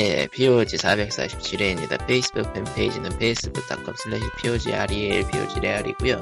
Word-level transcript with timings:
예, 0.00 0.28
POG 0.28 0.76
447회입니다. 0.76 2.06
페이스북 2.06 2.52
팬페이지는 2.52 3.10
facebook.com 3.14 3.94
slash 3.98 4.30
POGREL, 4.40 5.26
POGREAL이고요. 5.26 6.20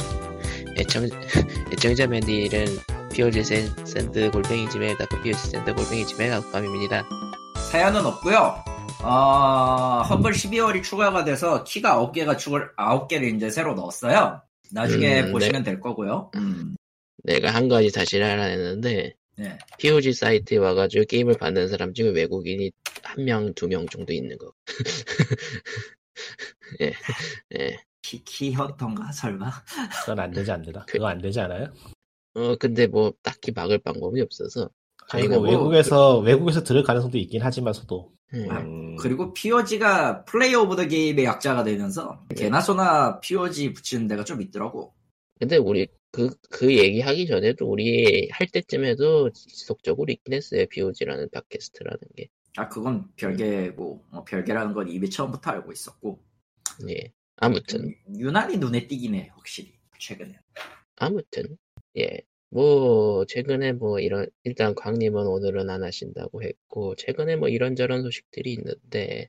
애청, 0.78 1.04
애청자 1.70 2.06
메일은 2.06 2.64
POG 3.12 3.44
send 3.44 4.30
골뱅이 4.30 4.70
Gmail.com, 4.70 5.22
POG 5.22 5.38
샌드 5.50 5.74
골뱅이 5.74 6.06
지메일.com입니다. 6.06 7.06
사연은 7.70 8.06
없고요. 8.06 8.64
어, 9.02 10.02
Humble 10.08 10.32
12월이 10.32 10.82
추가가 10.82 11.22
돼서 11.22 11.62
키가 11.62 11.98
9개가 11.98 12.38
추가 12.38 12.70
9개를 12.78 13.36
이제 13.36 13.50
새로 13.50 13.74
넣었어요. 13.74 14.40
나중에 14.72 15.20
음, 15.20 15.32
보시면 15.32 15.64
될 15.64 15.80
거고요. 15.80 16.30
음. 16.36 16.76
내가 17.24 17.50
한 17.50 17.68
가지 17.68 17.92
다시 17.92 18.18
하라 18.18 18.44
했는데, 18.44 19.16
네. 19.36 19.58
POG 19.78 20.12
사이트에 20.14 20.58
와가지고 20.58 21.04
게임을 21.06 21.34
받는 21.38 21.68
사람 21.68 21.92
중에 21.92 22.08
외국인이 22.10 22.70
한 23.02 23.24
명, 23.24 23.52
두 23.54 23.66
명 23.68 23.86
정도 23.86 24.12
있는 24.12 24.36
거. 24.38 24.52
예, 26.80 26.92
예. 27.58 27.78
키, 28.02 28.22
키였던가 28.24 29.12
설마? 29.12 29.50
그건 30.00 30.20
안 30.20 30.30
되지 30.30 30.50
안 30.50 30.62
되나? 30.62 30.84
그거 30.86 31.06
안 31.06 31.20
되지 31.20 31.40
않아요? 31.40 31.72
어, 32.34 32.56
근데 32.56 32.86
뭐, 32.86 33.12
딱히 33.22 33.52
막을 33.52 33.78
방법이 33.78 34.20
없어서. 34.20 34.70
아니 35.10 35.28
뭐 35.28 35.38
뭐, 35.38 35.48
외국에서 35.50 36.18
외국에서 36.18 36.64
들을 36.64 36.82
가능성도 36.82 37.16
있긴 37.18 37.40
하지만서도 37.42 38.12
음, 38.34 38.50
아, 38.50 38.58
음, 38.60 38.96
그리고 38.96 39.32
POG가 39.32 40.24
play 40.24 40.52
of 40.56 40.74
the 40.74 40.88
game의 40.88 41.24
약자가 41.24 41.62
되면서 41.62 42.24
개나 42.36 42.60
소나 42.60 43.20
POG 43.20 43.72
붙이는 43.72 44.08
데가 44.08 44.24
좀 44.24 44.42
있더라고. 44.42 44.94
근데 45.38 45.56
우리 45.56 45.86
그, 46.10 46.30
그 46.50 46.74
얘기하기 46.74 47.26
전에도 47.26 47.66
우리 47.66 48.28
할 48.30 48.46
때쯤에도 48.46 49.30
지속적으로 49.32 50.10
있긴 50.12 50.34
했어요. 50.34 50.64
POG라는 50.70 51.28
팟캐스트라는 51.30 51.98
게. 52.16 52.28
아 52.56 52.68
그건 52.68 53.06
별개고 53.16 54.06
어, 54.12 54.24
별개라는 54.24 54.72
건 54.72 54.88
이미 54.88 55.10
처음부터 55.10 55.50
알고 55.50 55.72
있었고 55.72 56.26
예. 56.88 57.12
아무튼, 57.36 57.94
유난히 58.16 58.56
눈에 58.58 58.86
띄긴 58.86 59.14
해 59.14 59.30
확실히 59.34 59.74
최근에. 59.98 60.38
아무튼, 60.96 61.56
예. 61.98 62.20
뭐, 62.50 63.24
최근에 63.26 63.72
뭐 63.72 64.00
이런, 64.00 64.26
일단 64.44 64.74
광님은 64.74 65.26
오늘은 65.26 65.68
안 65.68 65.82
하신다고 65.82 66.42
했고, 66.42 66.94
최근에 66.96 67.36
뭐 67.36 67.48
이런저런 67.48 68.02
소식들이 68.02 68.52
있는데, 68.54 69.28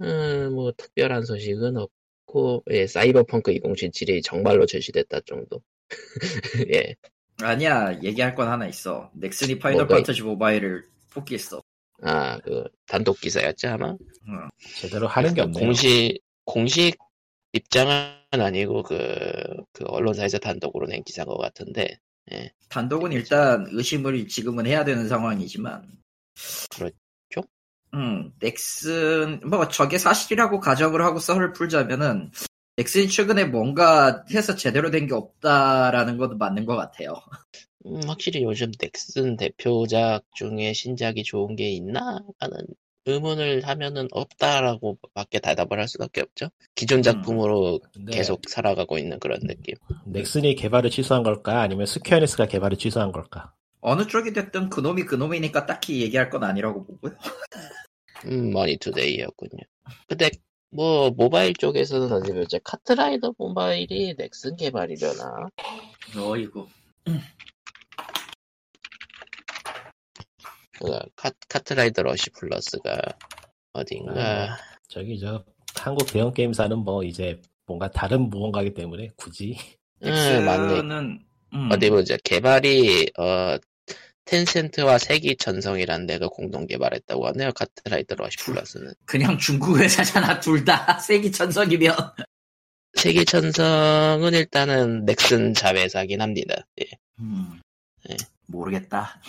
음, 0.00 0.52
뭐 0.54 0.72
특별한 0.72 1.24
소식은 1.24 1.76
없 1.76 1.90
고, 2.28 2.62
예, 2.70 2.86
사이버펑크 2.86 3.52
2077이 3.52 4.22
정말로 4.22 4.66
출시됐다 4.66 5.20
정도. 5.26 5.62
예. 6.74 6.94
아니야 7.40 7.98
얘기할 8.02 8.34
건 8.34 8.48
하나 8.48 8.66
있어. 8.66 9.10
넥슨이 9.14 9.58
파이널 9.58 9.84
뭐가 9.84 9.94
판타지 9.96 10.22
모바일을 10.22 10.84
포기했어. 11.10 11.62
아, 12.02 12.38
그, 12.40 12.64
단독 12.86 13.18
기사였지, 13.20 13.66
아마? 13.66 13.96
제대로 14.76 15.08
하는 15.08 15.34
게 15.34 15.40
없네요. 15.40 15.64
공식 15.64 16.20
공식 16.44 16.98
입장은 17.52 18.18
아니고 18.30 18.82
그, 18.82 18.96
그 19.72 19.84
언론사에서 19.86 20.38
단독으로 20.38 20.86
낸 20.86 21.02
기사인 21.02 21.26
것 21.26 21.38
같은데 21.38 21.98
단독은 22.68 23.12
일단 23.12 23.66
의심을 23.70 24.28
지금은 24.28 24.66
해야 24.66 24.84
되는 24.84 25.08
상황이지만. 25.08 25.90
그렇죠? 26.70 26.94
음, 27.94 28.32
넥슨, 28.40 29.40
뭐, 29.48 29.68
저게 29.68 29.98
사실이라고 29.98 30.60
가정을 30.60 31.02
하고 31.02 31.18
썰을 31.18 31.52
풀자면은, 31.52 32.30
넥슨이 32.76 33.08
최근에 33.08 33.46
뭔가 33.46 34.24
해서 34.32 34.54
제대로 34.54 34.90
된 34.90 35.06
게 35.08 35.14
없다라는 35.14 36.16
것도 36.18 36.36
맞는 36.36 36.64
것 36.66 36.76
같아요. 36.76 37.14
음, 37.86 38.00
확실히 38.06 38.42
요즘 38.44 38.70
넥슨 38.78 39.36
대표작 39.36 40.22
중에 40.34 40.72
신작이 40.72 41.22
좋은 41.24 41.56
게 41.56 41.70
있나? 41.70 42.20
하는 42.38 42.56
의문을 43.06 43.66
하면은 43.66 44.06
없다라고 44.12 44.98
밖에 45.14 45.38
대답을 45.40 45.80
할 45.80 45.88
수밖에 45.88 46.20
없죠. 46.20 46.50
기존 46.74 47.02
작품으로 47.02 47.80
근데 47.94 48.12
계속 48.12 48.42
살아가고 48.48 48.98
있는 48.98 49.18
그런 49.18 49.40
느낌. 49.40 49.74
넥슨이 50.06 50.54
개발을 50.56 50.90
취소한 50.90 51.22
걸까? 51.22 51.62
아니면 51.62 51.86
스퀘어닉스가 51.86 52.46
개발을 52.46 52.76
취소한 52.76 53.10
걸까? 53.12 53.54
어느 53.80 54.06
쪽이 54.06 54.32
됐든 54.34 54.68
그놈이 54.68 55.04
그놈이니까 55.04 55.64
딱히 55.64 56.02
얘기할 56.02 56.28
건 56.28 56.44
아니라고 56.44 56.84
보고요. 56.84 57.16
음, 58.26 58.50
머니투데이였군요. 58.50 59.62
근데 60.06 60.30
뭐 60.70 61.10
모바일 61.10 61.54
쪽에서는 61.54 62.12
어디 62.12 62.32
보자. 62.32 62.58
카트라이더 62.62 63.34
모바일이 63.38 64.14
넥슨 64.16 64.56
개발이려나? 64.56 65.48
어이구. 66.16 66.68
그 70.72 70.98
카, 71.16 71.30
카트라이더 71.48 72.02
러시 72.02 72.30
플러스가 72.30 73.00
어딘가 73.72 74.56
저기 74.88 75.18
저 75.18 75.44
한국 75.74 76.06
대형 76.06 76.32
게임사는 76.32 76.78
뭐 76.78 77.02
이제 77.02 77.40
뭔가 77.66 77.90
다른 77.90 78.30
무언가기 78.30 78.74
때문에 78.74 79.10
굳이 79.16 79.56
음, 80.02 80.08
넥슨은, 80.08 81.24
음, 81.54 81.68
어디 81.72 81.90
보자 81.90 82.16
개발이 82.22 83.10
어 83.18 83.56
텐센트와 84.28 84.98
세기천성이라는 84.98 86.06
데가 86.06 86.28
공동 86.28 86.66
개발했다고 86.66 87.28
하네요 87.28 87.50
카트라이더 87.52 88.16
러시 88.16 88.36
플러스는 88.38 88.92
그냥 89.06 89.38
중국 89.38 89.78
회사잖아, 89.78 90.38
둘 90.38 90.64
다. 90.64 90.98
세기천성이면. 90.98 91.94
세기천성은 92.94 94.34
일단은 94.34 95.04
넥슨 95.06 95.54
자회사긴 95.54 96.20
합니다 96.20 96.66
예. 96.80 96.84
음, 97.20 97.60
네. 98.08 98.16
모르겠다. 98.46 99.20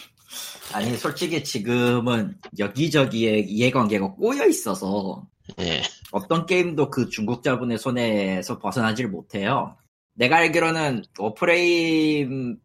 아니, 0.74 0.96
솔직히 0.98 1.44
지금은 1.44 2.38
여기저기에 2.58 3.40
이해관계가 3.40 4.14
꼬여 4.14 4.46
있어서 4.48 5.28
예. 5.60 5.82
어떤 6.12 6.46
게임도 6.46 6.90
그 6.90 7.10
중국 7.10 7.42
자본의 7.42 7.78
손에서 7.78 8.60
벗어나질 8.60 9.08
못해요. 9.08 9.78
내가 10.14 10.38
알기로는 10.38 11.04
워프레임 11.18 12.58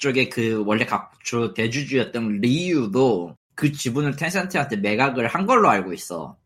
쪽에 0.00 0.28
그 0.28 0.64
원래 0.66 0.84
각주 0.84 1.54
대주주였던 1.56 2.40
레이유도 2.40 3.36
그 3.54 3.70
지분을 3.70 4.16
텐센트한테 4.16 4.76
매각을 4.78 5.28
한 5.28 5.46
걸로 5.46 5.68
알고 5.68 5.92
있어. 5.92 6.36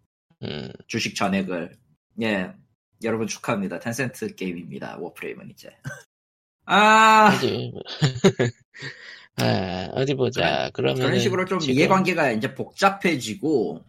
음, 0.42 0.70
주식 0.86 1.14
전액을. 1.14 1.76
예. 2.22 2.52
여러분 3.04 3.26
축하합니다. 3.26 3.78
텐센트 3.78 4.34
게임입니다. 4.34 4.98
워프레임은 4.98 5.50
이제. 5.50 5.70
아, 6.66 7.30
아, 9.36 9.88
어디 9.92 10.14
보자 10.14 10.70
그러면 10.72 10.96
그런 10.96 11.20
식으로 11.20 11.44
좀 11.44 11.60
이해관계가 11.60 12.32
이제 12.32 12.54
복잡해지고 12.54 13.84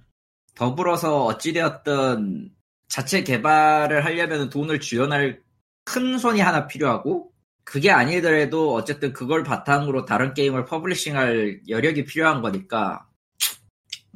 더불어서 0.56 1.24
어찌되었든 1.26 2.52
자체 2.90 3.24
개발을 3.24 4.04
하려면 4.04 4.50
돈을 4.50 4.82
지원할 4.82 5.42
큰 5.86 6.18
손이 6.18 6.42
하나 6.42 6.68
필요하고 6.68 7.32
그게 7.66 7.92
아니더라도 7.92 8.74
어쨌든 8.74 9.12
그걸 9.12 9.44
바탕으로 9.44 10.06
다른 10.06 10.34
게임을 10.34 10.66
publishing할 10.66 11.64
여력이 11.68 12.06
필요한 12.06 12.42
거니까 12.42 13.08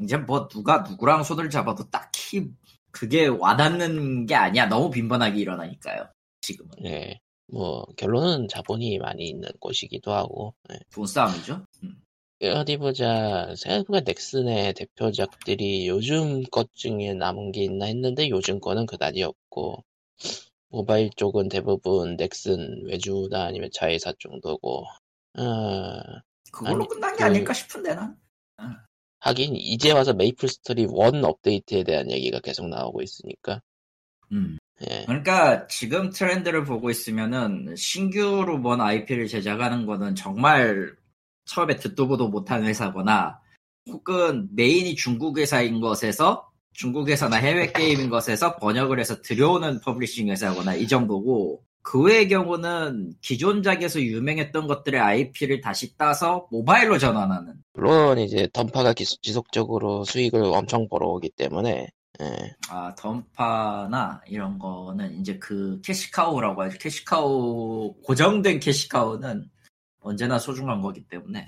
이제 0.02 0.16
뭐 0.16 0.48
누가 0.48 0.86
누구랑 0.88 1.24
손을 1.24 1.50
잡아도 1.50 1.90
딱히 1.90 2.50
그게 2.92 3.28
와닿는 3.28 4.28
게 4.28 4.36
아니야 4.36 4.68
너무 4.68 4.90
빈번하게 4.90 5.40
일어나니까요 5.40 6.08
지금은 6.42 6.72
예. 6.86 7.20
뭐 7.52 7.86
결론은 7.98 8.48
자본이 8.48 9.00
많이 9.00 9.28
있는 9.28 9.50
곳이기도 9.60 10.14
하고 10.14 10.56
예. 10.72 10.80
돈 10.94 11.06
싸움이죠 11.06 11.66
음. 11.84 12.02
어디 12.42 12.78
보자. 12.78 13.54
생각해보니까 13.58 14.04
넥슨의 14.06 14.74
대표작들이 14.74 15.88
요즘 15.90 16.44
것 16.44 16.74
중에 16.74 17.14
남은 17.14 17.52
게 17.52 17.64
있나 17.66 17.86
했는데 17.88 18.30
요즘 18.30 18.62
거는 18.62 18.86
그다지 18.86 19.24
없고 19.24 19.84
모바일 20.70 21.10
쪽은 21.16 21.50
대부분 21.50 22.16
넥슨 22.16 22.84
외주나 22.86 23.46
아니면 23.46 23.70
자회사 23.74 24.14
정도고 24.20 24.86
어, 25.38 26.02
그걸로 26.52 26.76
아니, 26.84 26.88
끝난 26.88 27.12
게 27.14 27.18
그- 27.18 27.24
아닐까 27.26 27.54
싶은데 27.54 27.96
난 27.96 28.18
하긴 29.22 29.56
이제 29.56 29.92
와서 29.92 30.14
메이플 30.14 30.48
스토리 30.48 30.84
1 30.84 30.90
업데이트에 31.24 31.84
대한 31.84 32.10
얘기가 32.10 32.40
계속 32.40 32.70
나오고 32.70 33.02
있으니까 33.02 33.62
음. 34.32 34.58
예. 34.90 35.04
그러니까 35.06 35.68
지금 35.68 36.10
트렌드를 36.10 36.64
보고 36.64 36.90
있으면은 36.90 37.76
신규로 37.76 38.60
뭔 38.60 38.80
IP를 38.80 39.28
제작하는 39.28 39.86
거는 39.86 40.16
정말 40.16 40.96
처음에 41.46 41.76
듣도 41.76 42.08
보도 42.08 42.30
못한 42.30 42.64
회사거나 42.64 43.42
혹은 43.90 44.48
메인이 44.56 44.96
중국 44.96 45.38
회사인 45.38 45.82
것에서 45.82 46.50
중국 46.74 47.10
회사나 47.10 47.38
해외 47.38 47.72
게임인 47.72 48.10
것에서 48.10 48.56
번역을 48.58 49.00
해서 49.00 49.22
들여오는 49.22 49.82
publishing 49.82 50.30
회사거나 50.30 50.76
이 50.76 50.88
정도고 50.88 51.64
그 51.82 52.02
외의 52.04 52.28
경우는 52.30 53.14
기존작에서 53.22 54.02
유명했던 54.02 54.68
것들의 54.68 55.00
IP를 55.00 55.62
다시 55.62 55.98
따서 55.98 56.48
모바일로 56.52 56.98
전환하는 56.98 57.54
물론 57.74 58.20
이제 58.20 58.48
던파가 58.54 58.94
기- 58.94 59.06
지속적으로 59.06 60.04
수익을 60.04 60.42
엄청 60.44 60.88
벌어오기 60.88 61.32
때문에 61.32 61.88
예. 62.22 62.56
아, 62.70 62.94
던파나 62.96 64.22
이런 64.28 64.60
거는 64.60 65.20
이제 65.20 65.38
그 65.40 65.80
cash 65.82 66.11
cow라고 66.11 66.64
하죠. 66.64 66.78
cash 66.78 67.37
cow, 67.37 67.96
고정된 68.04 68.60
cash 68.60 68.92
cow는 68.92 69.50
언제나 70.02 70.38
소중한 70.38 70.82
거기 70.82 71.02
때문에. 71.08 71.48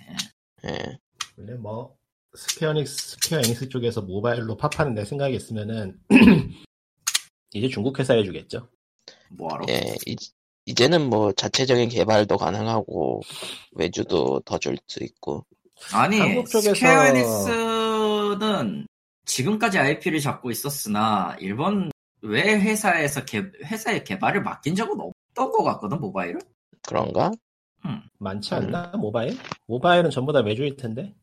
예. 0.66 0.98
원래 1.38 1.54
뭐 1.56 1.94
스퀘어닉스, 2.34 3.12
스퀘어 3.12 3.40
에닉스 3.40 3.70
쪽에서 3.70 4.02
모바일로 4.02 4.56
팝하는 4.58 4.94
내 4.94 5.04
생각이 5.06 5.36
있으면은 5.36 6.00
이제 7.54 7.68
중국 7.68 8.00
회사 8.00 8.14
해주겠죠. 8.14 8.68
뭐하러? 9.32 9.66
예, 9.70 9.96
이, 10.06 10.16
이제는 10.66 11.10
뭐 11.10 11.32
자체적인 11.34 11.90
개발도 11.90 12.38
가능하고 12.38 13.22
외주도 13.74 14.40
더 14.42 14.58
줄 14.60 14.78
수 14.88 15.04
있고 15.04 15.46
아니 15.94 16.20
한국 16.20 16.46
쪽에서- 16.46 16.76
스퀘어 16.76 17.06
에닉스는 17.08 18.88
지금까지 19.26 19.78
IP를 19.80 20.20
잡고 20.20 20.52
있었으나 20.52 21.36
일본 21.40 21.92
외 22.22 22.42
회사에서 22.60 23.26
개, 23.26 23.40
회사의 23.66 24.04
개발을 24.04 24.44
맡긴 24.44 24.76
적은 24.76 25.00
없던 25.00 25.52
것 25.52 25.64
같거든 25.64 26.00
모바일은. 26.00 26.40
그런가? 26.88 27.32
많지 28.20 28.54
않나 28.54 28.92
모바일? 28.98 29.36
모바일은 29.66 30.12
전부 30.12 30.32
다 30.32 30.40
외주일 30.42 30.78
텐데. 30.78 31.16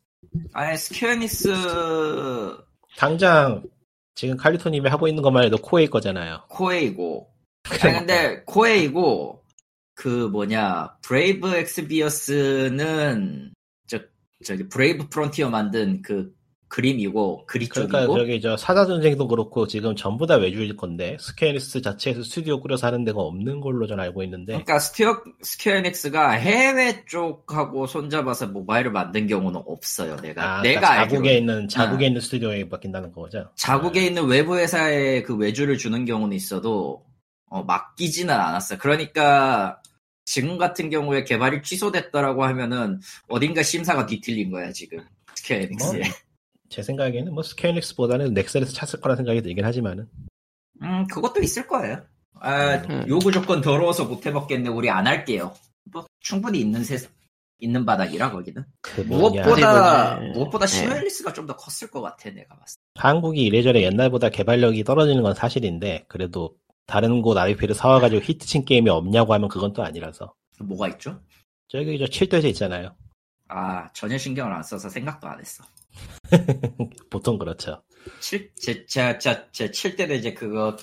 아니 0.53 0.77
스퀘어 0.77 1.11
에닉스 1.11 1.53
당장 2.97 3.63
지금 4.15 4.35
칼리토님이 4.35 4.89
하고 4.89 5.07
있는 5.07 5.23
것만 5.23 5.45
해도 5.45 5.57
코에이 5.57 5.87
거잖아요. 5.87 6.43
코에이고. 6.49 7.33
아니 7.83 7.93
근데 7.99 8.43
코에이고 8.45 9.43
그 9.95 10.27
뭐냐 10.27 10.97
브레이브 11.01 11.55
엑스비어스는 11.55 13.53
저 13.87 13.99
저기 14.43 14.67
브레이브 14.67 15.09
프론티어 15.09 15.49
만든 15.49 16.01
그 16.01 16.33
구미고 16.69 17.45
그리 17.47 17.67
그러니까 17.67 18.01
쪽이고 18.01 18.19
저기 18.19 18.41
저 18.41 18.55
사자 18.55 18.85
전쟁도 18.85 19.27
그렇고 19.27 19.67
지금 19.67 19.95
전부 19.95 20.27
다 20.27 20.35
외주일 20.35 20.77
건데 20.77 21.17
스퀘어닉스 21.19 21.81
자체에서 21.81 22.21
스튜디오 22.23 22.61
꾸려서 22.61 22.87
하는 22.87 23.03
데가 23.03 23.19
없는 23.19 23.59
걸로 23.59 23.87
전 23.87 23.99
알고 23.99 24.23
있는데 24.23 24.53
그러니까 24.53 24.77
스퀘어 24.77 25.23
스퀘어닉스가 25.41 26.31
해외 26.31 27.03
쪽하고 27.05 27.87
손잡아서 27.87 28.47
모바일을 28.47 28.91
만든 28.91 29.25
경우는 29.25 29.63
없어요. 29.65 30.15
내가 30.17 30.59
아, 30.59 30.61
내가 30.61 30.79
그러니까 30.79 30.89
알기로 30.91 31.09
자국에 31.09 31.37
있는 31.37 31.67
자국에 31.67 32.05
아. 32.05 32.07
있는 32.07 32.21
스튜디오에 32.21 32.63
맡긴다는 32.65 33.11
거죠. 33.13 33.49
자국에 33.55 34.05
있는 34.05 34.27
외부 34.27 34.55
회사에 34.55 35.23
그 35.23 35.35
외주를 35.35 35.79
주는 35.79 36.05
경우는 36.05 36.37
있어도 36.37 37.03
어, 37.49 37.63
맡기지는 37.63 38.31
않았어요. 38.33 38.77
그러니까 38.77 39.81
지금 40.23 40.59
같은 40.59 40.91
경우에 40.91 41.23
개발이 41.23 41.63
취소됐다라고 41.63 42.43
하면은 42.43 43.01
어딘가 43.27 43.63
심사가 43.63 44.05
뒤틀린 44.05 44.51
거야 44.51 44.71
지금 44.71 44.99
스퀘어닉스에. 45.33 45.99
뭐, 45.99 46.28
제 46.69 46.83
생각에는 46.83 47.33
뭐 47.33 47.43
스퀘어닉스보다는 47.43 48.33
넥셀에서 48.33 48.71
찼을 48.71 49.01
거라 49.01 49.15
생각이 49.15 49.41
들긴 49.41 49.65
하지만은 49.65 50.07
음 50.81 51.07
그것도 51.07 51.41
있을 51.41 51.67
거예요. 51.67 52.01
아, 52.41 52.75
음. 52.89 53.05
요구 53.07 53.31
조건 53.31 53.61
더러워서 53.61 54.05
못 54.05 54.25
해먹겠네. 54.25 54.69
우리 54.69 54.89
안 54.89 55.07
할게요. 55.07 55.53
뭐 55.91 56.05
충분히 56.19 56.59
있는 56.59 56.83
세 56.83 56.97
있는 57.59 57.85
바닥이라 57.85 58.31
거기는. 58.31 58.63
그 58.81 59.01
뭐냐 59.01 59.43
무엇보다 59.43 60.19
무엇보다 60.33 60.65
네. 60.65 60.71
시뮬리스가 60.71 61.33
좀더 61.33 61.55
컸을 61.55 61.91
것 61.91 62.01
같아 62.01 62.29
내가 62.29 62.55
봤을 62.55 62.77
때. 62.77 63.01
한국이 63.01 63.43
이래저래 63.43 63.81
옛날보다 63.83 64.29
개발력이 64.29 64.83
떨어지는 64.83 65.21
건 65.23 65.33
사실인데 65.33 66.05
그래도 66.07 66.55
다른 66.85 67.21
곳 67.21 67.37
IP를 67.37 67.75
사와가지고 67.75 68.21
히트친 68.21 68.65
게임이 68.65 68.89
없냐고 68.89 69.33
하면 69.33 69.49
그건 69.49 69.73
또 69.73 69.83
아니라서 69.83 70.33
뭐가 70.59 70.87
있죠? 70.89 71.19
저기 71.67 71.99
저 71.99 72.05
7대제 72.05 72.45
있잖아요. 72.45 72.95
아 73.49 73.91
전혀 73.93 74.17
신경을 74.17 74.53
안 74.53 74.63
써서 74.63 74.89
생각도 74.89 75.27
안 75.27 75.39
했어. 75.39 75.63
보통 77.09 77.37
그렇죠. 77.37 77.81
7, 78.19 78.51
제, 78.55 78.85
제, 78.85 79.17
제, 79.19 79.45
제 79.51 79.69
7대도 79.69 80.11
이제 80.17 80.33
그거, 80.33 80.75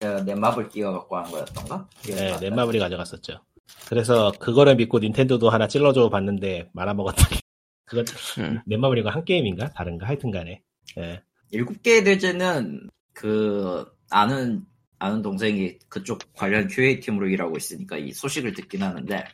저, 0.00 0.22
넷마블 0.22 0.68
끼워갖고 0.68 1.16
한 1.16 1.30
거였던가? 1.30 1.88
네, 2.06 2.36
넷마블이 2.40 2.78
가져갔었죠. 2.78 3.40
그래서 3.88 4.32
그거를 4.38 4.76
믿고 4.76 4.98
닌텐도도 4.98 5.50
하나 5.50 5.68
찔러줘 5.68 6.08
봤는데 6.10 6.70
말아먹었더니 6.72 7.40
그건 7.84 8.04
음. 8.38 8.60
넷마블이가 8.66 9.10
한 9.10 9.24
게임인가 9.24 9.72
다른가 9.72 10.06
하여튼 10.06 10.30
간에 10.30 10.62
예. 10.98 11.22
일곱 11.50 11.82
개의 11.82 12.04
대제는 12.04 12.88
그, 13.14 13.84
아는, 14.10 14.64
아는 14.98 15.22
동생이 15.22 15.78
그쪽 15.88 16.18
관련 16.34 16.68
QA 16.68 17.00
팀으로 17.00 17.28
일하고 17.28 17.56
있으니까 17.56 17.96
이 17.98 18.12
소식을 18.12 18.52
듣긴 18.54 18.82
하는데, 18.82 19.24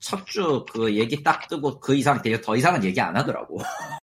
첫 0.00 0.24
주 0.26 0.64
그 0.70 0.94
얘기 0.96 1.22
딱 1.22 1.48
뜨고 1.48 1.80
그 1.80 1.94
이상, 1.96 2.22
되게 2.22 2.40
더 2.40 2.56
이상은 2.56 2.84
얘기 2.84 3.00
안 3.00 3.16
하더라고. 3.16 3.58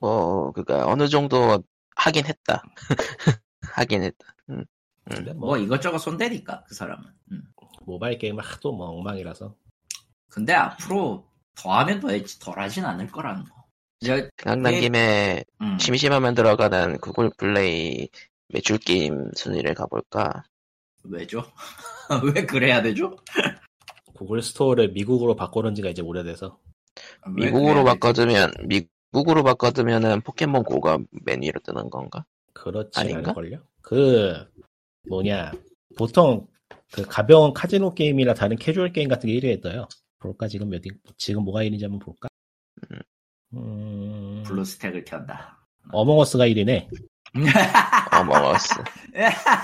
뭐 0.00 0.52
그니까 0.52 0.86
어느 0.86 1.08
정도 1.08 1.62
하긴 1.96 2.26
했다. 2.26 2.62
하긴 3.72 4.02
했다. 4.02 4.34
근데 5.08 5.32
뭐뭐 5.34 5.58
이것저것 5.58 5.98
손대니까, 5.98 6.64
그 6.64 6.74
사람은. 6.74 7.04
음. 7.32 7.42
모바일 7.86 8.18
게임은 8.18 8.42
하도 8.42 8.72
뭐 8.72 8.88
엉망이라서 8.88 9.54
근데 10.28 10.52
앞으로 10.52 11.24
더 11.54 11.72
하면 11.78 12.00
더, 12.00 12.08
덜 12.40 12.58
하진 12.58 12.84
않을 12.84 13.06
거라는 13.08 13.44
거. 13.44 13.64
이제, 14.00 14.28
생각난 14.36 14.74
예. 14.74 14.80
김에 14.80 15.44
음. 15.62 15.78
심심하면 15.78 16.34
들어가는 16.34 16.98
구글 16.98 17.30
플레이 17.38 18.08
매출 18.48 18.78
게임 18.78 19.30
순위를 19.34 19.74
가볼까? 19.74 20.44
왜죠? 21.04 21.44
왜 22.34 22.44
그래야 22.44 22.82
되죠? 22.82 23.16
구글 24.14 24.42
스토어를 24.42 24.90
미국으로 24.90 25.36
바꾸는 25.36 25.74
지가 25.74 25.88
이제 25.88 26.02
오래돼서 26.02 26.58
왜 26.58 26.75
미국으로? 27.34 27.84
바꿔두면 27.84 28.52
미국으로 29.12 29.42
바꿔두면은 29.42 30.20
포켓몬 30.22 30.62
고가 30.62 30.98
맨 31.24 31.42
위로 31.42 31.60
뜨는 31.60 31.90
건가? 31.90 32.24
그렇지 32.52 32.98
아닌가? 32.98 33.30
않을걸요? 33.30 33.60
그 33.82 34.44
뭐냐 35.08 35.52
보통 35.96 36.46
그 36.92 37.02
가벼운 37.02 37.52
카지노 37.52 37.94
게임이나 37.94 38.34
다른 38.34 38.56
캐주얼 38.56 38.92
게임 38.92 39.08
같은 39.08 39.28
게 39.28 39.38
1위에 39.38 39.62
떠요. 39.62 39.88
볼까 40.18 40.48
지금 40.48 40.70
몇 40.70 40.84
위, 40.84 40.90
지금 41.16 41.44
뭐가 41.44 41.62
1위인지 41.62 41.82
한번 41.82 41.98
볼까? 41.98 42.28
음, 43.54 44.42
블루스택을 44.46 45.04
켠다. 45.04 45.58
어몽어스가 45.92 46.46
1위네. 46.46 46.88
어머스. 48.12 48.74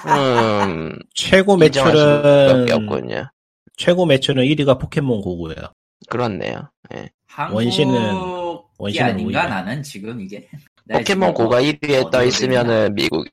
음, 0.07 0.99
최고 1.15 1.57
매출은 1.57 2.71
없군요. 2.71 3.31
최고 3.77 4.07
매출은 4.07 4.45
1위가 4.45 4.79
포켓몬 4.79 5.21
고고예요. 5.21 5.73
그렇네요. 6.09 6.71
예. 6.95 7.11
한국이 7.27 7.65
원신은 7.65 7.95
아닌가 7.97 8.63
오히려. 8.79 9.49
나는 9.49 9.83
지금 9.83 10.21
이게 10.21 10.49
나 10.85 10.99
포켓몬 10.99 11.29
지금 11.31 11.35
고가 11.45 11.57
어- 11.59 11.61
1위에 11.61 11.85
어디로 11.85 12.11
떠돼 12.11 12.27
있으면은 12.29 12.95
미국 12.95 13.27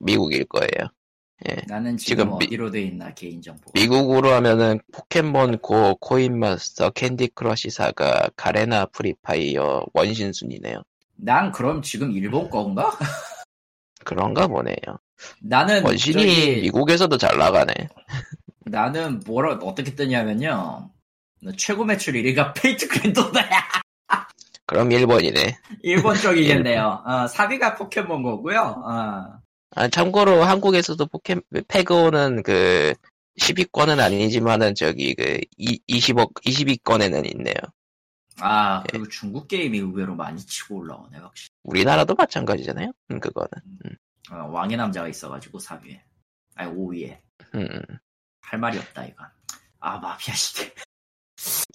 미국일 0.00 0.44
거예요. 0.46 0.88
예. 1.48 1.56
나는 1.66 1.96
지금, 1.96 2.24
지금 2.24 2.38
미- 2.38 2.46
어디로 2.46 2.70
돼 2.70 2.82
있나 2.82 3.12
개인 3.14 3.42
정보. 3.42 3.70
미국으로 3.74 4.30
하면은 4.32 4.80
포켓몬 4.92 5.58
고, 5.58 5.96
코인마스터, 5.96 6.90
캔디 6.90 7.28
크러쉬 7.34 7.70
사가, 7.70 8.30
가레나 8.36 8.86
프리파이어 8.86 9.84
원신 9.92 10.32
순이네요. 10.32 10.82
난 11.16 11.52
그럼 11.52 11.82
지금 11.82 12.12
일본 12.12 12.48
건가? 12.50 12.90
그런가 14.04 14.46
보네요. 14.46 14.76
나는 15.42 15.84
원신이 15.84 16.14
저기- 16.22 16.60
미국에서도 16.62 17.16
잘 17.18 17.36
나가네. 17.38 17.72
나는 18.66 19.20
뭐라 19.26 19.58
어떻게 19.62 19.94
뜨냐면요. 19.94 20.90
최고 21.56 21.84
매출 21.84 22.14
1위가 22.14 22.54
페이트 22.60 22.88
그랜드 22.88 23.32
오더야. 23.32 23.62
그럼 24.66 24.90
일본이네. 24.92 25.58
일본 25.82 26.16
쪽이겠네요. 26.16 27.02
어, 27.04 27.26
3위가 27.26 27.76
포켓몬 27.76 28.22
거고요. 28.22 28.60
어. 28.60 29.40
아, 29.76 29.88
참고로 29.88 30.42
한국에서도 30.44 31.04
포켓 31.06 31.38
페그오는 31.68 32.42
그 32.42 32.94
10위권은 33.40 33.98
아니지만은 34.00 34.74
저기 34.74 35.14
그 35.14 35.40
20억 35.58 36.32
20위권에는 36.44 37.30
있네요. 37.34 37.54
아 38.40 38.80
예. 38.80 38.84
그리고 38.90 39.08
중국 39.08 39.48
게임이 39.48 39.78
의외로 39.78 40.14
많이 40.14 40.40
치고 40.40 40.76
올라오네 40.78 41.18
확실히. 41.18 41.50
우리나라도 41.64 42.14
마찬가지잖아요. 42.14 42.92
음, 43.10 43.20
그거는. 43.20 43.48
어, 44.30 44.48
왕의 44.50 44.76
남자가 44.76 45.08
있어가지고 45.08 45.58
4위에. 45.58 46.00
아니 46.54 46.72
5위에. 46.72 47.18
음, 47.54 47.68
음. 47.70 47.80
할 48.40 48.58
말이 48.58 48.78
없다 48.78 49.04
이건. 49.04 49.26
아 49.80 49.98
마피아 49.98 50.34
시티. 50.34 50.72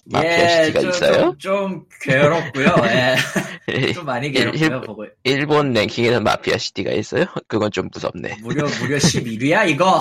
마피아 0.06 0.64
시티가 0.64 0.80
좀, 0.80 0.90
있어요? 0.90 1.12
좀, 1.22 1.38
좀 1.38 1.86
괴롭고요. 2.00 2.66
예. 3.68 3.92
좀 3.92 4.04
많이 4.06 4.28
일- 4.28 4.32
괴롭고요. 4.52 4.64
일- 4.64 4.80
보고 4.86 5.06
일본 5.24 5.72
랭킹에는 5.72 6.22
마피아 6.24 6.56
시티가 6.58 6.90
있어요? 6.92 7.26
그건 7.46 7.70
좀 7.70 7.88
무섭네. 7.92 8.38
무려 8.42 8.64
무려 8.80 8.96
11위야 8.96 9.68
이거. 9.68 10.00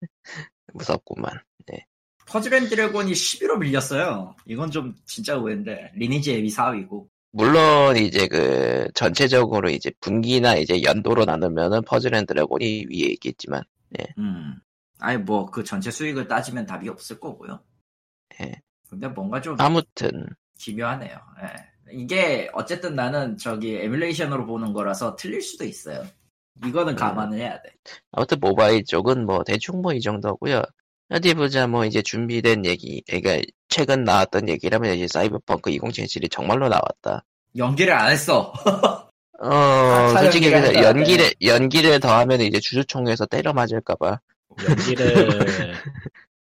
무섭구만. 0.74 1.32
퍼즐 2.26 2.54
앤 2.54 2.68
드래곤이 2.68 3.10
11로 3.12 3.58
밀렸어요. 3.58 4.36
이건 4.46 4.70
좀 4.70 4.94
진짜 5.04 5.34
의외인데 5.34 5.90
리니지 5.96 6.32
M이 6.34 6.48
4위고. 6.50 7.08
물론 7.32 7.96
이제 7.96 8.28
그 8.28 8.86
전체적으로 8.94 9.68
이제 9.68 9.90
분기나 10.00 10.54
이제 10.54 10.80
연도로 10.80 11.24
나누면은 11.24 11.82
퍼즐 11.82 12.14
앤 12.14 12.26
드래곤이 12.26 12.86
위에 12.88 13.08
있겠지만 13.14 13.62
음. 14.18 14.54
아니 15.00 15.18
뭐 15.18 15.46
그 15.50 15.64
전체 15.64 15.90
수익을 15.90 16.28
따지면 16.28 16.66
답이 16.66 16.88
없을 16.88 17.18
거고요. 17.18 17.64
예. 18.40 18.60
근데 18.90 19.08
뭔가 19.08 19.40
좀 19.40 19.56
아무튼 19.58 20.26
기묘하네요. 20.58 21.16
예. 21.42 21.92
이게 21.92 22.48
어쨌든 22.52 22.94
나는 22.94 23.36
저기 23.36 23.76
에뮬레이션으로 23.76 24.46
보는 24.46 24.72
거라서 24.72 25.16
틀릴 25.16 25.40
수도 25.42 25.64
있어요. 25.64 26.04
이거는 26.66 26.94
감안을 26.94 27.38
해야 27.38 27.60
돼. 27.62 27.72
아무튼 28.12 28.38
모바일 28.40 28.84
쪽은 28.84 29.24
뭐 29.26 29.42
대충 29.44 29.80
뭐 29.82 29.92
이 29.94 30.00
정도고요. 30.00 30.62
어디 31.10 31.34
보자 31.34 31.66
뭐 31.66 31.84
이제 31.84 32.02
준비된 32.02 32.64
얘기, 32.66 33.02
그러니까 33.08 33.40
최근 33.68 34.04
나왔던 34.04 34.48
얘기라면 34.48 34.94
이제 34.94 35.08
사이버펑크 35.08 35.70
2077이 35.70 36.30
정말로 36.30 36.68
나왔다. 36.68 37.24
연기를 37.56 37.92
안 37.94 38.10
했어. 38.12 38.52
어, 39.40 39.48
차 40.12 40.18
솔직히 40.22 40.52
연기를 40.52 40.68
얘기해서. 40.68 40.88
연기를, 40.88 41.32
연기를 41.42 41.98
더하면 42.00 42.40
이제 42.42 42.60
주주총회에서 42.60 43.26
때려 43.26 43.52
맞을까봐 43.52 44.20
연기를 44.68 45.28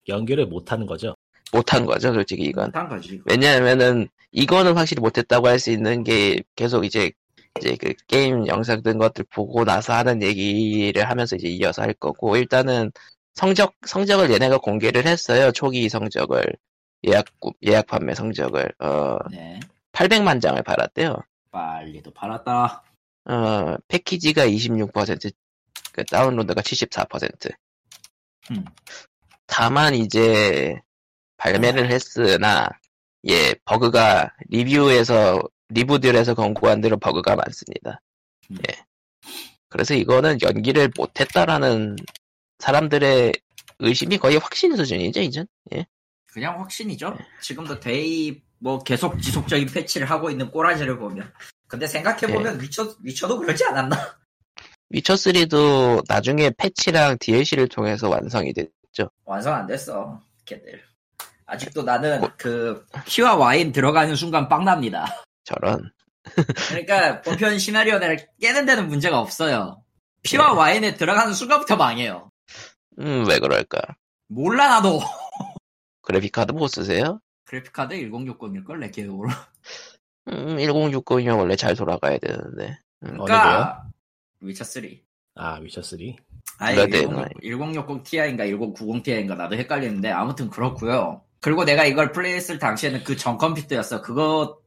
연기를 0.07 0.47
못 0.47 0.71
하는 0.71 0.85
거죠. 0.87 1.15
못한 1.51 1.85
거죠, 1.85 2.13
솔직히 2.13 2.43
이건. 2.43 2.71
한 2.73 2.87
거지. 2.87 3.21
왜냐하면은, 3.25 4.07
이거는 4.31 4.77
확실히 4.77 5.01
못했다고 5.01 5.47
할 5.47 5.59
수 5.59 5.71
있는 5.71 6.03
게 6.03 6.41
계속 6.55 6.85
이제, 6.85 7.11
이제 7.57 7.75
그 7.79 7.93
게임 8.07 8.47
영상 8.47 8.83
등 8.83 8.97
것들 8.97 9.25
보고 9.31 9.65
나서 9.65 9.93
하는 9.93 10.21
얘기를 10.21 11.09
하면서 11.09 11.35
이제 11.35 11.47
이어서 11.47 11.81
할 11.81 11.93
거고, 11.93 12.37
일단은 12.37 12.91
성적, 13.33 13.73
성적을 13.85 14.31
얘네가 14.31 14.57
공개를 14.59 15.05
했어요. 15.05 15.51
초기 15.51 15.89
성적을. 15.89 16.45
예약, 17.07 17.25
예약 17.65 17.87
판매 17.87 18.13
성적을. 18.13 18.73
어, 18.79 19.17
네. 19.31 19.59
800만 19.93 20.41
장을 20.41 20.61
팔았대요. 20.61 21.15
빨리도 21.51 22.11
팔았다. 22.11 22.83
어, 23.25 23.75
패키지가 23.87 24.45
26%, 24.47 25.31
그 25.93 26.03
다운로드가 26.05 26.61
74%. 26.61 27.51
음. 28.51 28.65
다만 29.47 29.95
이제 29.95 30.79
발매를 31.39 31.89
했으나 31.89 32.69
예 33.27 33.53
버그가 33.65 34.33
리뷰에서 34.49 35.41
리뷰들에서 35.69 36.35
권고한 36.35 36.81
대로 36.81 36.97
버그가 36.97 37.35
많습니다. 37.35 38.01
음. 38.51 38.57
예. 38.67 38.75
그래서 39.69 39.93
이거는 39.93 40.39
연기를 40.41 40.91
못했다라는 40.95 41.95
사람들의 42.59 43.33
의심이 43.79 44.17
거의 44.17 44.37
확신 44.37 44.75
수준이죠 44.75 45.21
이제. 45.21 45.45
예. 45.73 45.85
그냥 46.27 46.59
확신이죠. 46.59 47.17
지금도 47.41 47.79
데이 47.79 48.41
뭐 48.59 48.79
계속 48.79 49.21
지속적인 49.21 49.67
패치를 49.67 50.09
하고 50.09 50.29
있는 50.29 50.51
꼬라지를 50.51 50.97
보면. 50.97 51.31
근데 51.67 51.87
생각해 51.87 52.27
보면 52.33 52.61
위쳐, 52.61 52.95
위쳐도 53.01 53.39
그러지 53.39 53.63
않았나? 53.65 53.97
위쳐 54.89 55.13
3도 55.13 56.03
나중에 56.07 56.51
패치랑 56.57 57.17
DLC를 57.19 57.69
통해서 57.69 58.09
완성이 58.09 58.53
됐죠. 58.53 59.09
완성 59.23 59.53
안 59.53 59.67
됐어. 59.67 60.21
걔들. 60.45 60.88
아직도 61.49 61.83
나는 61.83 62.21
그 62.37 62.85
피와 63.05 63.35
와인 63.35 63.71
들어가는 63.71 64.15
순간 64.15 64.47
빵 64.47 64.63
납니다. 64.65 65.05
저런. 65.43 65.91
그러니까 66.69 67.21
본편 67.21 67.57
시나리오를 67.57 68.27
깨는 68.39 68.65
데는 68.65 68.87
문제가 68.87 69.19
없어요. 69.19 69.83
피와 70.23 70.51
네. 70.51 70.57
와인에 70.57 70.95
들어가는 70.95 71.33
순간부터 71.33 71.75
망해요. 71.75 72.31
음 72.99 73.25
왜 73.27 73.39
그럴까? 73.39 73.79
몰라 74.27 74.67
나도. 74.67 75.01
그래픽 76.01 76.31
카드 76.31 76.51
못 76.51 76.67
쓰세요? 76.67 77.19
그래픽카드 77.45 77.95
1060일걸 77.95 78.77
내 78.79 78.89
기억으로. 78.91 79.29
음 80.29 80.57
1060이면 80.57 81.37
원래 81.37 81.55
잘 81.55 81.75
돌아가야 81.75 82.17
되는데. 82.19 82.77
음, 83.03 83.17
그러니까 83.17 83.83
위쳐 84.41 84.63
3. 84.63 84.83
아 85.35 85.55
위쳐 85.61 85.81
3. 85.81 85.99
아예 86.59 86.75
그래, 86.75 87.07
1060, 87.41 87.41
1060 87.41 88.03
Ti인가 88.03 88.45
1090 88.45 89.03
Ti인가 89.03 89.35
나도 89.35 89.55
헷갈리는데 89.55 90.11
아무튼 90.11 90.49
그렇고요. 90.49 91.23
그리고 91.41 91.63
내가 91.65 91.85
이걸 91.85 92.11
플레이했을 92.11 92.59
당시에는 92.59 93.03
그 93.03 93.15
전 93.15 93.37
컴퓨터였어. 93.37 94.01
그것도 94.01 94.59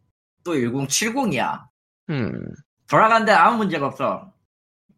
1070이야. 0.44 1.64
음. 2.10 2.46
돌아가는데 2.88 3.32
아무 3.32 3.58
문제가 3.58 3.86
없어. 3.86 4.32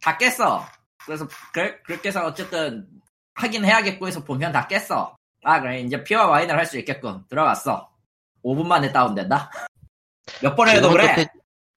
다 0.01 0.17
깼어. 0.19 0.65
그래서 1.05 1.27
그, 1.53 1.83
그렇게 1.83 2.09
해서 2.09 2.25
어쨌든 2.27 2.87
하긴 3.35 3.65
해야겠고 3.65 4.07
해서 4.07 4.23
보면 4.25 4.53
다 4.53 4.67
깼어. 4.69 5.17
아 5.43 5.61
그래 5.61 5.81
이제 5.81 6.03
피와 6.03 6.27
와인을 6.27 6.57
할 6.57 6.67
수 6.67 6.79
있겠군. 6.79 7.25
들어갔어. 7.29 7.91
5분 8.45 8.67
만에 8.67 8.93
다운된다. 8.93 9.51
몇 10.43 10.55
번 10.57 10.69
해도 10.69 10.91
그래. 10.91 11.09
또 11.09 11.15
패, 11.17 11.27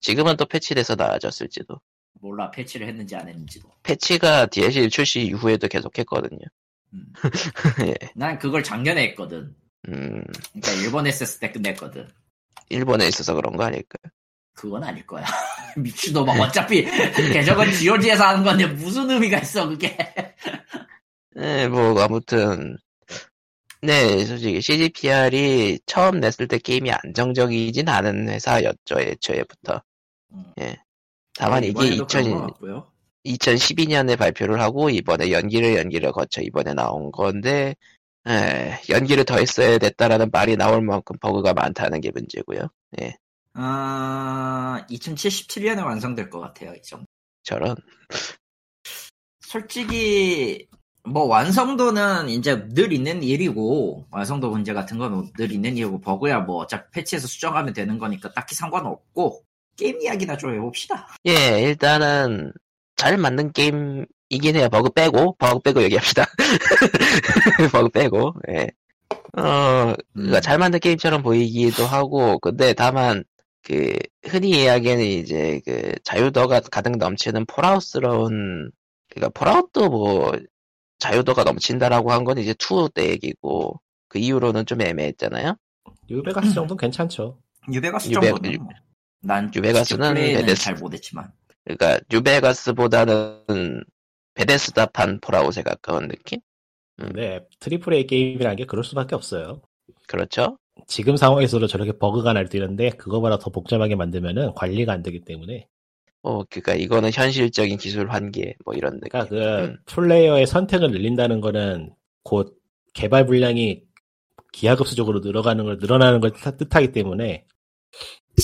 지금은 0.01 0.38
또 0.38 0.46
패치돼서 0.46 0.96
나아졌을지도. 0.96 1.80
몰라 2.22 2.50
패치를 2.51 2.88
했는지 2.88 3.16
안 3.16 3.27
했는지도. 3.27 3.70
패치가 3.84 4.46
DLC 4.48 4.89
출시 4.89 5.22
이후에도 5.22 5.68
계속했거든요. 5.68 6.39
음. 6.94 7.06
예. 7.88 7.94
난 8.16 8.38
그걸 8.39 8.63
작년에 8.63 9.01
했거든. 9.10 9.56
음, 9.88 10.24
그러니까 10.53 10.72
일본에 10.84 11.10
있었을 11.10 11.39
때 11.39 11.51
끝냈거든. 11.51 12.08
일본에 12.70 13.08
있어서 13.08 13.34
그런 13.34 13.56
거 13.56 13.63
아닐까? 13.63 13.98
그건 14.53 14.84
아닐 14.84 15.06
거야. 15.06 15.25
미친놈아. 15.77 16.34
어차피 16.34 16.84
계정은 16.84 17.72
GOG에서 17.72 18.25
하는 18.25 18.44
건데 18.44 18.65
무슨 18.65 19.10
의미가 19.10 19.39
있어 19.39 19.67
그게. 19.70 19.96
네, 21.36 21.67
뭐 21.67 22.01
아무튼 22.01 22.77
네, 23.82 24.25
솔직히 24.25 24.60
CGPR이 24.60 25.79
처음 25.86 26.20
냈을 26.20 26.48
때 26.48 26.58
게임이 26.58 26.91
안정적이진 26.91 27.88
않은 27.88 28.27
회사였죠, 28.29 29.00
애초에부터. 29.00 29.84
음. 30.34 30.44
예. 30.60 30.77
다만 31.36 31.63
이게 31.63 31.70
이번에도 31.70 32.08
그런 32.08 32.24
2000, 32.24 32.39
것 32.39 32.48
같고요. 32.48 32.91
2012년에 33.25 34.17
발표를 34.17 34.60
하고 34.60 34.89
이번에 34.89 35.32
연기를 35.32 35.75
연기를 35.77 36.12
거쳐 36.12 36.41
이번에 36.41 36.74
나온 36.74 37.12
건데 37.12 37.75
에, 38.28 38.80
연기를 38.90 39.24
더 39.26 39.38
했어야 39.38 39.78
됐다라는 39.78 40.30
말이 40.32 40.58
나올 40.58 40.82
만큼 40.82 41.18
버그가 41.20 41.54
많다는 41.54 42.02
게 42.02 42.12
문제고요. 42.12 42.68
아, 43.54 44.86
2077년에 44.90 45.84
완성될 45.84 46.30
것 46.30 46.40
같아요, 46.40 46.74
이 46.74 46.82
정도. 46.84 47.06
저런 47.44 47.76
솔직히, 49.42 50.68
뭐, 51.04 51.24
완성도는 51.26 52.30
이제 52.30 52.68
늘 52.70 52.92
있는 52.92 53.24
일이고, 53.24 54.06
완성도 54.12 54.50
문제 54.50 54.74
같은 54.74 54.98
건 54.98 55.32
늘 55.38 55.52
있는 55.52 55.78
일이고, 55.78 56.02
버그야 56.02 56.42
뭐, 56.42 56.58
어차피 56.58 56.92
패치해서 56.92 57.28
수정하면 57.28 57.74
되는 57.74 57.98
거니까 57.98 58.32
딱히 58.34 58.56
상관없고, 58.56 59.42
게임 59.78 60.02
이야기나 60.02 60.36
좀 60.38 60.54
해봅시다. 60.54 61.08
예, 61.28 61.62
일단은 61.62 62.52
잘 62.96 63.18
만든 63.18 63.52
게임 63.54 64.06
이긴 64.30 64.56
해요. 64.56 64.70
버그 64.70 64.90
빼고 64.92 65.36
버그 65.38 65.60
빼고 65.62 65.82
얘기합시다. 65.84 66.26
버그 67.72 67.90
빼고 67.90 68.34
예. 68.50 68.68
어, 69.38 69.94
그러니까 70.14 70.42
잘 70.42 70.58
만든 70.58 70.80
게임처럼 70.80 71.22
보이기도 71.22 71.86
하고, 71.86 72.40
근데 72.40 72.74
다만, 72.74 73.24
그, 73.64 73.94
흔히 74.26 74.50
이야기하는 74.64 75.06
이제, 75.06 75.62
그, 75.64 75.94
자유도가 76.04 76.62
가득 76.72 76.98
넘치는 76.98 77.46
폴아웃스러운, 77.46 78.72
그니까 79.10 79.30
폴아웃도 79.30 79.90
뭐, 79.90 80.32
자유도가 80.98 81.44
넘친다라고 81.44 82.12
한 82.12 82.24
건 82.26 82.40
이제 82.40 82.54
2때 82.54 83.04
얘기고, 83.10 83.80
그 84.08 84.18
이후로는 84.18 84.66
좀 84.66 84.82
애매했잖아요? 84.82 85.56
뉴베가스 86.10 86.54
정도는 86.56 86.78
괜찮죠. 86.78 87.38
유베가스 87.72 88.10
유베- 88.10 88.14
정도는 88.30 88.54
유- 88.54 88.58
뭐. 88.60 88.70
난 89.22 89.52
유베가스는 89.54 90.56
잘 90.56 90.76
못했지만. 90.76 91.32
그러니까, 91.64 92.00
뉴베가스보다는 92.10 93.84
베데스다판 94.41 95.20
폴아웃에 95.20 95.63
가까운 95.63 96.08
느낌? 96.08 96.39
근데 96.96 97.41
triple 97.60 97.94
A 97.94 98.08
게임이라는 98.08 98.56
게 98.56 98.65
그럴 98.65 98.84
수밖에 98.84 99.15
없어요. 99.15 99.62
그렇죠? 100.08 100.58
지금 100.88 101.17
상황에서도 101.17 101.65
저렇게 101.67 101.91
버그가 101.94 102.34
날뛰는데 102.34 102.91
그거보다 102.91 103.39
더 103.39 103.50
복잡하게 103.50 103.96
만들면은 103.96 104.53
관리가 104.53 104.94
안 104.94 105.01
되기 105.01 105.22
때문에 105.22 105.67
어, 106.22 106.44
그니까 106.46 106.75
이거는 106.75 107.12
현실적인 107.13 107.77
기술 107.77 108.10
한계, 108.12 108.56
뭐 108.65 108.74
이런 108.74 109.00
느낌. 109.00 109.10
그러니까 109.10 109.29
그 109.29 109.63
음. 109.72 109.77
플레이어의 109.86 110.46
선택을 110.46 110.91
늘린다는 110.91 111.41
거는 111.41 111.94
곧 112.24 112.58
개발 112.94 113.25
분량이 113.25 113.82
기하급수적으로 114.51 115.20
늘어가는 115.20 115.63
걸 115.63 115.77
늘어나는 115.79 116.20
걸 116.20 116.32
뜻하- 116.34 116.58
뜻하기 116.58 116.91
때문에 116.91 117.46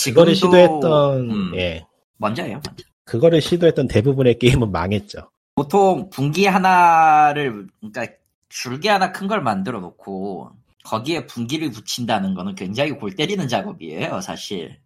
그거를 0.06 0.34
지금도- 0.34 0.36
시도했던 0.38 1.30
음, 1.30 1.56
예 1.56 1.86
먼저예요, 2.18 2.62
먼저. 2.66 2.84
그거를 3.06 3.42
시도했던 3.42 3.88
대부분의 3.88 4.40
게임은 4.40 4.72
망했죠. 4.72 5.30
보통 5.56 6.10
분기 6.10 6.46
하나를 6.48 7.68
그러니까 7.80 8.08
줄기 8.50 8.88
하나 8.88 9.12
큰 9.12 9.28
걸 9.28 9.42
만들어 9.42 9.80
놓고 9.80 10.52
거기에 10.84 11.26
분기를 11.26 11.72
붙인다는 11.72 12.34
거는 12.34 12.56
굉장히 12.56 12.92
골 12.92 13.16
때리는 13.16 13.48
작업이에요 13.48 14.22
사실 14.22 14.80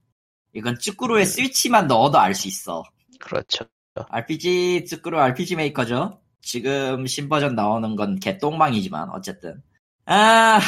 이건 0.53 0.77
쭈꾸루에 0.79 1.21
음. 1.23 1.25
스위치만 1.25 1.87
넣어도 1.87 2.19
알 2.19 2.33
수 2.33 2.47
있어 2.47 2.83
그렇죠. 3.19 3.65
RPG 4.09 4.85
쭈꾸루 4.85 5.19
RPG 5.19 5.55
메이커죠 5.55 6.19
지금 6.41 7.07
신버전 7.07 7.55
나오는 7.55 7.95
건 7.95 8.19
개똥망이지만 8.19 9.09
어쨌든 9.09 9.61
아 10.05 10.59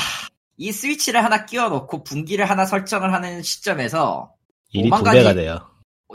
이 0.60 0.74
스위치를 0.74 1.24
하나 1.24 1.46
끼워 1.46 1.70
놓고 1.70 2.04
분기를 2.04 2.50
하나 2.50 2.66
설정을 2.66 3.14
하는 3.14 3.42
시점에서 3.42 4.34
일이 4.74 4.92
두 4.92 5.02
배가 5.06 5.34
돼요. 5.34 5.58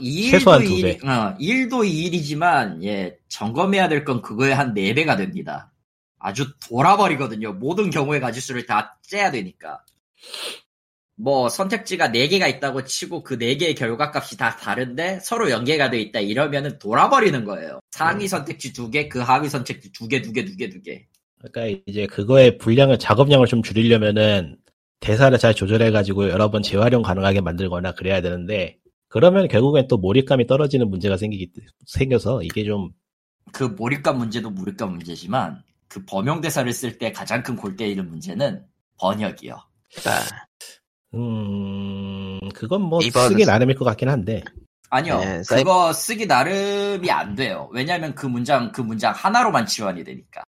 일도 0.00 0.30
최소한 0.30 0.64
두 0.64 0.72
일, 0.72 0.98
어, 1.06 1.34
일도 1.38 1.84
일이지만 1.84 2.82
예 2.84 3.16
점검해야 3.28 3.88
될 3.88 4.04
건 4.04 4.22
그거에 4.22 4.52
한 4.52 4.74
4배가 4.74 5.16
됩니다. 5.16 5.72
아주 6.18 6.46
돌아버리거든요. 6.68 7.52
모든 7.54 7.90
경우의 7.90 8.20
가지수를 8.20 8.66
다 8.66 8.98
째야 9.02 9.30
되니까. 9.30 9.84
뭐 11.16 11.48
선택지가 11.48 12.08
4개가 12.08 12.48
있다고 12.56 12.84
치고 12.84 13.22
그 13.22 13.38
4개의 13.38 13.76
결과값이 13.76 14.36
다 14.36 14.56
다른데 14.56 15.20
서로 15.22 15.48
연계가 15.50 15.90
돼 15.90 16.00
있다 16.00 16.18
이러면은 16.20 16.78
돌아버리는 16.78 17.44
거예요. 17.44 17.78
상위 17.92 18.26
선택지 18.26 18.72
2개, 18.72 19.08
그 19.08 19.20
하위 19.20 19.48
선택지 19.48 19.92
2개, 19.92 20.24
2개, 20.24 20.44
2개, 20.44 20.74
2개. 20.74 21.04
그러니까 21.38 21.82
이제 21.86 22.06
그거의 22.06 22.58
분량을 22.58 22.98
작업량을 22.98 23.46
좀 23.46 23.62
줄이려면은 23.62 24.56
대사를 25.00 25.36
잘 25.38 25.54
조절해 25.54 25.90
가지고 25.92 26.30
여러 26.30 26.50
번 26.50 26.62
재활용 26.62 27.02
가능하게 27.02 27.42
만들거나 27.42 27.92
그래야 27.92 28.20
되는데 28.22 28.78
그러면 29.14 29.46
결국엔 29.46 29.86
또 29.86 29.96
몰입감이 29.96 30.44
떨어지는 30.48 30.90
문제가 30.90 31.16
생기기 31.16 31.52
생겨서 31.86 32.42
이게 32.42 32.64
좀 32.64 32.90
그 33.52 33.62
몰입감 33.62 34.18
문제도 34.18 34.50
몰입감 34.50 34.90
문제지만 34.92 35.62
그 35.86 36.04
범용 36.04 36.40
대사를 36.40 36.72
쓸 36.72 36.98
때 36.98 37.12
가장 37.12 37.42
큰 37.44 37.54
골때리는 37.54 38.08
문제는 38.08 38.64
번역이요. 38.98 39.54
아, 39.54 41.16
음, 41.16 42.40
그건 42.54 42.82
뭐 42.82 43.00
이번- 43.02 43.28
쓰기 43.28 43.44
나름일 43.44 43.76
것 43.76 43.84
같긴 43.84 44.08
한데. 44.08 44.42
아니요. 44.90 45.18
네, 45.20 45.42
사이- 45.44 45.58
그거 45.62 45.92
쓰기 45.92 46.26
나름이 46.26 47.08
안 47.12 47.36
돼요. 47.36 47.68
왜냐면 47.72 48.14
그 48.16 48.26
문장 48.26 48.72
그 48.72 48.80
문장 48.80 49.12
하나로만 49.14 49.66
지원이 49.66 50.02
되니까. 50.02 50.42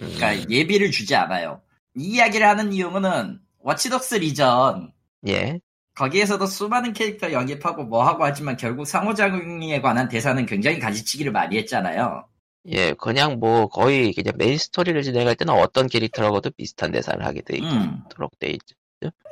음, 0.00 0.12
그러니까 0.14 0.48
예비를 0.48 0.92
주지 0.92 1.16
않아요. 1.16 1.60
이 1.96 2.14
이야기를 2.14 2.46
하는 2.46 2.72
이유는 2.72 3.40
워치독스 3.58 4.16
리전 4.16 4.92
예. 5.26 5.58
거기에서도 6.00 6.46
수많은 6.46 6.94
캐릭터 6.94 7.30
영입하고 7.30 7.84
뭐하고 7.84 8.24
하지만 8.24 8.56
결국 8.56 8.86
상호작용에 8.86 9.82
관한 9.82 10.08
대사는 10.08 10.46
굉장히 10.46 10.78
가지치기를 10.78 11.30
많이 11.30 11.58
했잖아요. 11.58 12.26
예, 12.68 12.94
그냥 12.94 13.38
뭐 13.38 13.68
거의 13.68 14.14
그냥 14.14 14.32
메인 14.38 14.56
스토리를 14.56 15.02
진행할 15.02 15.34
때는 15.36 15.52
어떤 15.52 15.88
캐릭터라고도 15.88 16.52
비슷한 16.52 16.90
대사를 16.90 17.22
하게 17.22 17.42
돼 17.42 17.58
음. 17.58 18.00
있도록 18.06 18.38
돼 18.38 18.48
있죠. 18.48 18.74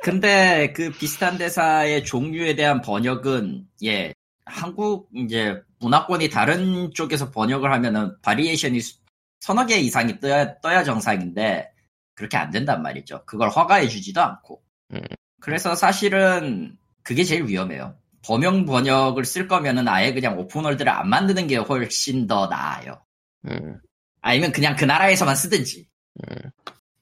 근데 0.03 0.71
그 0.73 0.91
비슷한 0.91 1.39
대사의 1.39 2.05
종류에 2.05 2.55
대한 2.55 2.81
번역은 2.81 3.67
예 3.85 4.13
한국 4.45 5.09
이제 5.15 5.59
문화권이 5.79 6.29
다른 6.29 6.91
쪽에서 6.93 7.31
번역을 7.31 7.71
하면은 7.71 8.15
variation이 8.21 8.79
수- 8.79 8.99
서너 9.39 9.65
개 9.65 9.77
이상이 9.79 10.19
떠야, 10.19 10.59
떠야 10.59 10.83
정상인데 10.83 11.71
그렇게 12.13 12.37
안 12.37 12.51
된단 12.51 12.83
말이죠. 12.83 13.23
그걸 13.25 13.49
허가해 13.49 13.87
주지도 13.87 14.21
않고. 14.21 14.61
음. 14.93 15.01
그래서 15.39 15.75
사실은 15.75 16.77
그게 17.03 17.23
제일 17.23 17.45
위험해요. 17.47 17.95
범용 18.25 18.65
번역을 18.65 19.23
쓸 19.25 19.47
거면은 19.47 19.87
아예 19.87 20.13
그냥 20.13 20.37
open 20.37 20.54
world를 20.54 20.91
안 20.91 21.09
만드는 21.09 21.47
게 21.47 21.55
훨씬 21.57 22.27
더 22.27 22.47
나아요. 22.47 23.01
음, 23.47 23.79
아니면 24.21 24.51
그냥 24.51 24.75
그 24.75 24.83
나라에서만 24.85 25.35
쓰든지. 25.35 25.87
음. 26.27 26.35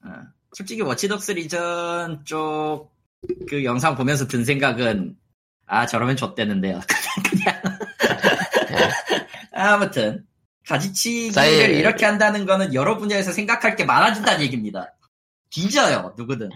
어. 0.04 0.10
솔직히 0.54 0.82
워치독스 0.82 1.32
리전 1.32 2.24
쪽 2.24 2.90
그 3.50 3.64
영상 3.64 3.96
보면서 3.96 4.28
든 4.28 4.44
생각은 4.44 5.16
아 5.66 5.86
저러면 5.86 6.16
좆되는데요. 6.16 6.80
그냥 7.32 7.60
그냥 7.60 7.78
아무튼 9.52 10.24
가지치기를 10.66 11.32
사이- 11.32 11.78
이렇게 11.78 12.06
한다는 12.06 12.46
거는 12.46 12.74
여러 12.74 12.96
분야에서 12.96 13.32
생각할 13.32 13.74
게 13.76 13.84
많아진다는 13.84 14.40
얘기입니다. 14.42 14.94
뒤져요 15.50 16.14
누구든. 16.16 16.50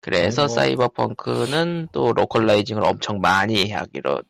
그래서 0.00 0.42
아이고. 0.42 0.54
사이버펑크는 0.54 1.88
또 1.92 2.12
localizing을 2.12 2.84
엄청 2.84 3.20
많이 3.20 3.70
하기로 3.70 4.22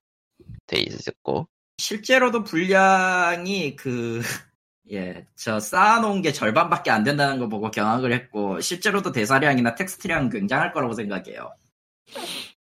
돼 0.67 0.81
있었고, 0.81 1.49
실제로도 1.79 2.45
분량이 2.45 3.77
그, 3.77 4.21
예, 4.93 5.27
저 5.37 5.61
쌓아놓은 5.61 6.23
게 6.23 6.33
절반밖에 6.33 6.91
안 6.91 7.05
된다는 7.05 7.39
거 7.39 7.49
보고 7.49 7.71
경악을 7.71 8.13
했고, 8.13 8.61
실제로도 8.61 9.13
대사량이나 9.13 9.75
텍스트량은 9.75 10.31
굉장할 10.31 10.73
거라고 10.73 10.95
생각해요. 10.95 11.53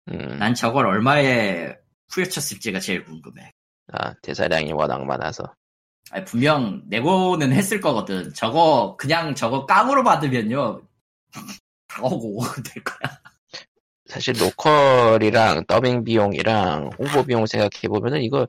음, 0.08 0.38
난 0.38 0.54
저걸 0.54 0.86
얼마에 0.86 1.76
후려쳤을지가 2.10 2.80
제일 2.80 3.04
궁금해. 3.04 3.52
아, 3.92 4.14
대사량이 4.22 4.72
워낙 4.72 5.04
많아서. 5.04 5.54
아니, 6.12 6.24
분명 6.24 6.82
네고는 6.86 7.52
했을 7.52 7.80
거거든. 7.80 8.32
저거, 8.34 8.96
그냥 8.98 9.34
저거 9.34 9.66
깡으로 9.66 10.02
받으면요. 10.04 10.82
다 11.90 12.02
오고 12.02 12.44
될 12.62 12.84
거야. 12.84 13.18
사실 14.06 14.34
local이랑 14.40 15.66
더빙 15.66 16.04
비용이랑 16.04 16.90
홍보 16.98 17.24
비용 17.24 17.46
생각해 17.46 17.88
보면은 17.88 18.22
이거 18.22 18.46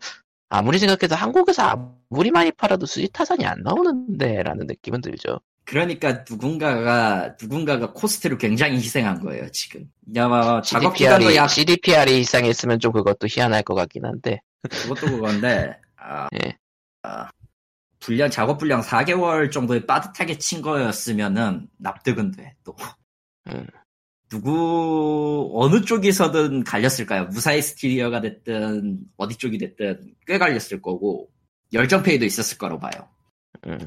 아무리 0.50 0.80
생각해도 0.80 1.16
한국에서 1.16 1.64
아무리 2.10 2.30
많이 2.30 2.52
팔아도 2.52 2.86
수지 2.86 3.08
타산이 3.10 3.46
안 3.46 3.62
나오는데 3.64 4.44
라는 4.44 4.68
느낌은 4.68 5.02
들죠. 5.02 5.40
그러니까 5.64 6.26
누군가가, 6.30 7.36
누군가가 7.42 7.94
코스트를 7.94 8.38
굉장히 8.38 8.76
희생한 8.76 9.22
거예요, 9.22 9.50
지금. 9.52 9.90
아마 10.18 10.62
작업 10.62 10.96
기간도 10.96 11.34
약 11.36 11.48
CDPR이 11.50 12.20
이상했으면 12.20 12.80
좀 12.80 12.92
그것도 12.92 13.28
희한할 13.30 13.64
것 13.64 13.76
같긴 13.76 14.06
한데, 14.06 14.42
그것도 14.70 15.08
그건데, 15.08 15.78
아, 15.96 16.28
예. 16.44 16.58
아, 17.04 17.30
분량, 18.00 18.30
작업 18.30 18.58
분량 18.58 18.82
4개월 18.82 19.52
정도에 19.52 19.86
빠듯하게 19.86 20.40
친 20.40 20.62
거였으면은 20.62 21.68
납득은 21.78 22.32
돼, 22.32 22.56
또. 22.66 22.76
음. 23.48 23.66
누구, 24.30 25.52
어느 25.56 25.82
쪽에서든 25.82 26.64
갈렸을까요? 26.64 27.26
무사히 27.26 27.62
스티리어가 27.62 28.22
됐든, 28.22 29.00
어디 29.18 29.38
쪽이 29.38 29.58
됐든, 29.58 30.16
꽤 30.26 30.38
갈렸을 30.38 30.82
거고, 30.82 31.30
열정페이도 31.74 32.24
있었을 32.26 32.58
거로 32.58 32.80
봐요. 32.80 33.10
음. 33.68 33.78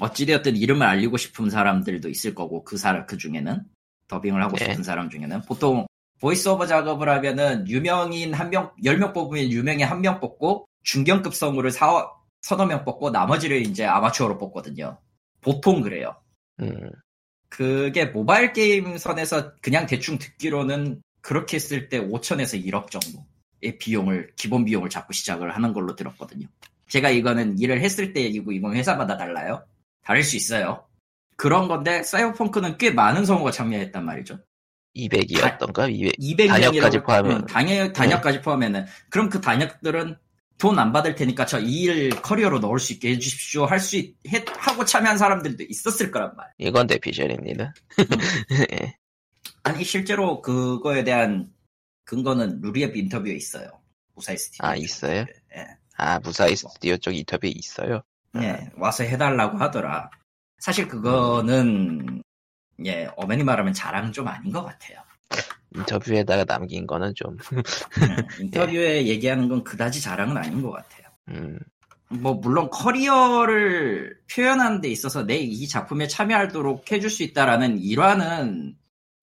어찌되었든 0.00 0.56
이름을 0.56 0.86
알리고 0.86 1.16
싶은 1.18 1.50
사람들도 1.50 2.08
있을 2.08 2.34
거고, 2.34 2.64
그 2.64 2.76
사람, 2.78 3.06
그 3.06 3.18
중에는. 3.18 3.62
더빙을 4.08 4.42
하고 4.42 4.56
네. 4.56 4.64
싶은 4.66 4.82
사람 4.82 5.10
중에는. 5.10 5.42
보통, 5.42 5.86
voice 6.20 6.48
over 6.48 6.66
작업을 6.66 7.08
하면은, 7.10 7.68
유명인 7.68 8.32
한 8.32 8.48
명, 8.50 8.72
10명 8.82 9.12
뽑으면 9.12 9.50
유명인 9.50 9.86
한 9.86 10.00
명 10.00 10.20
뽑고, 10.20 10.66
중견급 10.84 11.34
성우를 11.34 11.70
사, 11.70 12.08
서너 12.40 12.64
명 12.64 12.84
뽑고, 12.84 13.10
나머지를 13.10 13.60
이제 13.60 13.84
아마추어로 13.84 14.38
뽑거든요. 14.38 14.98
보통 15.42 15.82
그래요. 15.82 16.16
음, 16.60 16.90
그게 17.48 18.06
모바일 18.06 18.52
게임 18.52 18.98
선에서 18.98 19.54
그냥 19.60 19.86
대충 19.86 20.18
듣기로는 20.18 21.02
그렇게 21.20 21.56
했을 21.56 21.88
때 21.88 22.00
5천에서 22.00 22.64
1억 22.64 22.90
정도의 22.90 23.78
비용을, 23.78 24.32
기본 24.36 24.64
비용을 24.64 24.90
잡고 24.90 25.12
시작을 25.12 25.54
하는 25.54 25.72
걸로 25.72 25.96
들었거든요. 25.96 26.46
제가 26.88 27.10
이거는 27.10 27.58
일을 27.58 27.80
했을 27.80 28.12
때 28.12 28.22
얘기고 28.22 28.52
이건 28.52 28.76
회사마다 28.76 29.16
달라요. 29.16 29.64
다를 30.02 30.22
수 30.22 30.36
있어요. 30.36 30.86
그런 31.36 31.68
건데, 31.68 32.02
사이버펑크는 32.02 32.78
꽤 32.78 32.90
많은 32.90 33.24
성우가 33.24 33.50
참여했단 33.50 34.04
말이죠. 34.04 34.38
200이었던가? 34.94 35.90
200. 35.92 36.16
200명이라고 36.16 36.48
단역까지 36.48 37.02
포함하면. 37.02 37.46
단역, 37.46 37.92
단역까지 37.92 38.40
포함하면은 38.40 38.86
그럼 39.10 39.28
그 39.28 39.40
단역들은 39.40 40.16
돈 40.58 40.78
안 40.78 40.92
받을 40.92 41.14
테니까 41.14 41.44
저 41.46 41.58
이 41.60 41.84
일 41.86 42.10
커리어로 42.10 42.58
넣을 42.60 42.78
수 42.78 42.92
있게 42.94 43.10
해주십시오 43.10 43.66
할 43.66 43.78
수 43.80 43.96
하고 44.58 44.84
참여한 44.84 45.18
사람들도 45.18 45.64
있었을 45.68 46.10
거란 46.10 46.34
말. 46.36 46.46
이건 46.58 46.86
대피셜입니다. 46.86 47.74
예. 48.72 48.96
아니 49.62 49.84
실제로 49.84 50.40
그거에 50.42 51.04
대한 51.04 51.52
근거는 52.04 52.60
루리앱 52.62 52.96
인터뷰에 52.96 53.34
있어요. 53.34 53.68
무사히 54.14 54.38
스티디오. 54.38 54.66
아, 54.66 54.76
있어요? 54.76 55.26
예. 55.56 55.66
아, 55.98 56.18
무사히 56.20 56.56
스튜디오 56.56 56.96
쪽 56.96 57.12
인터뷰에 57.14 57.50
있어요? 57.50 58.02
예, 58.36 58.70
와서 58.76 59.02
해달라고 59.04 59.58
하더라. 59.58 60.10
사실 60.58 60.88
그거는 60.88 62.22
예 62.84 63.08
어머니 63.16 63.42
말하면 63.44 63.72
자랑은 63.72 64.12
좀 64.12 64.28
아닌 64.28 64.52
것 64.52 64.62
같아요. 64.64 64.98
인터뷰에다가 65.74 66.44
남긴 66.44 66.86
거는 66.86 67.14
좀, 67.14 67.36
예, 68.40 68.42
인터뷰에 68.42 69.06
얘기하는 69.06 69.48
건 69.48 69.62
그다지 69.64 70.00
자랑은 70.00 70.36
아닌 70.36 70.62
것 70.62 70.70
같아요. 70.70 71.08
음, 71.28 71.58
뭐 72.08 72.34
물론 72.34 72.70
커리어를 72.70 74.18
표현하는 74.32 74.80
데 74.80 74.88
있어서 74.88 75.24
내 75.24 75.36
이 75.38 75.68
작품에 75.68 76.06
참여하도록 76.06 76.90
해줄 76.92 77.10
수 77.10 77.22
있다라는 77.24 77.78
일화는 77.78 78.76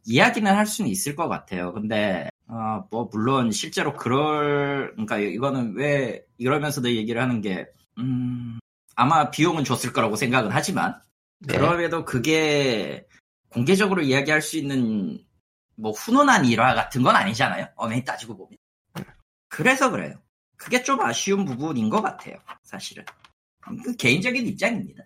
이야기는 0.05 0.53
할 0.53 0.65
수는 0.67 0.91
있을 0.91 1.15
것 1.15 1.27
같아요. 1.29 1.73
근데 1.73 2.29
어, 2.47 2.85
뭐 2.91 3.09
물론 3.11 3.51
실제로 3.51 3.95
그럴 3.95 4.91
그러니까 4.91 5.17
이거는 5.17 5.75
왜 5.75 6.23
이러면서도 6.37 6.91
얘기를 6.91 7.21
하는 7.21 7.41
게 7.41 7.65
음, 7.99 8.59
아마 8.95 9.31
비용은 9.31 9.63
줬을 9.63 9.93
거라고 9.93 10.15
생각은 10.15 10.51
하지만 10.51 10.95
네. 11.39 11.57
그럼에도 11.57 12.05
그게 12.05 13.07
공개적으로 13.49 14.01
이야기할 14.01 14.41
수 14.41 14.57
있는 14.57 15.19
뭐 15.75 15.91
훈훈한 15.91 16.45
일화 16.45 16.73
같은 16.73 17.03
건 17.03 17.15
아니잖아요. 17.15 17.67
엄연히 17.75 18.03
따지고 18.03 18.37
보면. 18.37 18.57
그래서 19.49 19.89
그래요. 19.89 20.15
그게 20.57 20.81
좀 20.83 21.01
아쉬운 21.01 21.45
부분인 21.45 21.89
것 21.89 22.01
같아요. 22.01 22.35
사실은. 22.63 23.03
그 23.83 23.95
개인적인 23.95 24.45
입장입니다. 24.47 25.03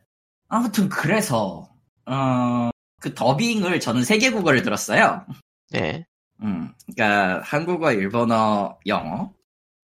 아무튼 0.47 0.89
그래서 0.89 1.69
어, 2.05 2.69
그 2.99 3.13
더빙을 3.13 3.79
저는 3.79 4.03
세개 4.03 4.31
국어를 4.31 4.63
들었어요. 4.63 5.25
네, 5.69 6.05
음, 6.41 6.73
그러니까 6.85 7.41
한국어, 7.43 7.91
일본어, 7.91 8.79
영어. 8.85 9.33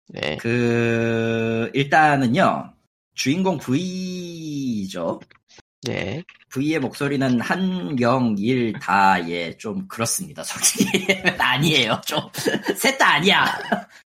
네, 0.08 0.36
그 0.38 1.70
일단은요 1.74 2.74
주인공 3.14 3.58
V죠. 3.58 5.20
네, 5.82 6.24
V의 6.50 6.80
목소리는 6.80 7.40
한영일 7.40 8.74
다예 8.80 9.56
좀 9.56 9.86
그렇습니다. 9.86 10.42
솔직히 10.42 10.86
아니에요. 11.38 12.00
좀 12.04 12.20
셋 12.76 12.98
다 12.98 13.14
아니야. 13.14 13.46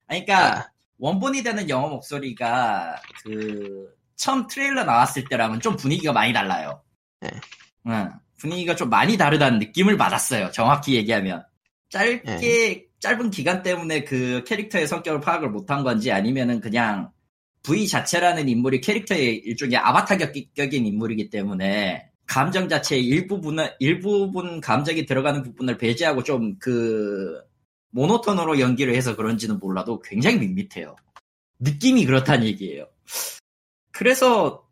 그러니까 0.07 0.57
아. 0.59 0.69
원본이 0.97 1.43
되는 1.43 1.69
영어 1.69 1.89
목소리가 1.89 2.95
그 3.23 3.87
처음 4.15 4.47
트레일러 4.47 4.83
나왔을 4.83 5.25
때랑은 5.25 5.59
좀 5.59 5.75
분위기가 5.75 6.13
많이 6.13 6.31
달라요. 6.33 6.81
네. 7.21 7.29
응, 7.87 8.09
분위기가 8.37 8.75
좀 8.75 8.89
많이 8.89 9.17
다르다는 9.17 9.59
느낌을 9.59 9.97
받았어요. 9.97 10.51
정확히 10.51 10.95
얘기하면 10.95 11.45
짧게 11.89 12.87
짧은 12.99 13.31
기간 13.31 13.63
때문에 13.63 14.03
그 14.03 14.43
캐릭터의 14.45 14.87
성격을 14.87 15.21
파악을 15.21 15.49
못한 15.49 15.83
건지 15.83 16.11
아니면은 16.11 16.59
그냥 16.59 17.11
V 17.63 17.87
자체라는 17.87 18.47
인물이 18.49 18.81
캐릭터의 18.81 19.37
일종의 19.37 19.77
아바타 19.77 20.17
격인 20.55 20.85
인물이기 20.85 21.29
때문에 21.29 22.09
감정 22.25 22.69
자체의 22.69 23.05
일부분은 23.05 23.67
일부분 23.79 24.61
감정이 24.61 25.05
들어가는 25.05 25.43
부분을 25.43 25.77
배제하고 25.77 26.23
좀 26.23 26.57
그 26.59 27.41
모노톤으로 27.91 28.59
연기를 28.59 28.95
해서 28.95 29.15
그런지는 29.15 29.57
몰라도 29.59 29.99
굉장히 30.01 30.37
밋밋해요. 30.37 30.95
느낌이 31.59 32.05
그렇다는 32.05 32.45
얘기예요. 32.45 32.87
그래서 33.91 34.63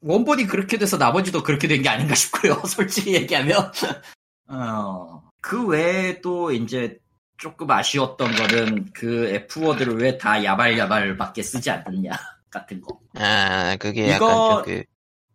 원본이 0.00 0.46
그렇게 0.46 0.78
돼서 0.78 0.96
나머지도 0.98 1.42
그렇게 1.42 1.68
된 1.68 1.82
게 1.82 1.88
아닌가 1.88 2.14
싶고요. 2.14 2.60
솔직히 2.68 3.14
얘기하면. 3.14 3.72
어, 4.48 5.22
그 5.40 5.66
외에 5.66 6.20
또 6.20 6.52
이제 6.52 6.98
조금 7.38 7.70
아쉬웠던 7.70 8.34
거는 8.34 8.92
그 8.92 9.26
F워드를 9.28 9.96
왜 10.00 10.18
다 10.18 10.42
야발야발밖에 10.44 11.42
쓰지 11.42 11.70
않느냐 11.70 12.12
같은 12.60 12.80
거. 12.80 12.98
아, 13.14 13.76
그게 13.76 14.04
이거- 14.04 14.12
약간 14.14 14.64
좀 14.64 14.64
그, 14.64 14.84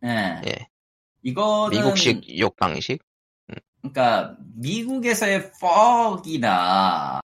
예. 0.07 0.41
예. 0.47 0.67
이거는 1.23 1.77
미국식 1.77 2.39
욕 2.39 2.55
방식? 2.57 2.99
그러니까 3.81 4.35
미국에서의 4.55 5.51
fuck이나 5.61 7.19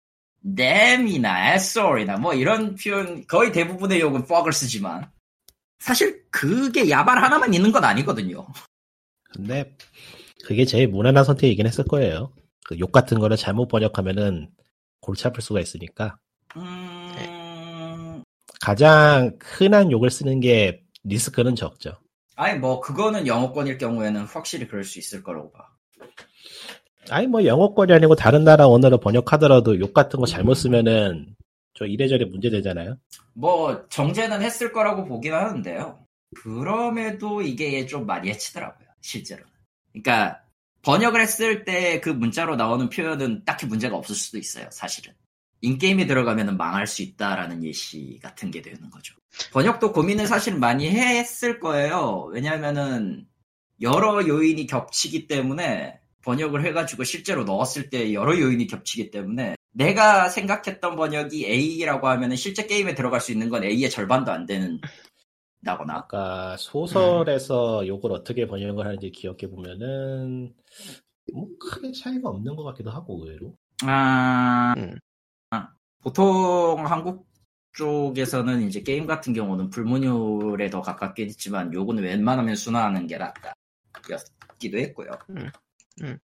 damn이나 0.56 1.54
asshole,이나 1.54 2.18
뭐 2.18 2.34
이런 2.34 2.76
표현 2.76 3.26
거의 3.28 3.52
대부분의 3.52 4.00
욕은 4.02 4.22
fuck을 4.24 4.54
쓰지만 4.54 5.10
사실 5.80 6.24
그게 6.32 6.90
야발 6.90 7.22
하나만 7.22 7.54
있는 7.54 7.72
건 7.72 7.84
아니거든요. 7.84 8.48
근데 9.34 9.76
그게 10.46 10.66
제일 10.66 10.88
무난한 10.88 11.24
선택이긴 11.24 11.68
했을 11.68 11.84
거예요. 11.86 12.32
그 12.66 12.78
욕 12.80 12.92
같은 12.92 13.20
거를 13.20 13.38
잘못 13.38 13.68
번역하면은 13.68 14.50
골치 15.00 15.26
아플 15.28 15.42
수가 15.42 15.60
있으니까 15.62 16.18
음, 16.58 16.97
가장 18.68 19.38
흔한 19.42 19.94
욕을 19.94 20.10
쓰는 20.10 20.42
게 20.42 20.84
리스크는 21.06 21.56
적죠. 21.56 21.94
아니 22.36 22.60
뭐 22.60 22.82
그거는 22.82 23.26
영어권일 23.26 23.78
경우에는 23.78 24.26
확실히 24.26 24.68
그럴 24.68 24.84
수 24.84 25.00
있을 25.00 25.24
거라고 25.24 25.54
봐. 25.54 25.70
아니 27.10 27.28
뭐 27.28 27.46
영어권이 27.46 27.94
아니고 27.94 28.16
다른 28.16 28.44
나라 28.44 28.68
언어로 28.68 28.98
번역하더라도 28.98 29.80
욕 29.80 29.94
같은 29.94 30.20
거 30.20 30.26
잘못 30.26 30.56
쓰면은 30.56 31.34
좀 31.76 31.88
이래저래 31.88 32.26
문제 32.26 32.50
되잖아요. 32.50 32.98
뭐 33.34 33.88
정제는 33.88 34.42
했을 34.42 34.74
거라고 34.74 35.06
보긴 35.06 35.34
하는데요. 35.34 36.04
그럼에도 36.36 37.42
이게 37.42 37.86
좀 37.86 38.06
많이 38.06 38.28
해치더라고요. 38.28 38.86
실제로는. 39.00 39.50
그러니까 39.94 40.42
번역을 40.82 41.22
했을 41.22 41.64
때 41.64 42.02
그 42.02 42.10
문자로 42.10 42.58
나오는 42.58 42.90
표현은 42.90 43.46
딱히 43.46 43.66
문제가 43.66 43.96
없을 43.96 44.14
수도 44.14 44.38
있어요. 44.38 44.68
사실은. 44.72 45.14
인게임에 45.62 46.06
들어가면 46.06 46.58
망할 46.58 46.88
수 46.88 47.02
있다라는 47.02 47.64
예시 47.64 48.20
같은 48.22 48.52
게 48.52 48.62
되는 48.62 48.90
거죠. 48.90 49.16
번역도 49.52 49.92
고민을 49.92 50.28
사실 50.28 50.56
많이 50.56 50.90
했을 50.90 51.60
거예요. 51.60 52.30
왜냐하면은 52.32 53.28
여러 53.82 54.28
요인이 54.28 54.66
겹치기 54.68 55.28
때문에 55.28 56.00
번역을 56.24 56.66
해가지고 56.66 57.04
실제로 57.04 57.44
넣었을 57.44 57.90
때 57.90 58.14
여러 58.14 58.38
요인이 58.38 58.68
겹치기 58.68 59.12
때문에 59.12 59.56
내가 59.72 60.30
생각했던 60.30 60.96
번역이 60.96 61.46
A라고 61.46 62.08
하면은 62.08 62.36
실제 62.36 62.66
게임에 62.66 62.96
들어갈 62.96 63.22
수 63.22 63.32
있는 63.32 63.50
건 63.50 63.64
A의 63.64 63.90
절반도 63.90 64.32
안 64.32 64.46
되는 64.46 64.80
다거나 65.64 65.96
아까 65.96 66.56
소설에서 66.58 67.86
욕을 67.88 68.12
어떻게 68.12 68.48
번역을 68.48 68.86
하는지 68.86 69.12
기억해 69.12 69.50
보면은 69.50 70.54
뭐 71.34 71.48
크게 71.60 71.92
차이가 71.92 72.30
없는 72.30 72.56
것 72.56 72.64
같기도 72.64 72.90
하고 72.90 73.24
의외로. 73.24 73.56
아, 73.84 74.74
음. 74.78 74.98
아, 76.00 76.04
보통 76.04 76.86
한국 76.86 77.28
쪽에서는 77.74 78.62
이제 78.64 78.82
게임 78.82 79.06
같은 79.06 79.34
경우는 79.34 79.70
불문율에 79.70 80.70
더 80.70 80.82
가깝긴 80.82 81.28
했지만 81.28 81.74
요거는 81.74 82.04
웬만하면 82.04 82.56
순화하는 82.56 83.08
게 83.08 83.18
낫다 83.18 83.54
였기도 84.10 84.78
했고요. 84.80 85.12
음, 85.30 85.50
음. 86.02 86.18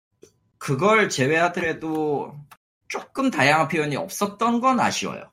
그걸 0.58 1.08
제외하더라도 1.08 2.34
조금 2.88 3.30
다양한 3.30 3.68
표현이 3.68 3.96
없었던 3.96 4.60
건 4.60 4.78
아쉬워요. 4.80 5.30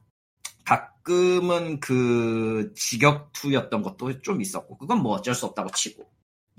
가끔은 0.65 1.79
그 1.79 2.73
직역투였던 2.75 3.81
것도 3.81 4.21
좀 4.21 4.41
있었고 4.41 4.77
그건 4.77 5.01
뭐 5.01 5.13
어쩔 5.13 5.33
수 5.35 5.45
없다고 5.45 5.69
치고 5.71 6.09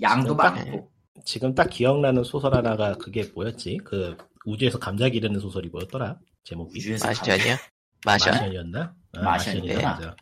양도 0.01 0.35
딱- 0.37 0.53
많고 0.55 0.91
지금 1.25 1.53
딱 1.53 1.65
기억나는 1.69 2.23
소설 2.23 2.55
하나가 2.55 2.93
그게 2.97 3.23
뭐였지? 3.33 3.79
그 3.83 4.15
우주에서 4.45 4.79
감자 4.79 5.09
기르는 5.09 5.39
소설이 5.39 5.67
뭐였더라? 5.69 6.17
제목이 6.43 6.77
우주에서 6.77 7.07
마션이야? 7.07 7.57
마션? 8.05 8.33
마션이었나? 8.33 8.95
아, 9.13 9.21
마션이구나. 9.21 9.73
마션이야, 9.73 9.89
맞아. 9.89 10.15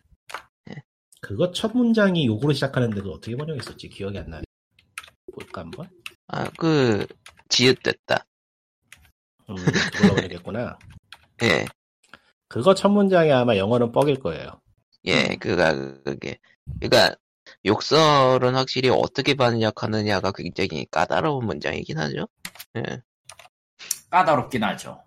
예. 0.72 0.76
그거 1.22 1.52
첫 1.52 1.76
문장이 1.76 2.26
욕으로 2.26 2.54
시작하는데 2.54 3.02
그 3.02 3.12
어떻게 3.12 3.36
번역했었지? 3.36 3.90
기억이 3.90 4.18
안 4.18 4.30
나네. 4.30 4.44
볼까 5.34 5.62
한번? 5.62 5.90
아, 6.28 6.50
그, 6.58 7.06
지읒됐다. 7.50 8.26
음, 9.50 9.56
번역했구나. 10.10 10.78
예, 11.44 11.66
그거 12.48 12.74
첫 12.74 12.90
문장이 12.90 13.32
아마 13.32 13.56
영어는 13.56 13.92
뻑일 13.92 14.20
거예요. 14.20 14.62
예, 15.06 15.36
그가, 15.40 15.74
그게. 16.04 16.40
그니까, 16.80 17.16
욕설은 17.66 18.56
확실히 18.56 18.90
어떻게 18.90 19.36
번역하느냐가 19.36 20.32
굉장히 20.32 20.86
까다로운 20.90 21.46
문장이긴 21.46 21.98
하죠. 21.98 22.28
예, 22.76 23.02
까다롭긴 24.10 24.64
하죠. 24.64 25.04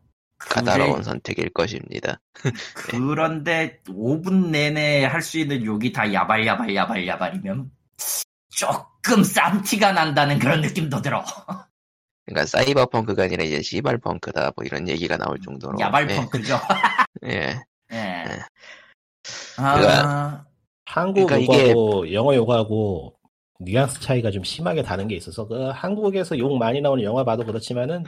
까다로운 0.48 1.02
선택일 1.02 1.50
것입니다. 1.50 2.20
그런데 2.88 3.78
5분 3.86 4.48
내내 4.50 5.04
할 5.04 5.20
수 5.22 5.38
있는 5.38 5.64
욕이 5.64 5.92
다 5.92 6.12
야발 6.12 6.46
야발 6.46 6.74
야발 6.74 7.06
야발이면 7.06 7.70
조금 8.56 9.22
쌈티가 9.22 9.92
난다는 9.92 10.38
그런 10.38 10.60
느낌도 10.62 11.02
들어. 11.02 11.24
그러니까 12.26 12.46
사이버펑크가 12.46 13.24
아니라 13.24 13.44
이제 13.44 13.60
시발펑크다 13.62 14.52
뭐 14.56 14.64
이런 14.64 14.88
얘기가 14.88 15.16
나올 15.16 15.38
정도로 15.40 15.78
야발 15.80 16.06
펑크죠. 16.06 16.58
예, 17.26 17.58
예. 17.92 17.96
예. 17.96 18.24
그러니까 19.56 20.08
아, 20.08 20.44
한국 20.86 21.26
그러니까 21.26 21.54
이게- 21.54 21.70
욕하고 21.70 22.12
영어 22.12 22.34
욕하고 22.34 23.14
뉘앙스 23.58 24.00
차이가 24.00 24.30
좀 24.30 24.42
심하게 24.42 24.82
다른 24.82 25.06
게 25.06 25.16
있어서 25.16 25.46
그 25.46 25.68
한국에서 25.70 26.38
욕 26.38 26.56
많이 26.56 26.80
나오는 26.80 27.04
영화 27.04 27.24
봐도 27.24 27.44
그렇지만은 27.44 28.04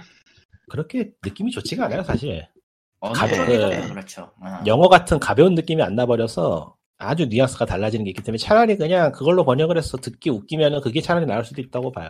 그렇게 0.72 1.10
느낌이 1.22 1.50
좋지가 1.50 1.84
않아요 1.84 2.02
사실 2.02 2.48
어느 3.00 3.12
가볍- 3.12 3.36
쪽이든 3.36 3.82
그- 3.82 3.88
그렇죠. 3.90 4.30
어. 4.40 4.62
영어 4.66 4.88
같은 4.88 5.18
가벼운 5.18 5.54
느낌이 5.54 5.82
안 5.82 5.94
나버려서 5.94 6.74
아주 6.96 7.26
뉘앙스가 7.26 7.66
달라지는 7.66 8.04
게 8.04 8.10
있기 8.12 8.22
때문에 8.22 8.38
차라리 8.38 8.76
그냥 8.78 9.12
그걸로 9.12 9.44
번역을 9.44 9.76
해서 9.76 9.98
듣기 9.98 10.30
웃기면은 10.30 10.80
그게 10.80 11.02
차라리 11.02 11.26
나을 11.26 11.44
수도 11.44 11.60
있다고 11.60 11.92
봐요 11.92 12.08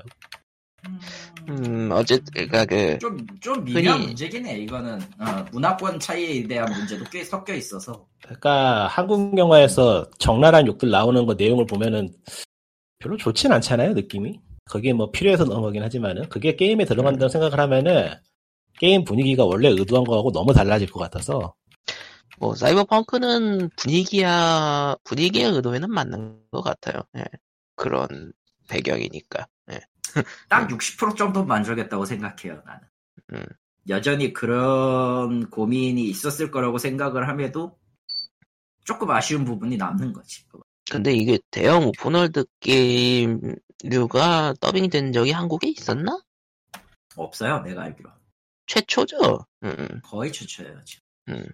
음, 1.49 1.91
어쨌든, 1.93 2.33
그니까 2.35 2.65
그, 2.65 2.99
좀, 2.99 3.17
좀 3.41 3.65
미묘한 3.65 3.95
흔히- 3.99 4.07
문제긴 4.09 4.47
해, 4.47 4.59
이거는. 4.59 4.95
어, 5.19 5.45
문화권 5.53 5.99
차이에 6.01 6.47
대한 6.47 6.71
문제도 6.73 7.05
꽤 7.11 7.23
섞여 7.25 7.55
있어서. 7.55 8.07
그러니까 8.23 8.87
한국 8.89 9.37
영화에서 9.39 10.09
적나라한 10.19 10.67
욕들 10.67 10.91
나오는 10.91 11.25
거 11.27 11.35
내용을 11.35 11.67
보면은 11.67 12.13
별로 12.99 13.17
좋진 13.17 13.51
않잖아요 13.53 13.95
느낌이 13.95 14.41
그게 14.65 14.93
뭐 14.93 15.11
필요해서 15.11 15.45
넣은 15.45 15.61
거긴 15.63 15.83
하지만은 15.83 16.29
그게 16.29 16.55
게임에 16.57 16.85
들어간다고 16.85 17.29
생각을 17.29 17.59
하면은 17.61 18.11
게임 18.83 19.05
분위기가 19.05 19.45
원래 19.45 19.69
의도한 19.69 20.03
거하고 20.03 20.33
너무 20.33 20.53
달라질 20.53 20.91
것 20.91 20.99
같아서 20.99 21.55
뭐, 22.41 22.57
사이버펑크는 22.57 23.71
분위기야, 23.77 24.97
분위기의 25.05 25.53
의도에는 25.53 25.89
맞는 25.89 26.51
것 26.51 26.63
같아요. 26.63 27.01
예. 27.17 27.23
그런 27.77 28.33
배경이니까. 28.69 29.47
예. 29.71 29.79
딱60% 30.51 31.17
정도 31.17 31.45
만족했다고 31.45 32.05
생각해요, 32.05 32.61
나는. 32.67 32.81
음. 33.35 33.45
여전히 33.89 34.33
그런 34.33 35.49
고민이 35.51 36.03
있었을 36.03 36.51
거라고 36.51 36.79
생각을 36.79 37.29
함에도 37.29 37.79
조금 38.85 39.13
아쉬운 39.13 39.45
부분이 39.45 39.77
남는 39.77 40.13
거지. 40.13 40.43
근데 40.91 41.13
이게 41.13 41.39
대형 41.53 41.87
오픈월드 41.87 42.45
게임류가 42.59 44.55
더빙된 44.61 45.13
적이 45.13 45.31
한국에 45.31 45.69
있었나? 45.69 46.21
없어요, 47.15 47.61
내가 47.61 47.83
알기로. 47.83 48.11
최초죠. 48.67 49.47
음, 49.65 50.01
거의 50.03 50.33
최초예요, 50.33 50.81
지금. 50.85 51.03
음. 51.29 51.47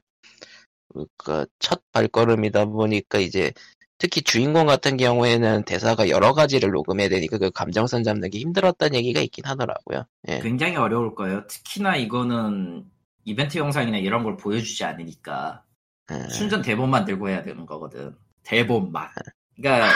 그러니까 0.89 1.47
첫 1.59 1.83
발걸음이다 1.93 2.67
보니까 2.67 3.19
이제 3.19 3.53
특히 3.99 4.23
주인공 4.23 4.67
같은 4.67 4.97
경우에는 4.97 5.65
대사가 5.65 6.09
여러 6.09 6.33
가지를 6.33 6.71
녹음해야 6.71 7.09
되니까 7.09 7.37
그 7.39 7.51
감정선 7.51 8.05
잡는 8.05 8.31
게 8.31 8.39
힘들었다는 8.39 8.95
얘기가 8.95 9.21
있긴 9.21 9.45
하더라고요. 9.45 10.05
예. 10.29 10.39
굉장히 10.41 10.77
어려울 10.77 11.15
거예요. 11.15 11.47
특히나 11.49 11.97
이거는 11.97 12.85
이벤트 13.25 13.59
영상이나 13.59 13.99
이런 13.99 14.23
걸 14.23 14.37
보여주지 14.37 14.85
않으니까 14.85 15.65
예. 16.13 16.29
순전 16.31 16.63
대본만 16.63 17.05
들고 17.05 17.29
해야 17.29 17.43
되는 17.43 17.67
거거든. 17.67 18.17
대본만. 18.45 19.09
그러니까 19.57 19.93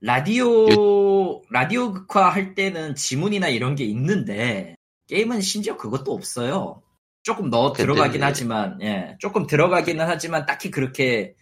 라디오 0.00 1.42
라디오 1.50 1.92
극화 1.92 2.28
할 2.30 2.54
때는 2.54 2.94
지문이나 2.94 3.48
이런 3.48 3.74
게 3.74 3.84
있는데 3.84 4.76
게임은 5.08 5.40
심지어 5.40 5.76
그것도 5.76 6.12
없어요. 6.12 6.82
조금 7.22 7.48
넣어 7.50 7.72
들어가긴 7.72 8.22
하지만 8.22 8.78
예 8.82 9.16
조금 9.18 9.46
들어가기는 9.46 10.06
하지만 10.06 10.44
딱히 10.46 10.70
그렇게 10.70 11.34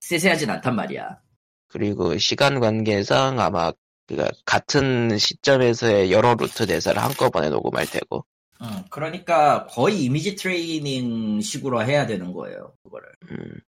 세세하진 0.00 0.50
않단 0.50 0.74
말이야. 0.74 1.20
그리고 1.68 2.16
시간 2.18 2.60
관계상 2.60 3.40
아마 3.40 3.72
그가 4.06 4.28
같은 4.44 5.16
시점에서의 5.16 6.12
여러 6.12 6.34
루트 6.34 6.66
대사를 6.66 7.00
한꺼번에 7.00 7.48
녹음할 7.50 7.86
테고 7.86 8.24
음, 8.60 8.84
그러니까 8.90 9.66
거의 9.66 10.04
이미지 10.04 10.36
트레이닝 10.36 11.40
식으로 11.40 11.84
해야 11.84 12.06
되는 12.06 12.32
거예요. 12.32 12.74
그거를. 12.84 13.08
음, 13.30 13.60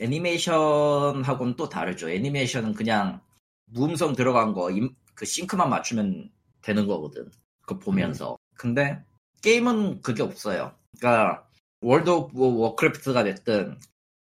애니메이션하고는 0.00 1.56
또 1.56 1.68
다르죠. 1.68 2.10
애니메이션은 2.10 2.74
그냥 2.74 3.20
무음성 3.66 4.14
들어간 4.14 4.52
거, 4.52 4.70
임- 4.70 4.94
그 5.14 5.24
싱크만 5.26 5.70
맞추면 5.70 6.30
되는 6.62 6.86
거거든. 6.86 7.30
그 7.66 7.78
보면서. 7.78 8.36
근데 8.54 9.02
게임은 9.42 10.02
그게 10.02 10.22
없어요. 10.22 10.74
그러니까 10.98 11.46
월드 11.80 12.10
오브 12.10 12.58
워크래프트가 12.58 13.24
됐든 13.24 13.78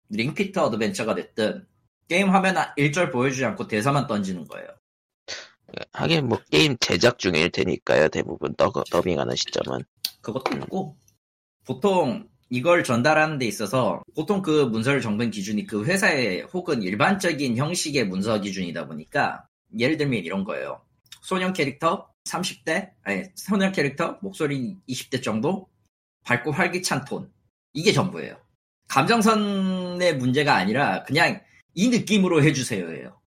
링피트 0.10 0.60
어드벤처가 0.60 1.16
됐든 1.16 1.66
게임 2.08 2.30
화면 2.30 2.56
일절 2.78 3.12
보여주지 3.12 3.44
않고 3.46 3.68
대사만 3.68 4.08
던지는 4.08 4.48
거예요. 4.48 4.68
하긴 5.92 6.30
뭐 6.30 6.40
게임 6.50 6.78
제작 6.80 7.20
중일 7.20 7.50
테니까요 7.50 8.08
대부분 8.08 8.56
더, 8.56 8.72
더빙하는 8.90 9.36
시점은 9.36 9.84
그것도 10.22 10.58
있고 10.58 10.96
보통 11.66 12.30
이걸 12.50 12.84
전달하는 12.84 13.38
데 13.38 13.46
있어서 13.46 14.02
보통 14.16 14.42
그 14.42 14.64
문서를 14.66 15.02
적는 15.02 15.32
기준이 15.32 15.66
그 15.66 15.84
회사의 15.84 16.44
혹은 16.54 16.82
일반적인 16.82 17.58
형식의 17.58 18.08
문서 18.08 18.40
기준이다 18.40 18.88
보니까 18.88 19.46
예를 19.78 19.98
들면 19.98 20.24
이런 20.24 20.46
거예요. 20.46 20.82
소년 21.22 21.52
캐릭터 21.52 22.10
30대 22.28 22.92
아니 23.04 23.24
소년 23.36 23.72
캐릭터 23.72 24.18
목소리 24.22 24.78
20대 24.88 25.24
정도 25.24 25.68
밝고 26.26 26.52
활기찬 26.52 27.06
톤 27.06 27.32
이게 27.74 27.92
전부예요. 27.94 28.38
감정선의 28.90 30.18
문제가 30.18 30.56
아니라 30.56 31.04
그냥 31.04 31.42
이 31.74 31.90
느낌으로 31.90 32.44
해주세요예요. 32.44 33.20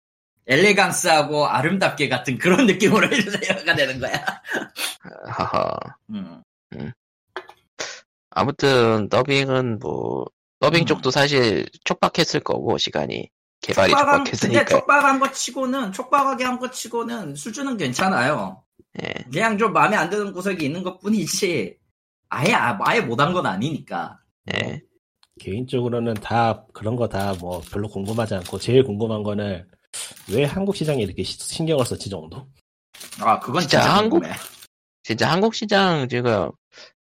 엘레강스하고 0.47 1.47
아름답게 1.47 2.09
같은 2.09 2.39
그런 2.39 2.67
느낌으로 2.67 3.07
해주세요가 3.13 3.75
되는 3.75 4.01
거야. 4.01 4.25
하하 5.27 5.77
음. 6.11 6.43
아무튼 8.31 9.09
더빙은 9.09 9.79
뭐 9.81 10.27
더빙 10.61 10.83
음. 10.83 10.87
쪽도 10.87 11.11
사실 11.11 11.67
촉박했을 11.85 12.41
거고 12.41 12.79
시간이 12.79 13.31
개발이 13.61 13.91
촉박한, 13.91 14.25
근데 14.25 14.31
촉박했으니까 14.31 14.65
촉박한 14.65 15.19
거 15.21 15.33
치고는 15.33 15.93
촉박하게 15.93 16.45
한 16.45 16.59
거 16.59 16.71
치고는 16.71 17.35
수준은 17.35 17.77
괜찮아요. 17.77 18.63
예. 19.03 19.15
그냥 19.33 19.57
좀 19.59 19.73
마음에 19.73 19.97
안 19.97 20.11
드는 20.11 20.33
구석이 20.33 20.65
있는 20.65 20.83
것 20.83 20.99
뿐이지 21.01 21.77
아예 22.31 22.53
아- 22.53 22.79
아예 22.83 23.01
못한 23.01 23.33
건 23.33 23.47
아니니까. 23.47 24.19
예. 24.55 24.81
개인적으로는 25.41 26.15
다 26.15 26.65
그런 26.73 26.97
거 26.97 27.07
다 27.09 27.35
뭐 27.41 27.61
별로 27.71 27.89
궁금하지 27.89 28.35
않고 28.35 28.59
제일 28.59 28.83
궁금한 28.83 29.23
거는 29.23 29.65
왜 30.33 30.45
한국 30.45 30.75
시장에 30.75 31.03
이렇게 31.03 31.23
시- 31.23 31.39
신경을 31.39 31.85
썼지 31.85 32.11
정도? 32.11 32.47
아 33.21 33.39
그건 33.39 33.61
진짜 33.63 33.81
진짜, 33.81 33.97
한국- 33.97 34.19
궁금해. 34.21 34.35
진짜 35.05 35.31
한국 35.31 35.55
시장 35.55 36.09
지금 36.09 36.51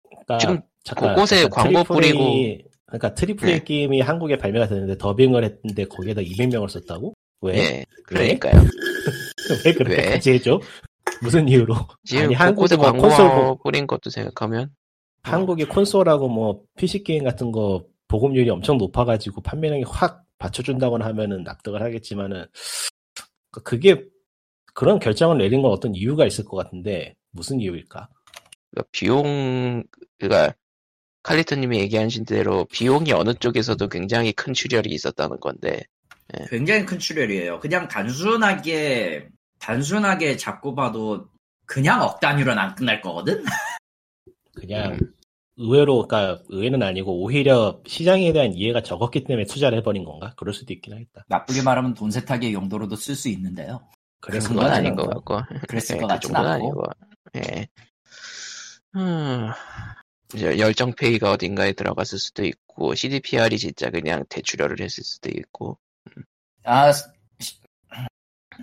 그러니까 0.10 0.38
지금 0.38 0.62
잠깐, 0.84 1.16
곳곳에 1.16 1.42
잠깐 1.42 1.64
광고 1.74 1.96
triple 1.96 2.16
뿌리고- 2.16 2.70
그러니까 2.86 3.14
triple 3.16 3.48
A 3.50 3.54
네. 3.56 3.64
게임이 3.64 4.02
한국에 4.02 4.38
발매가 4.38 4.68
됐는데 4.68 4.98
더빙을 4.98 5.44
했는데 5.44 5.86
거기에다 5.86 6.22
200명을 6.22 6.70
썼다고? 6.70 7.14
왜? 7.42 7.58
예 7.58 7.86
그러니까요 8.06 8.54
왜 9.66 9.74
그렇게까지 9.74 10.32
해줘? 10.34 10.60
무슨 11.24 11.48
이유로? 11.48 11.76
지금 12.06 12.24
아니, 12.26 12.34
한국이 12.34 12.76
뭐 12.78 12.92
콘솔 12.92 13.30
보- 13.30 13.58
뿌린 13.64 13.88
것도 13.88 14.10
생각하면 14.10 14.72
한국이 15.22 15.66
콘솔하고 15.66 16.30
뭐 16.30 16.62
PC 16.78 17.04
게임 17.04 17.24
같은 17.24 17.52
거 17.52 17.86
보급률이 18.08 18.50
엄청 18.50 18.78
높아가지고 18.78 19.42
판매량이 19.42 19.84
확 19.88 20.24
받쳐준다거나 20.38 21.06
하면은 21.08 21.44
납득을 21.44 21.82
하겠지만은 21.82 22.46
그- 23.52 23.64
그게 23.64 24.04
그런 24.74 25.00
결정을 25.00 25.38
내린 25.38 25.62
건 25.62 25.72
어떤 25.72 25.94
이유가 25.94 26.26
있을 26.26 26.46
것 26.46 26.56
같은데 26.56 27.16
무슨 27.32 27.60
이유일까? 27.60 28.08
그러니까 28.72 28.90
비용 28.92 29.84
그러니까 30.20 30.56
칼리토님이 31.24 31.80
얘기하신 31.80 32.24
대로 32.26 32.66
비용이 32.72 33.12
어느 33.12 33.34
쪽에서도 33.34 33.88
굉장히 33.90 34.32
큰 34.32 34.54
출혈이 34.54 34.88
있었다는 34.90 35.40
건데 35.40 35.82
굉장히 36.50 36.86
큰 36.86 36.98
출혈이에요. 37.00 37.60
그냥 37.60 37.88
단순하게 37.88 39.28
단순하게 39.60 40.38
잡고 40.38 40.76
봐도 40.76 41.30
그냥 41.66 42.02
억 42.02 42.20
단위로는 42.20 42.58
안 42.62 42.76
끝날 42.76 43.02
거거든. 43.02 43.44
그냥 44.54 44.94
음. 44.94 45.14
의외로 45.58 46.08
그러니까 46.08 46.42
의외는 46.50 46.82
아니고 46.82 47.22
오히려 47.22 47.82
시장에 47.86 48.32
대한 48.32 48.54
이해가 48.54 48.82
적었기 48.82 49.26
때문에 49.26 49.46
투자를 49.46 49.78
해버린 49.80 50.06
건가? 50.06 50.34
그럴 50.38 50.54
수도 50.54 50.74
있긴 50.74 50.94
하겠다. 50.94 51.26
나쁘게 51.28 51.62
말하면 51.62 51.94
돈 51.94 52.12
세탁의 52.12 52.54
용도로도 52.54 52.96
쓸 52.96 53.16
수 53.16 53.28
있는데요. 53.30 53.88
그래서 54.22 54.50
그건 54.50 54.72
아닌. 54.72 54.96
것 54.96 55.08
같고 55.10 55.42
그랬을 55.68 55.96
예, 55.98 56.00
것그 56.00 56.14
같진 56.14 56.34
정도는 56.34 56.52
않고. 56.52 56.66
아니고 56.66 56.84
예. 57.36 57.68
음, 58.96 59.50
이제 60.34 60.58
열정페이가 60.60 61.32
어딘가에 61.32 61.74
들어갔을 61.74 62.18
수도 62.20 62.44
있고 62.46 62.96
CDPR이 62.96 63.58
진짜 63.58 63.90
그냥 63.90 64.26
대출혈을 64.30 64.80
했을 64.82 65.04
수도 65.04 65.30
있고 65.30 65.78
아, 66.64 66.92
시- 66.92 67.04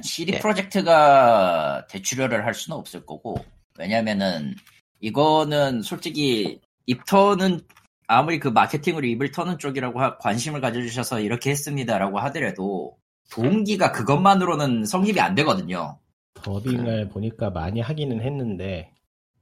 CD 0.02 0.34
예. 0.34 0.38
프로젝트가 0.38 1.86
대출혈을 1.88 2.44
할 2.44 2.54
수는 2.54 2.76
없을 2.76 3.04
거고, 3.04 3.44
왜냐면은, 3.78 4.54
이거는 5.00 5.82
솔직히 5.82 6.60
입 6.86 7.04
터는, 7.06 7.60
아무리 8.08 8.38
그 8.38 8.48
마케팅으로 8.48 9.06
입을 9.06 9.32
터는 9.32 9.58
쪽이라고 9.58 10.00
하- 10.00 10.16
관심을 10.18 10.60
가져주셔서 10.60 11.20
이렇게 11.20 11.50
했습니다라고 11.50 12.18
하더라도, 12.20 12.96
동기가 13.30 13.92
그것만으로는 13.92 14.84
성립이 14.84 15.20
안 15.20 15.34
되거든요. 15.34 15.98
더빙을 16.34 17.08
보니까 17.08 17.50
많이 17.50 17.80
하기는 17.80 18.20
했는데 18.20 18.92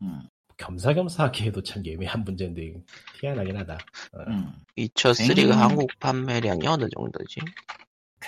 음, 0.01 0.07
음. 0.07 0.29
겸사겸사 0.57 1.25
하기에도 1.25 1.63
참 1.63 1.85
예매한 1.85 2.25
문제인데 2.25 2.73
희한하긴 3.21 3.57
하다. 3.59 3.75
어. 4.15 4.21
음. 4.29 4.53
위쳐 4.77 5.11
3가 5.11 5.47
음. 5.47 5.53
한국 5.53 5.91
판매량이 6.01 6.67
어느 6.67 6.87
정도지? 6.97 7.41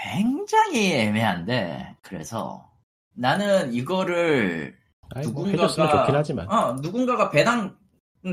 굉장히 0.02 0.92
애매한데, 0.92 1.96
그래서 2.02 2.70
나는 3.14 3.72
이거를 3.72 4.76
아니, 5.14 5.26
뭐 5.28 5.44
누군가가- 5.46 5.90
좋긴 5.90 6.14
하지만 6.14 6.50
어, 6.50 6.72
누군가가 6.74 7.30
배당 7.30 7.76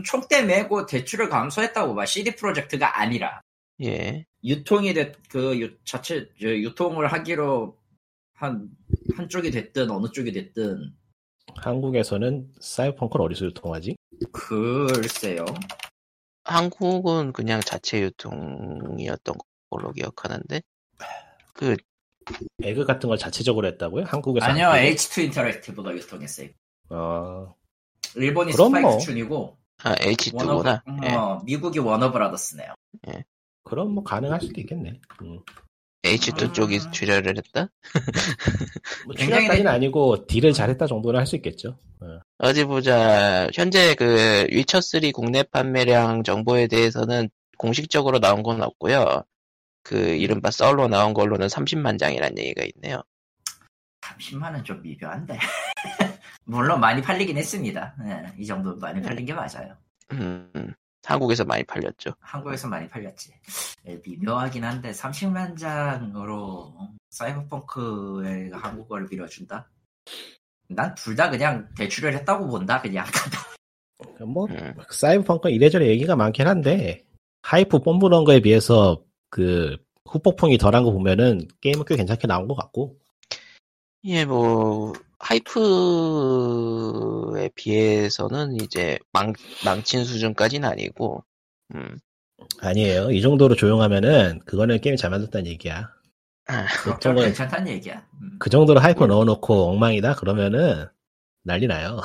총대 0.06 0.41
메고 0.43 0.86
대출을 0.86 1.30
감소했다고 1.30 1.95
봐. 1.95 2.06
CD 2.06 2.36
프로젝트가 2.36 2.99
아니라 2.99 3.41
예. 3.82 4.26
유통이 4.43 4.93
됐, 4.93 5.15
그 5.30 5.60
유- 5.60 5.78
자체 5.86 6.28
저 6.41 6.47
유통을 6.47 7.08
하기로 7.13 7.78
한 8.34 8.69
한쪽이 9.15 9.52
됐든 9.52 9.89
어느 9.91 10.08
쪽이 10.12 10.32
됐든 10.32 10.93
한국에서는 11.56 12.52
사이버펑크를 12.60 13.26
어디서 13.26 13.45
유통하지? 13.45 13.95
글쎄요. 14.32 15.45
한국은 16.43 17.32
그냥 17.32 17.62
자체 17.62 18.02
유통이었던 18.02 19.36
걸로 19.69 19.91
기억하는데 19.91 20.62
그 21.54 21.76
배그 22.62 22.86
같은 22.86 23.10
걸 23.10 23.18
자체적으로 23.18 23.68
했다고요? 23.68 24.06
한국에서 24.06 24.46
아니요, 24.46 24.68
안 24.68 24.82
뜨고? 24.86 24.96
H2 24.96 25.24
인터랙티브가 25.26 25.94
유통했어요. 25.94 26.50
어, 26.89 27.54
일본이 28.16 28.52
그럼 28.54 28.70
스파이크 28.70 28.88
뭐. 28.88 28.98
춘이고 29.00 29.58
아, 29.84 29.96
H2구나. 29.96 30.48
워너, 30.48 30.82
예. 31.04 31.13
어, 31.13 31.42
미국이 31.46 31.80
워너브라더스네요. 31.80 32.74
그럼 33.63 33.92
뭐 33.92 34.04
가능할 34.04 34.39
수도 34.42 34.60
있겠네. 34.62 35.00
음. 35.22 35.39
H2 36.04 36.42
음. 36.50 36.54
쪽이 36.54 36.80
출혈을 36.92 37.38
했다? 37.38 37.70
뭐 39.06 39.16
굉장히 39.16 39.44
출연까지는 39.44 39.63
내- 39.72 39.76
아니고 39.76 40.26
딜을 40.28 40.52
잘했다 40.54 40.86
정도는 40.88 41.20
할 41.20 41.26
수 41.26 41.36
있겠죠. 41.38 41.80
어. 42.02 42.20
어디 42.39 42.66
보자. 42.66 43.48
현재 43.54 43.96
그 43.96 44.46
위쳐3 44.52 45.13
국내 45.13 45.44
판매량 45.44 46.24
정보에 46.24 46.68
대해서는 46.68 47.30
공식적으로 47.58 48.20
나온 48.20 48.44
건 48.44 48.62
없고요. 48.62 49.24
그 49.84 49.96
이른바 49.98 50.50
썰로 50.52 50.88
나온 50.88 51.13
걸로는 51.13 51.48
30만 51.48 52.00
장이라는 52.00 52.38
얘기가 52.38 52.63
있네요. 52.76 53.04
30만은 54.02 54.63
좀 54.65 54.82
미묘한데. 54.82 55.38
물론 56.46 56.80
많이 56.80 57.02
팔리긴 57.02 57.38
했습니다. 57.38 57.96
예, 58.06 58.34
이 58.38 58.46
정도 58.46 58.76
많이 58.78 59.02
팔린 59.02 59.26
게 59.26 59.34
맞아요. 59.34 59.76
음, 60.12 60.52
한국에서 61.06 61.46
많이 61.46 61.63
팔렸죠. 61.63 62.12
한국에서 62.19 62.67
많이 62.67 62.88
팔렸지. 62.88 63.34
예, 63.88 64.00
미묘하긴 64.06 64.63
한데 64.63 64.91
30만 64.91 65.58
장으로 65.58 66.76
사이버펑크의 67.10 68.52
한국어를 68.54 69.08
밀어준다? 69.10 69.69
난 70.69 70.96
둘 70.96 71.15
다 71.15 71.30
그냥 71.30 71.69
대출을 71.78 72.13
했다고 72.15 72.48
본다. 72.48 72.82
그냥 72.82 73.06
뭐 74.28 74.46
음. 74.48 74.74
사이버펑크 74.89 75.50
이래저래 75.50 75.88
얘기가 75.88 76.15
많긴 76.15 76.48
한데 76.48 77.06
하이프 77.41 77.80
뽐뿌는 77.80 78.24
거에 78.26 78.39
비해서 78.41 79.04
그 79.34 79.78
후폭풍이 80.06 80.60
덜한 80.60 80.84
거 80.84 80.91
보면은 80.91 81.48
게임은 81.60 81.86
꽤 81.86 81.96
괜찮게 81.96 82.28
나온 82.28 82.48
것 82.48 82.54
같고 82.54 83.00
예, 84.06 84.26
뭐, 84.26 84.93
하이프에 85.17 85.63
비해서는 87.56 88.58
이제 88.62 89.00
망, 89.12 89.34
망친 89.65 90.04
수준까지는 90.04 90.69
아니고, 90.69 91.24
음. 91.74 91.98
아니에요. 92.60 93.12
이 93.12 93.22
정도로 93.22 93.56
조용하면은 93.56 94.41
그거는 94.46 94.82
게임 94.82 94.98
잘 94.98 95.10
만들었다는 95.10 95.48
얘기야. 95.48 95.89
아, 96.48 96.65
그럼 96.84 97.00
정도는- 97.00 97.24
괜찮다는 97.24 97.72
얘기야. 97.72 98.06
음. 98.22 98.36
그 98.39 98.50
정도로 98.50 98.82
hype 98.82 99.08
넣어놓고 99.08 99.69
엉망이다 99.69 100.15
그러면은 100.15 100.86
난리 101.43 101.65
나요. 101.67 102.02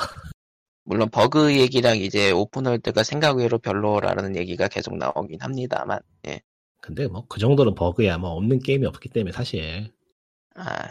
물론 0.85 1.09
버그 1.09 1.57
얘기랑 1.57 1.97
이제 1.97 2.31
open 2.31 2.57
world가 2.57 3.03
생각 3.03 3.35
외로 3.37 3.59
별로라는 3.59 4.37
얘기가 4.37 4.69
계속 4.69 4.95
나오긴 4.97 5.41
합니다만, 5.41 5.99
예. 6.27 6.39
근데 6.81 7.07
뭐 7.07 7.25
그 7.27 7.39
정도는 7.39 7.75
버그야 7.75 8.17
뭐 8.17 8.31
없는 8.31 8.59
게임이 8.59 8.85
없기 8.85 9.09
때문에 9.09 9.31
사실 9.33 9.91
아, 10.55 10.89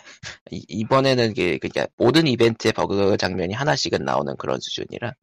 이- 0.51 0.65
이번에는 0.69 1.35
그, 1.35 1.59
그니까 1.61 1.87
모든 1.97 2.27
이벤트에 2.27 2.73
버그 2.73 3.17
장면이 3.19 3.55
하나씩은 3.55 4.05
나오는 4.05 4.37
그런 4.39 4.61
수준이라, 4.61 5.15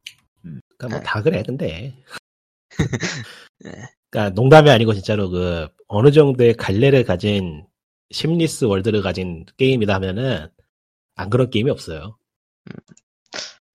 그러니까 0.42 0.88
뭐 0.90 0.98
네. 1.00 1.04
다 1.04 1.22
그래 1.22 1.42
근데 1.44 1.96
네. 3.60 3.72
그러니까 4.10 4.34
농담이 4.34 4.70
아니고 4.70 4.94
진짜로 4.94 5.30
그 5.30 5.68
어느 5.88 6.10
정도의 6.12 6.54
갈래를 6.54 7.04
가진 7.04 7.66
심리스 8.10 8.64
월드를 8.64 9.02
가진 9.02 9.44
게임이다 9.56 9.94
하면은 9.94 10.48
안 11.16 11.30
그런 11.30 11.50
게임이 11.50 11.70
없어요. 11.70 12.18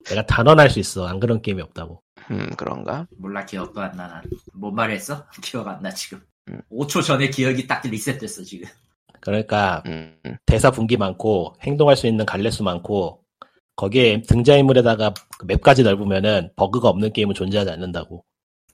내가 0.10 0.26
단언할 0.26 0.70
수 0.70 0.80
있어 0.80 1.08
안 1.08 1.20
그런 1.20 1.42
게임이 1.42 1.62
없다고. 1.62 2.02
음, 2.32 2.50
그런가? 2.58 3.08
몰라 3.18 3.46
기억도 3.46 3.82
안 3.82 3.96
나. 3.98 4.08
난. 4.08 4.24
뭔 4.54 4.76
말했어? 4.76 5.28
기억 5.44 5.68
안 5.68 5.82
나 5.82 5.92
지금. 5.92 6.22
음. 6.50 6.62
5초 6.72 7.04
전에 7.04 7.30
기억이 7.30 7.68
딱 7.68 7.86
리셋됐어 7.86 8.44
지금. 8.44 8.68
그러니까 9.20 9.84
음, 9.86 10.18
음. 10.26 10.38
대사 10.46 10.72
분기 10.72 10.98
많고 10.98 11.56
행동할 11.62 11.96
수 11.96 12.08
있는 12.08 12.26
갈래수 12.26 12.64
많고 12.64 13.24
거기에 13.76 14.22
등장인물에다가 14.24 15.14
그 15.38 15.46
맵까지 15.46 15.84
넓으면은 15.84 16.52
버그가 16.56 16.90
없는 16.90 17.14
게임은 17.14 17.36
존재하지 17.36 17.72
않는다고. 17.72 18.26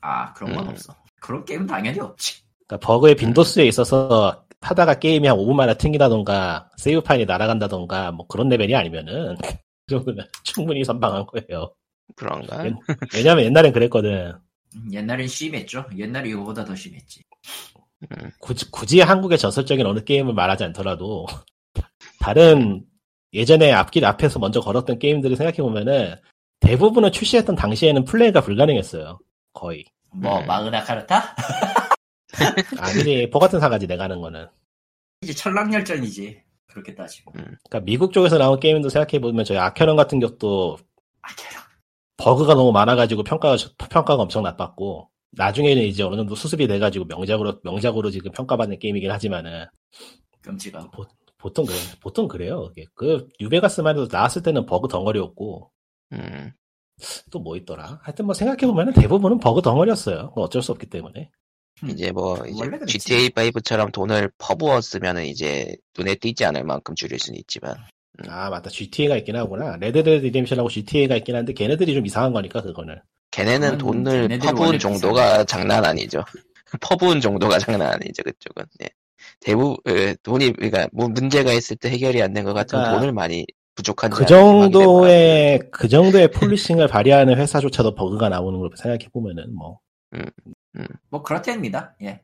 아 0.01 0.33
그런 0.33 0.55
건 0.55 0.65
음. 0.65 0.69
없어. 0.69 0.95
그런 1.19 1.43
게임은 1.45 1.67
당연히 1.67 1.99
없지. 1.99 2.41
그러니까 2.67 2.87
버그의 2.87 3.15
빈도수에 3.15 3.65
있어서 3.65 4.45
하다가 4.61 4.99
게임이 4.99 5.27
한 5.27 5.37
5분 5.37 5.53
만에 5.53 5.77
튕기다던가 5.77 6.69
세이브 6.77 7.01
파일이 7.01 7.25
날아간다던가 7.25 8.11
뭐 8.11 8.25
그런 8.27 8.49
레벨이 8.49 8.75
아니면은 8.75 9.35
그 9.87 9.95
정도면 9.95 10.27
충분히 10.43 10.83
선방한 10.83 11.25
거예요. 11.27 11.73
그런가? 12.15 12.65
예. 12.65 12.73
왜냐면 13.15 13.45
옛날엔 13.45 13.71
그랬거든. 13.71 14.33
음, 14.75 14.89
옛날엔 14.91 15.27
심했죠. 15.27 15.85
옛날에 15.97 16.29
이거보다 16.29 16.65
더 16.65 16.75
심했지. 16.75 17.21
굳이, 18.39 18.69
굳이 18.71 19.01
한국의 19.01 19.37
전설적인 19.37 19.85
어느 19.85 20.03
게임을 20.03 20.33
말하지 20.33 20.63
않더라도 20.65 21.25
다른 22.19 22.85
예전에 23.33 23.71
앞길 23.71 24.05
앞에서 24.05 24.39
먼저 24.39 24.59
걸었던 24.61 24.99
게임들을 24.99 25.35
생각해 25.35 25.57
보면은 25.57 26.15
대부분은 26.59 27.11
출시했던 27.11 27.55
당시에는 27.55 28.05
플레이가 28.05 28.41
불가능했어요. 28.41 29.19
거의. 29.53 29.85
뭐 30.11 30.39
음. 30.39 30.47
마그나 30.47 30.83
카르타? 30.83 31.35
아니지 32.79 33.29
포 33.31 33.39
같은 33.39 33.59
사가지 33.59 33.87
내가 33.87 34.05
하는 34.05 34.21
거는. 34.21 34.47
이제 35.21 35.33
천랑열전이지. 35.33 36.41
그렇게 36.67 36.93
따지고. 36.93 37.31
그러니까 37.31 37.79
미국 37.81 38.13
쪽에서 38.13 38.37
나온 38.37 38.59
게임도 38.59 38.89
생각해 38.89 39.19
보면 39.19 39.45
저희 39.45 39.57
아케론 39.57 39.95
같은 39.95 40.19
것도 40.19 40.77
아 41.21 41.27
걔랑 41.35 41.63
버그가 42.17 42.53
너무 42.53 42.71
많아가지고 42.71 43.23
평가가 43.23 43.57
평가가 43.89 44.21
엄청 44.21 44.43
나빴고 44.43 45.09
나중에는 45.37 45.83
이제 45.83 46.03
어느 46.03 46.15
정도 46.15 46.35
수습이 46.35 46.67
돼가지고 46.67 47.05
명작으로 47.05 47.59
명작으로 47.63 48.11
지금 48.11 48.31
평가받는 48.31 48.79
게임이긴 48.79 49.11
하지만은 49.11 49.65
끔찍하고. 50.41 51.05
보통 51.37 51.65
그래 51.65 51.77
보통 52.01 52.27
그래요. 52.27 52.67
그게. 52.69 52.85
그 52.95 53.27
뉴베가스만 53.39 53.95
해도 53.97 54.07
나왔을 54.11 54.41
때는 54.43 54.65
버그 54.65 54.87
덩어리였고 54.87 55.71
음, 56.13 56.51
또 57.31 57.39
뭐 57.39 57.55
있더라. 57.57 57.99
하여튼 58.03 58.25
뭐 58.25 58.33
생각해 58.33 58.65
보면은 58.65 58.93
대부분은 58.93 59.39
버그 59.39 59.61
덩어리였어요. 59.61 60.31
뭐 60.35 60.45
어쩔 60.45 60.61
수 60.61 60.71
없기 60.71 60.87
때문에. 60.87 61.29
이제 61.89 62.11
뭐, 62.11 62.37
이제 62.47 62.59
원래 62.59 62.79
그랬지. 62.79 62.97
GTA5처럼 62.97 63.91
돈을 63.93 64.31
퍼부었으면은 64.39 65.25
이제 65.25 65.75
눈에 65.97 66.15
띄지 66.15 66.43
않을 66.45 66.63
만큼 66.63 66.95
줄일 66.95 67.19
수는 67.19 67.37
있지만, 67.39 67.75
아 68.27 68.49
맞다 68.49 68.69
GTA가 68.71 69.15
있긴 69.17 69.35
하구나. 69.35 69.77
레드데드 69.77 70.25
리뎀션하고 70.25 70.69
GTA가 70.69 71.15
있긴 71.17 71.35
한데 71.35 71.53
걔네들이 71.53 71.93
좀 71.93 72.05
이상한 72.05 72.33
거니까 72.33 72.61
그거는. 72.63 72.99
걔네는 73.37 73.77
돈을 73.77 74.39
퍼부은 74.39 74.79
정도가 74.79 75.43
장난 75.45 75.85
아니죠. 75.85 76.23
퍼부은 76.81 77.21
정도가 77.21 77.59
장난 77.59 77.93
아니죠, 77.93 78.23
그쪽은. 78.23 78.65
예. 78.83 78.89
대부, 79.39 79.77
예, 79.87 80.15
돈이, 80.23 80.53
그러니까 80.53 80.87
뭐 80.91 81.07
문제가 81.07 81.53
있을 81.53 81.75
때 81.77 81.89
해결이 81.89 82.21
안 82.21 82.33
된 82.33 82.43
것 82.43 82.53
같은 82.53 82.77
그러니까 82.79 82.97
돈을 82.99 83.13
많이 83.13 83.45
부족한 83.75 84.09
그 84.09 84.25
정도의 84.25 85.69
그 85.71 85.87
정도의 85.87 86.31
폴리싱을 86.31 86.87
발휘하는 86.87 87.37
회사조차도 87.37 87.93
버그가 87.93 88.29
나오는 88.29 88.59
걸 88.59 88.71
생각해 88.75 89.07
보면은 89.13 89.53
뭐뭐 89.55 91.23
그렇답니다. 91.23 91.95
예. 92.01 92.21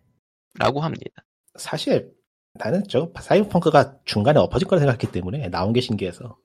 라고 0.58 0.82
합니다. 0.82 1.24
사실 1.56 2.12
나는 2.54 2.84
저 2.90 3.12
사이버펑크가 3.20 4.00
중간에 4.06 4.40
엎어질 4.40 4.68
거라 4.68 4.80
생각했기 4.80 5.12
때문에 5.12 5.50
나온 5.50 5.74
게 5.74 5.82
신기해서 5.82 6.38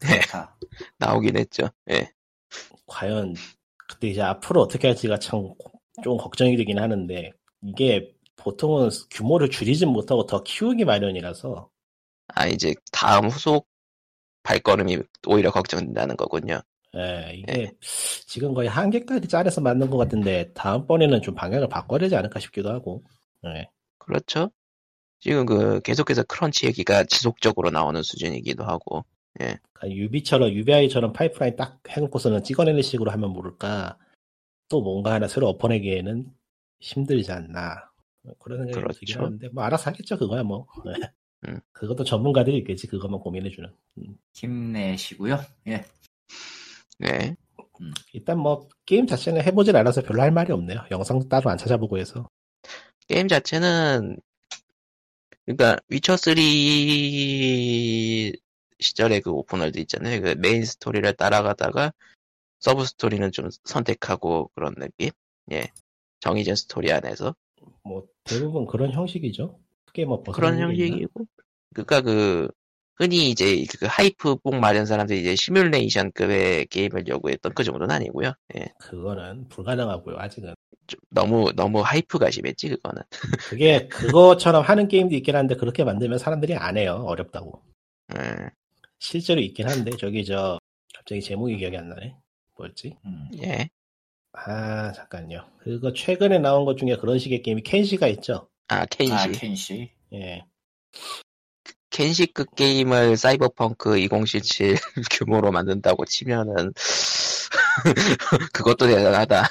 그렇다. 0.00 0.56
나오긴 0.98 1.36
했죠. 1.38 1.68
예. 1.90 2.10
과연 2.86 3.34
그때 3.92 4.08
이제 4.08 4.22
앞으로 4.22 4.60
어떻게 4.62 4.88
할지가 4.88 5.18
참 5.18 5.54
좀 6.02 6.16
걱정이 6.16 6.56
되긴 6.56 6.78
하는데 6.78 7.32
이게 7.62 8.12
보통은 8.36 8.90
규모를 9.10 9.50
줄이진 9.50 9.88
못하고 9.88 10.26
더 10.26 10.42
키우기 10.42 10.84
마련이라서 10.84 11.68
아, 12.28 12.46
이제 12.46 12.74
다음 12.92 13.26
후속 13.26 13.68
발걸음이 14.42 14.98
오히려 15.26 15.50
걱정된다는 15.50 16.16
거군요. 16.16 16.60
예, 16.96 17.32
이게 17.34 17.72
지금 18.26 18.54
거의 18.54 18.68
한계까지 18.68 19.28
짜려서 19.28 19.60
만든 19.60 19.90
것 19.90 19.96
같은데 19.98 20.52
다음번에는 20.54 21.22
좀 21.22 21.34
방향을 21.34 21.68
바꿔야 21.68 21.98
되지 22.00 22.16
않을까 22.16 22.40
싶기도 22.40 22.70
하고 22.70 23.02
예. 23.46 23.68
그렇죠. 23.98 24.50
지금 25.20 25.46
그 25.46 25.80
계속해서 25.82 26.24
크런치 26.24 26.66
얘기가 26.66 27.04
지속적으로 27.04 27.70
나오는 27.70 28.02
수준이기도 28.02 28.64
하고, 28.64 29.04
그러니까 29.34 29.90
유비처럼 29.90 30.50
UBI처럼 30.50 31.12
파이프라인 31.12 31.56
딱 31.56 31.80
해놓고서는 31.88 32.42
찍어내는 32.44 32.82
식으로 32.82 33.10
하면 33.10 33.30
모를까 33.30 33.98
또 34.68 34.80
뭔가 34.80 35.12
하나 35.12 35.28
새로 35.28 35.48
엎어내기에는 35.48 36.26
힘들지 36.80 37.32
않나 37.32 37.90
그런 38.38 38.58
생각이 38.58 38.80
그렇죠. 38.80 38.98
들긴 38.98 39.18
하는데 39.18 39.48
뭐 39.48 39.64
알아서 39.64 39.90
하겠죠 39.90 40.18
그거야 40.18 40.42
뭐 40.42 40.66
네. 40.84 40.92
음. 41.48 41.60
그것도 41.72 42.04
전문가들이 42.04 42.58
있겠지 42.58 42.86
그것만 42.86 43.20
고민해주는 43.20 43.68
힘내시고요. 44.34 45.40
예. 45.68 45.84
네. 46.98 47.36
일단 48.12 48.38
뭐 48.38 48.68
게임 48.86 49.06
자체는 49.06 49.42
해보질 49.42 49.76
않아서 49.76 50.02
별로 50.02 50.22
할 50.22 50.30
말이 50.30 50.52
없네요 50.52 50.84
영상도 50.92 51.28
따로 51.28 51.50
안 51.50 51.58
찾아보고 51.58 51.98
해서 51.98 52.28
게임 53.08 53.28
자체는, 53.28 54.16
그러니까 55.44 55.76
위쳐 55.88 56.16
3 56.16 56.34
시절에 58.82 59.20
그 59.20 59.30
open 59.30 59.51
world 59.51 59.78
있잖아요. 59.80 60.20
그 60.20 60.34
메인 60.38 60.64
스토리를 60.64 61.10
따라가다가 61.14 61.92
서브 62.58 62.84
스토리는 62.84 63.32
좀 63.32 63.48
선택하고 63.64 64.50
그런 64.54 64.74
느낌? 64.74 65.10
예. 65.50 65.68
정해진 66.20 66.54
스토리 66.54 66.92
안에서. 66.92 67.34
뭐 67.84 68.06
대부분 68.24 68.66
그런 68.66 68.92
형식이죠 68.92 69.58
크게 69.86 70.04
뭐 70.04 70.22
그런? 70.22 70.58
형식이고. 70.58 71.26
그니까 71.74 72.00
그, 72.00 72.48
흔히 72.96 73.30
이제 73.30 73.64
그 73.78 73.86
hype 73.88 74.36
뽕 74.36 74.60
마련 74.60 74.86
사람들이 74.86 75.20
이제 75.20 75.34
시뮬레이션급의 75.34 76.66
게임을 76.66 77.08
요구했던 77.08 77.54
그 77.54 77.64
정도는 77.64 77.90
아니고요. 77.90 78.32
예. 78.56 78.66
그거는 78.78 79.48
불가능하고요 79.48 80.16
아직은 80.18 80.54
좀 80.86 81.00
너무, 81.10 81.52
너무 81.54 81.80
hype가 81.80 82.30
심했지, 82.30 82.68
그거는. 82.68 83.02
그게 83.50 83.88
그거처럼 83.88 84.62
하는 84.62 84.88
게임도 84.88 85.14
있긴 85.16 85.36
한데 85.36 85.56
그렇게 85.56 85.84
만들면 85.84 86.18
사람들이 86.18 86.54
안 86.54 86.76
해요 86.76 87.04
어렵다고 87.06 87.62
음, 88.14 88.48
실제로 89.02 89.40
있긴 89.40 89.68
한데 89.68 89.90
저기 89.98 90.24
저 90.24 90.58
갑자기 90.94 91.20
제목이 91.20 91.56
기억이 91.56 91.76
안 91.76 91.88
나네 91.88 92.14
뭐였지 92.56 92.96
음. 93.04 93.28
예. 93.42 93.68
아 94.32 94.92
잠깐요 94.92 95.44
그거 95.58 95.92
최근에 95.92 96.38
나온 96.38 96.64
것 96.64 96.76
중에 96.76 96.96
그런 96.96 97.18
식의 97.18 97.42
게임이 97.42 97.62
켄시가 97.64 98.06
있죠 98.08 98.48
아, 98.68 98.86
켄시. 98.86 99.12
아 99.12 99.26
켄시. 99.32 99.90
예 100.12 100.44
켄시급 101.90 102.54
게임을 102.54 103.16
사이버펑크 103.16 103.98
2077 103.98 104.76
규모로 105.10 105.52
만든다고 105.52 106.06
치면은, 106.06 106.72
그것도 108.54 108.86
대단하다. 108.86 109.42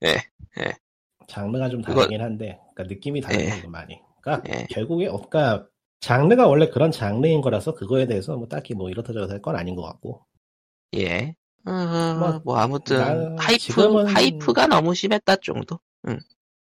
장르가 1.26 1.68
좀 1.70 1.82
그거- 1.82 2.02
다르긴 2.02 2.20
한데 2.22 2.60
그러니까 2.74 2.94
느낌이 2.94 3.20
다르네 3.20 3.52
예. 3.52 3.58
이거 3.58 3.68
많이 3.68 3.98
그러니까 4.20 4.48
예. 4.54 4.66
결국에 4.70 5.08
어, 5.08 5.16
그러니까 5.28 5.66
장르가 6.00 6.46
원래 6.46 6.68
그런 6.68 6.90
장르인 6.92 7.40
거라서 7.40 7.74
그거에 7.74 8.06
대해서 8.06 8.36
뭐 8.36 8.46
딱히 8.48 8.74
뭐 8.74 8.88
이렇다 8.90 9.12
저렇다 9.12 9.32
할 9.34 9.42
건 9.42 9.56
아닌 9.56 9.74
것 9.74 9.82
같고 9.82 10.24
예. 10.96 11.34
어, 11.66 11.70
뭐, 12.18 12.40
뭐, 12.44 12.56
아무튼, 12.56 12.96
나- 13.36 13.42
hype, 13.42 13.72
지금은- 13.74 14.06
hype가 14.14 14.68
너무 14.68 14.94
심했다 14.94 15.36
정도? 15.36 15.78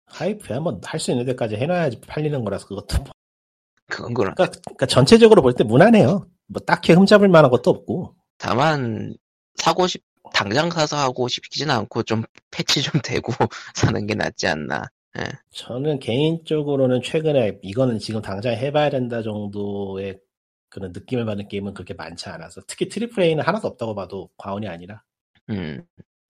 hype야 0.07 0.61
뭐 0.61 0.79
할 0.85 1.01
수 1.01 1.11
있는 1.12 1.25
데까지 1.25 1.57
해놔야지 1.57 2.01
팔리는 2.03 2.45
거라서 2.45 2.66
그것도 2.66 2.99
뭐. 3.05 3.12
그건 3.89 4.12
그런. 4.12 4.35
그러니까, 4.35 4.59
그러니까 4.66 4.87
전체적으로 4.87 5.41
볼 5.41 5.55
때 5.55 5.64
무난해요 5.64 6.27
뭐 6.49 6.61
딱히 6.66 6.93
흠잡을 6.93 7.29
만한 7.29 7.51
것도 7.51 7.70
없고 7.70 8.14
다만, 8.39 9.14
사고 9.57 9.87
싶, 9.87 10.03
당장 10.35 10.68
가서 10.68 10.97
하고 10.99 11.29
싶지는 11.29 11.75
않고 11.75 12.03
좀 12.03 12.25
패치 12.51 12.83
좀 12.83 12.93
되고 13.07 13.33
사는 13.75 14.07
게 14.07 14.14
낫지 14.14 14.47
않나. 14.49 14.91
저는 15.51 15.99
개인적으로는 15.99 17.03
최근에 17.03 17.59
이거는 17.63 17.99
지금 17.99 18.23
당장 18.23 18.55
해봐야 18.55 18.91
된다 18.91 19.23
정도의 19.23 20.19
그런 20.69 20.93
느낌을 20.93 21.27
받는 21.27 21.49
게임은 21.49 21.75
그렇게 21.75 21.93
많지 21.95 22.29
않아서 22.31 22.63
특히 22.67 22.89
triple 22.89 23.23
A는 23.23 23.45
하나도 23.45 23.69
없다고 23.69 23.95
봐도 23.95 24.31
과언이 24.39 24.67
아니라 24.69 25.03
음, 25.51 25.85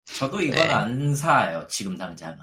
저도 0.04 0.40
이건 0.40 0.58
네. 0.58 0.72
안 0.72 1.14
사요 1.16 1.66
지금 1.68 1.96
당장은. 1.98 2.38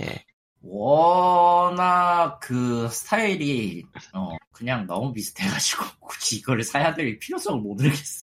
예. 0.00 0.24
워낙 0.64 2.38
그 2.40 2.88
스타일이 2.88 3.82
어 4.14 4.36
그냥 4.52 4.86
너무 4.86 5.12
비슷해가지고 5.12 5.84
굳이 6.00 6.36
이거를 6.36 6.62
사야 6.62 6.94
될 6.94 7.18
필요성을 7.18 7.60
못 7.60 7.74
느꼈어. 7.82 8.22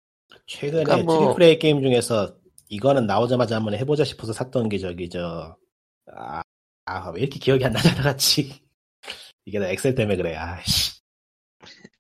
최근에 0.47 0.85
그러니까 0.85 1.05
뭐- 1.05 1.19
triple 1.35 1.43
A 1.43 1.59
게임 1.59 1.83
중에서 1.83 2.37
이거는 2.69 3.07
나오자마자 3.09 3.57
한번 3.57 3.75
해보자 3.75 4.05
싶어서 4.05 4.33
샀던 4.33 4.69
게 4.69 4.79
저기 4.79 5.09
저 5.11 5.57
아, 6.15 6.43
아, 6.91 7.11
왜 7.11 7.23
이렇게 7.23 7.39
기억이 7.39 7.65
안 7.65 7.73
나잖아 7.73 8.03
같이 8.03 8.63
이게 9.45 9.59
다 9.59 9.67
엑셀 9.69 9.95
때문에 9.95 10.17
그래 10.17 10.37
아씨 10.37 11.01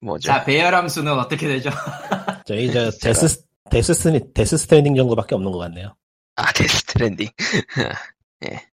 뭐죠? 0.00 0.28
자 0.28 0.44
배열 0.44 0.88
함수는 0.88 1.12
어떻게 1.18 1.46
되죠? 1.46 1.70
저희 2.46 2.72
저 2.72 2.90
데스 2.90 3.44
데스 3.70 3.94
스니 3.94 4.32
데스 4.32 4.56
스트랜딩 4.56 4.96
정도밖에 4.96 5.34
없는 5.34 5.52
것 5.52 5.58
같네요 5.58 5.94
아, 6.40 6.52
데스트랜딩. 6.52 7.28
예. 8.50 8.66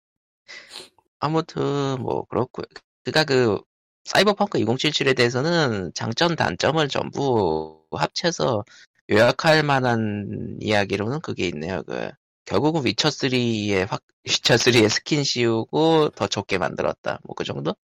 아무튼, 1.20 2.02
뭐, 2.02 2.24
그렇고요 2.26 2.66
그니까 3.04 3.26
그, 3.26 3.60
사이버펑크 4.06 4.60
2077에 4.60 5.18
대해서는 5.18 5.92
장점, 5.94 6.36
단점을 6.38 6.88
전부 6.88 7.84
합쳐서 7.92 8.64
요약할 9.12 9.64
만한 9.64 10.58
이야기로는 10.62 11.20
그게 11.20 11.48
있네요. 11.50 11.84
그, 11.84 12.10
결국은 12.48 12.82
위쳐3의 12.84 13.88
확, 13.88 14.04
위쳐3의 14.28 14.90
스킨 14.90 15.24
씌우고 15.24 16.12
더 16.12 16.28
좋게 16.28 16.58
만들었다. 16.58 17.20
뭐 17.26 17.36
그 17.36 17.44
정도? 17.44 17.76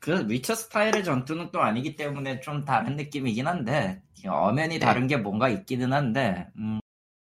그 0.00 0.28
위쳐 0.28 0.54
스타일의 0.54 1.04
전투는 1.04 1.50
또 1.52 1.62
아니기 1.62 1.96
때문에 1.96 2.40
좀 2.40 2.64
다른 2.64 2.96
느낌이긴 2.96 3.46
한데 3.46 4.02
엄연히 4.28 4.78
다른 4.78 5.06
게 5.06 5.16
뭔가 5.16 5.48
있기는 5.48 5.92
한데 5.92 6.48
음, 6.56 6.80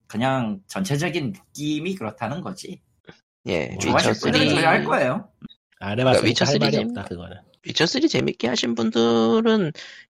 그냥 0.08 0.62
전체적인 0.68 1.34
느낌이 1.34 1.96
그렇다는 1.96 2.42
거지. 2.42 2.82
예, 3.48 3.68
뭐, 3.70 3.80
좋아하실 3.80 4.14
분들은 4.22 4.50
좋아할 4.50 4.82
위쳐3. 4.82 4.86
거예요. 4.86 5.32
안 5.80 6.00
해봤으니까 6.00 6.28
위쳐 6.28 6.46
할 6.46 6.58
말이 6.60 6.72
시리즈? 6.74 6.90
없다 6.90 7.04
그거는 7.10 7.38
위쳐3 7.64 8.10
재밌게 8.10 8.48
하신 8.48 8.76
분들은 8.76 9.72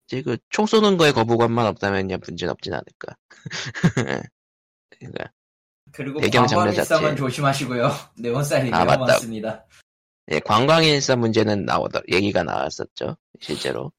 이제 0.07 0.22
그 0.22 0.36
총 0.50 0.66
쏘는 0.66 0.96
거에 0.98 1.12
거부감만 1.12 1.66
없다면야 1.66 2.18
문제는 2.18 2.53
없진 2.53 2.74
않을까. 2.74 3.16
그러니까 4.90 5.32
그리고 5.93 6.20
배경 6.20 6.47
장르 6.47 6.64
광과민성은 6.64 7.03
자체. 7.11 7.14
조심하시고요. 7.16 7.90
네온 8.18 8.43
사인이 8.45 8.72
아, 8.72 8.84
맞다. 8.84 8.99
많습니다. 9.01 9.64
예, 10.30 10.38
광과민성 10.40 11.16
문제는 11.16 11.64
나오더 11.64 12.01
얘기가 12.11 12.43
나왔었죠 12.45 13.16
실제로 13.40 13.90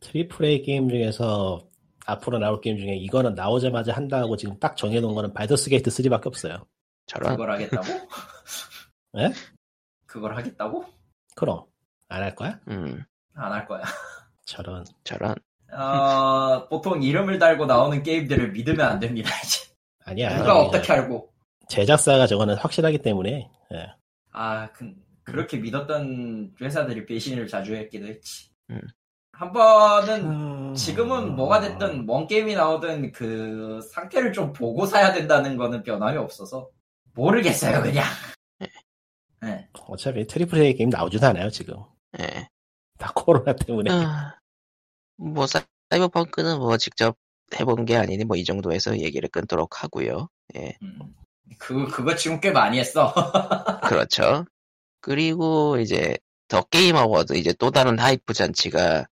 triple 0.00 0.44
A 0.44 0.62
게임 0.62 0.88
중에서 0.88 1.66
앞으로 2.04 2.38
나올 2.38 2.60
게임 2.60 2.76
중에 2.78 2.96
이거는 2.96 3.34
나오자마자 3.34 3.92
한다고 3.94 4.36
지금 4.36 4.58
딱 4.58 4.76
정해놓은 4.76 5.14
거는 5.14 5.32
발더스 5.32 5.70
게이트 5.70 5.88
3밖에 5.90 6.26
없어요 6.26 6.66
저런 7.06 7.32
그걸 7.32 7.52
하겠다고? 7.52 7.86
예? 9.18 9.32
그걸 10.06 10.36
하겠다고? 10.36 10.84
그럼 11.36 11.64
안 12.08 12.22
할 12.22 12.34
거야? 12.34 12.58
음 12.68 13.04
안 13.36 13.52
할 13.52 13.66
거야. 13.66 13.82
저런 14.44 14.84
저런 15.04 15.34
어, 15.72 16.66
보통 16.68 17.00
이름을 17.02 17.38
달고 17.38 17.66
나오는 17.66 18.02
게임들을 18.02 18.50
믿으면 18.50 18.80
안 18.80 18.98
됩니다. 18.98 19.30
이제 19.44 19.60
아니야 20.10 20.36
누가 20.38 20.54
저기 20.54 20.66
어떻게 20.76 20.92
알고? 20.92 21.32
제작사가 21.68 22.26
저거는 22.26 22.56
확실하기 22.56 22.98
때문에 22.98 23.50
예. 23.72 23.86
아, 24.32 24.70
그, 24.72 24.92
그렇게 25.22 25.58
믿었던 25.58 26.54
회사들이 26.60 27.06
배신을 27.06 27.46
자주 27.46 27.74
했기도 27.76 28.06
했지. 28.06 28.50
음. 28.70 28.80
한 29.32 29.52
번은 29.52 30.74
지금은 30.74 31.34
뭐가 31.34 31.60
됐든 31.60 32.04
뭔 32.04 32.26
게임이 32.26 32.54
나오든 32.54 33.12
그 33.12 33.80
상태를 33.94 34.32
좀 34.32 34.52
보고 34.52 34.84
사야 34.84 35.12
된다는 35.12 35.56
거는 35.56 35.82
변함이 35.82 36.18
없어서 36.18 36.68
모르겠어요 37.14 37.82
그냥. 37.82 38.04
네. 39.40 39.68
어차피 39.86 40.26
triple 40.26 40.60
A 40.60 40.74
게임 40.74 40.90
나오지도 40.90 41.26
않아요 41.28 41.48
지금 41.48 41.76
예. 42.20 42.48
다 42.98 43.10
코로나 43.14 43.54
때문에 43.54 43.90
아, 43.90 44.36
뭐 45.16 45.46
사- 45.46 45.62
사이버펑크는 45.88 46.58
뭐 46.58 46.76
직접 46.76 47.16
해본 47.58 47.84
게 47.84 47.96
아니니 47.96 48.24
뭐 48.24 48.36
이 48.36 48.44
정도에서 48.44 48.98
얘기를 48.98 49.28
끊도록 49.28 49.82
하고요 49.82 50.28
예 50.56 50.76
음. 50.82 50.98
그 51.58 51.86
그거 51.88 52.14
지금 52.14 52.40
꽤 52.40 52.50
많이 52.52 52.78
했어. 52.78 53.12
그렇죠 53.82 54.44
그리고 55.00 55.78
이제 55.78 56.16
The 56.48 56.62
Game 56.62 56.96
Award 56.96 57.34
이제 57.36 57.52
또 57.58 57.70
다른 57.70 57.98
hype 57.98 58.32
잔치가 58.32 59.06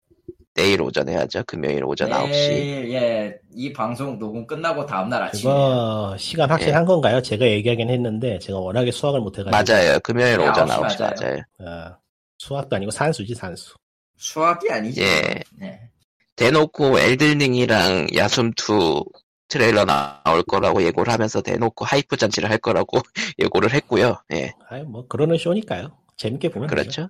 내일 0.53 0.81
오전에 0.81 1.15
하죠 1.15 1.43
금요일 1.45 1.83
오전 1.83 2.09
9시 2.09 2.31
내일, 2.49 2.93
예, 2.93 3.39
이 3.55 3.71
방송 3.73 4.17
녹음 4.17 4.45
끝나고 4.47 4.85
다음날 4.85 5.21
아침에 5.23 5.51
그거 5.51 6.15
시간 6.17 6.49
확실한 6.49 6.85
건가요? 6.85 7.21
제가 7.21 7.45
얘기하긴 7.45 7.89
했는데 7.89 8.39
제가 8.39 8.57
워낙에 8.59 8.91
수학을 8.91 9.19
못해가지고 9.21 9.73
맞아요 9.73 9.99
금요일 9.99 10.37
네, 10.37 10.47
오전 10.49 10.67
9시 10.67 10.81
9시 10.97 10.99
맞아요. 10.99 11.13
맞아요 11.59 11.91
어, 11.91 11.97
수학도 12.39 12.75
아니고 12.75 12.91
산수지 12.91 13.35
산수 13.35 13.75
수학이 14.17 14.71
아니지. 14.71 15.01
예. 15.03 15.43
네. 15.59 15.89
대놓고 16.37 16.99
Elden 16.99 17.38
Ring이랑 17.38 18.07
야숨2 18.13 19.05
트레일러 19.49 19.85
나올 19.85 20.43
거라고 20.43 20.83
예고를 20.83 21.11
하면서 21.11 21.41
대놓고 21.41 21.83
hype 21.83 22.15
잔치를 22.15 22.49
할 22.49 22.57
거라고 22.57 22.99
예고를 23.39 23.73
했고요. 23.73 24.21
예, 24.33 24.53
아유 24.69 24.83
뭐 24.83 25.07
그러는 25.07 25.37
쇼니까요 25.37 25.97
재밌게 26.17 26.49
보면 26.49 26.69
되죠. 26.69 26.81
그렇죠. 26.81 27.09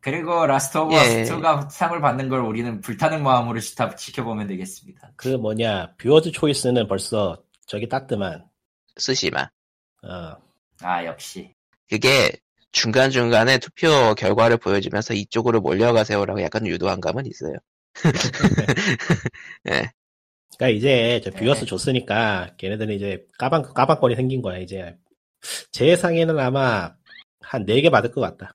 그리고 0.00 0.46
Last 0.46 0.78
of 0.78 0.94
예. 0.94 0.96
Us 1.22 1.32
2가 1.34 1.68
상을 1.70 2.00
받는 2.00 2.28
걸 2.28 2.40
우리는 2.40 2.80
불타는 2.80 3.22
마음으로 3.22 3.60
지타, 3.60 3.94
지켜보면 3.94 4.46
되겠습니다. 4.46 5.12
그 5.16 5.28
뭐냐 5.28 5.94
viewers 5.98 6.32
choice는 6.32 6.86
벌써 6.86 7.42
저기 7.66 7.88
땄더만 7.88 8.44
쓰시마. 8.96 9.42
어, 10.02 10.36
아 10.82 11.04
역시 11.04 11.54
그게 11.88 12.30
중간중간에 12.72 13.58
투표 13.58 14.14
결과를 14.14 14.58
보여주면서 14.58 15.14
이쪽으로 15.14 15.60
몰려가세요라고 15.60 16.40
약간 16.42 16.66
유도한 16.66 17.00
감은 17.00 17.26
있어요. 17.26 17.54
예, 19.70 19.90
그러니까 20.58 20.68
이제 20.76 21.20
저 21.24 21.30
viewers 21.30 21.60
네. 21.60 21.66
줬으니까 21.66 22.54
걔네들은 22.58 22.94
이제 22.94 23.24
까방 23.38 23.62
까방권이 23.74 24.16
생긴 24.16 24.42
거야 24.42 24.58
이제 24.58 24.96
제 25.72 25.96
상에는 25.96 26.38
아마 26.38 26.92
한 27.40 27.64
4개 27.66 27.90
받을 27.90 28.10
것 28.12 28.20
같다 28.20 28.54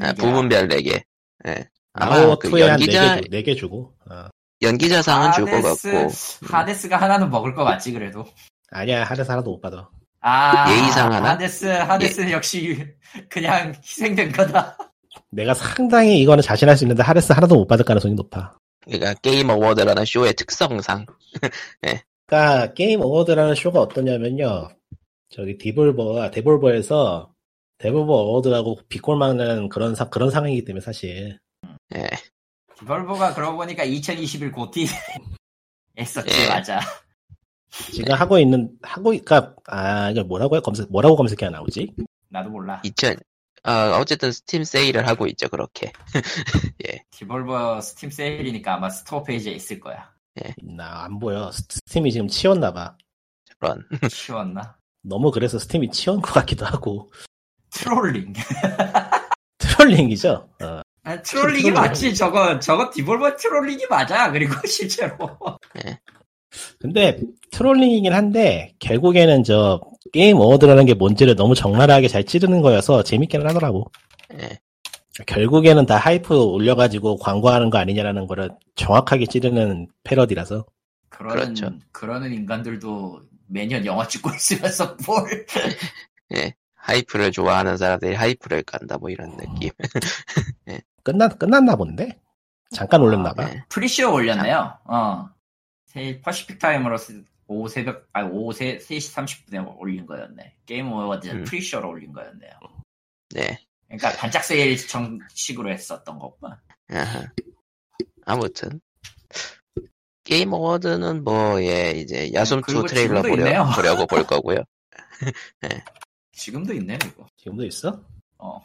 아, 0.00 0.10
이게 0.10 0.22
부문별 0.22 0.68
4개. 0.68 1.02
예. 1.48 1.68
아마 1.94 2.36
그 2.36 2.50
2에 2.50 2.60
한 2.62 2.70
연기자, 2.80 3.16
4개, 3.16 3.22
주, 3.22 3.30
4개 3.30 3.56
주고 3.56 3.94
어. 4.10 4.28
연기자상은 4.62 5.32
줄것 5.32 5.54
하데스, 5.64 5.90
같고, 5.92 6.56
하데스가 6.56 6.96
하나는 6.98 7.30
먹을 7.30 7.54
것 7.54 7.64
같지 7.64 7.92
그래도. 7.92 8.26
아니야 8.70 9.04
하나도 9.04 9.32
하나도 9.32 9.50
못 9.50 9.60
받아 9.60 9.88
아 10.20 10.70
예의상 10.70 11.10
하나? 11.12 11.30
하데스 11.30 11.64
하데스 11.66 12.30
역시 12.30 12.86
그냥 13.30 13.72
희생된 13.82 14.30
거다. 14.32 14.76
내가 15.30 15.54
상당히 15.54 16.20
이거는 16.20 16.42
자신할 16.42 16.76
수 16.76 16.84
있는데 16.84 17.02
하데스 17.02 17.32
하나도 17.32 17.54
못 17.56 17.66
받을 17.66 17.84
가능성이 17.84 18.14
높아 18.14 18.54
그러니까 18.84 19.14
Game 19.14 19.50
Award라는 19.50 20.04
쇼의 20.04 20.34
특성상, 20.34 21.06
그러니까 22.26 22.72
게임 22.74 23.00
Award라는 23.00 23.54
쇼가 23.54 23.80
어떠냐면요. 23.80 24.70
저기 25.28 25.56
Devolver가 25.58 26.30
Devolver에서 26.30 27.32
Devolver 27.78 28.12
Award라고 28.12 28.80
비꼬아먹는 28.88 29.68
그런 29.68 29.94
상 29.94 30.10
그런 30.10 30.30
상황이기 30.30 30.64
때문에 30.64 30.80
사실 30.82 31.38
예, 31.94 32.08
Devolver가 32.80 33.34
그러고 33.34 33.58
보니까 33.58 33.84
2021 33.84 34.52
GOTY 34.52 34.86
했었지 35.98 36.42
예. 36.42 36.48
맞아. 36.48 36.80
지금 37.92 38.14
하고 38.14 38.38
있는 38.38 38.70
하고 38.82 39.10
그러니까 39.10 39.54
아 39.66 40.10
이걸 40.10 40.24
뭐라고 40.24 40.56
해 40.56 40.60
검색 40.60 40.90
뭐라고 40.90 41.16
검색해야 41.16 41.50
나오지? 41.50 41.94
나도 42.28 42.50
몰라. 42.50 42.80
2000, 42.84 43.16
어, 43.64 43.98
어쨌든 44.00 44.32
스팀 44.32 44.64
세일을 44.64 45.06
하고 45.06 45.26
있죠, 45.28 45.48
그렇게. 45.48 45.92
Devolver 47.10 47.80
Steam 47.80 48.10
세일이니까 48.10 48.74
아마 48.74 48.88
store 48.88 49.22
페이지에 49.22 49.52
있을 49.52 49.80
거야. 49.80 50.10
나안 50.62 51.18
보여. 51.18 51.50
스- 51.52 51.62
Steam이 51.68 52.12
지금 52.12 52.28
치웠나 52.28 52.72
봐. 52.72 52.96
그런. 53.58 53.84
치웠나? 54.10 54.76
너무 55.02 55.30
그래서 55.30 55.58
Steam이 55.58 55.90
치운 55.90 56.20
것 56.22 56.32
같기도 56.32 56.64
하고 56.64 57.10
trolling. 57.70 58.32
trolling이죠. 59.58 60.48
어. 60.62 60.80
아, 61.02 61.22
trolling이 61.22 61.62
trolling. 61.64 61.74
맞지. 61.74 62.14
저거 62.14 62.58
저거 62.60 62.90
Devolver 62.90 63.36
trolling이 63.36 63.86
맞아. 63.90 64.30
그리고 64.30 64.54
실제로. 64.66 65.16
근데 66.78 67.18
trolling이긴 67.52 68.12
한데 68.12 68.74
결국에는 68.78 69.44
저 69.44 69.80
Game 70.12 70.38
Award라는 70.38 70.86
게 70.86 70.94
뭔지를 70.94 71.36
너무 71.36 71.54
적나라하게 71.54 72.08
잘 72.08 72.24
찌르는 72.24 72.62
거여서 72.62 73.02
재밌기는 73.02 73.46
하더라고. 73.48 73.90
예. 74.40 74.58
결국에는 75.26 75.84
다 75.86 75.96
hype 75.98 76.34
올려가지고 76.42 77.16
광고하는 77.18 77.68
거 77.68 77.78
아니냐라는 77.78 78.26
거를 78.26 78.50
정확하게 78.76 79.26
찌르는 79.26 79.88
패러디라서 80.04 80.64
그러는 81.10 81.54
그렇죠. 81.54 81.70
그러는 81.92 82.32
인간들도 82.32 83.20
매년 83.48 83.84
영화 83.84 84.06
찍고 84.08 84.30
있으면서 84.30 84.96
뭘? 85.06 85.46
hype를 86.74 87.30
좋아하는 87.32 87.76
사람들이 87.76 88.14
hype를 88.14 88.62
간다 88.62 88.96
뭐 88.98 89.10
이런 89.10 89.36
느낌. 89.36 89.70
끝나 91.02 91.28
끝났나 91.28 91.76
본데 91.76 92.18
잠깐 92.70 93.02
올렸나 93.02 93.32
봐. 93.34 93.44
네. 93.46 93.62
pre-show 93.68 94.12
올렸네요. 94.12 94.78
어. 94.84 95.28
세- 95.86 96.20
Pacific 96.22 96.58
time으로 96.58 96.96
스- 96.96 97.24
오후 97.50 97.68
새벽, 97.68 98.06
아니, 98.12 98.28
오후 98.28 98.52
세, 98.52 98.78
3시 98.78 99.12
30분에 99.48 99.76
올린 99.76 100.06
거였네. 100.06 100.54
Game 100.66 100.86
Award 100.86 101.28
음. 101.28 101.42
pre-show로 101.44 101.88
올린 101.88 102.12
거였네요. 102.12 102.52
네. 103.30 103.58
그러니까 103.88 104.12
반짝 104.12 104.44
세일 104.44 104.76
정식으로 104.86 105.68
했었던 105.72 106.16
거구나. 106.20 106.60
아하. 106.92 107.24
아무튼 108.24 108.80
Game 110.22 110.52
Award는 110.52 111.24
뭐 111.24 111.60
예 111.60 111.90
이제 111.90 112.30
야숨2 112.30 112.62
그리고 112.62 112.86
트레일러 112.86 113.20
보려. 113.22 113.68
보려고 113.74 114.06
볼 114.06 114.24
거고요. 114.24 114.58
지금도 116.32 116.72
있네, 116.74 116.98
이거. 117.04 117.26
지금도 117.36 117.64
있어? 117.66 118.00
어. 118.38 118.64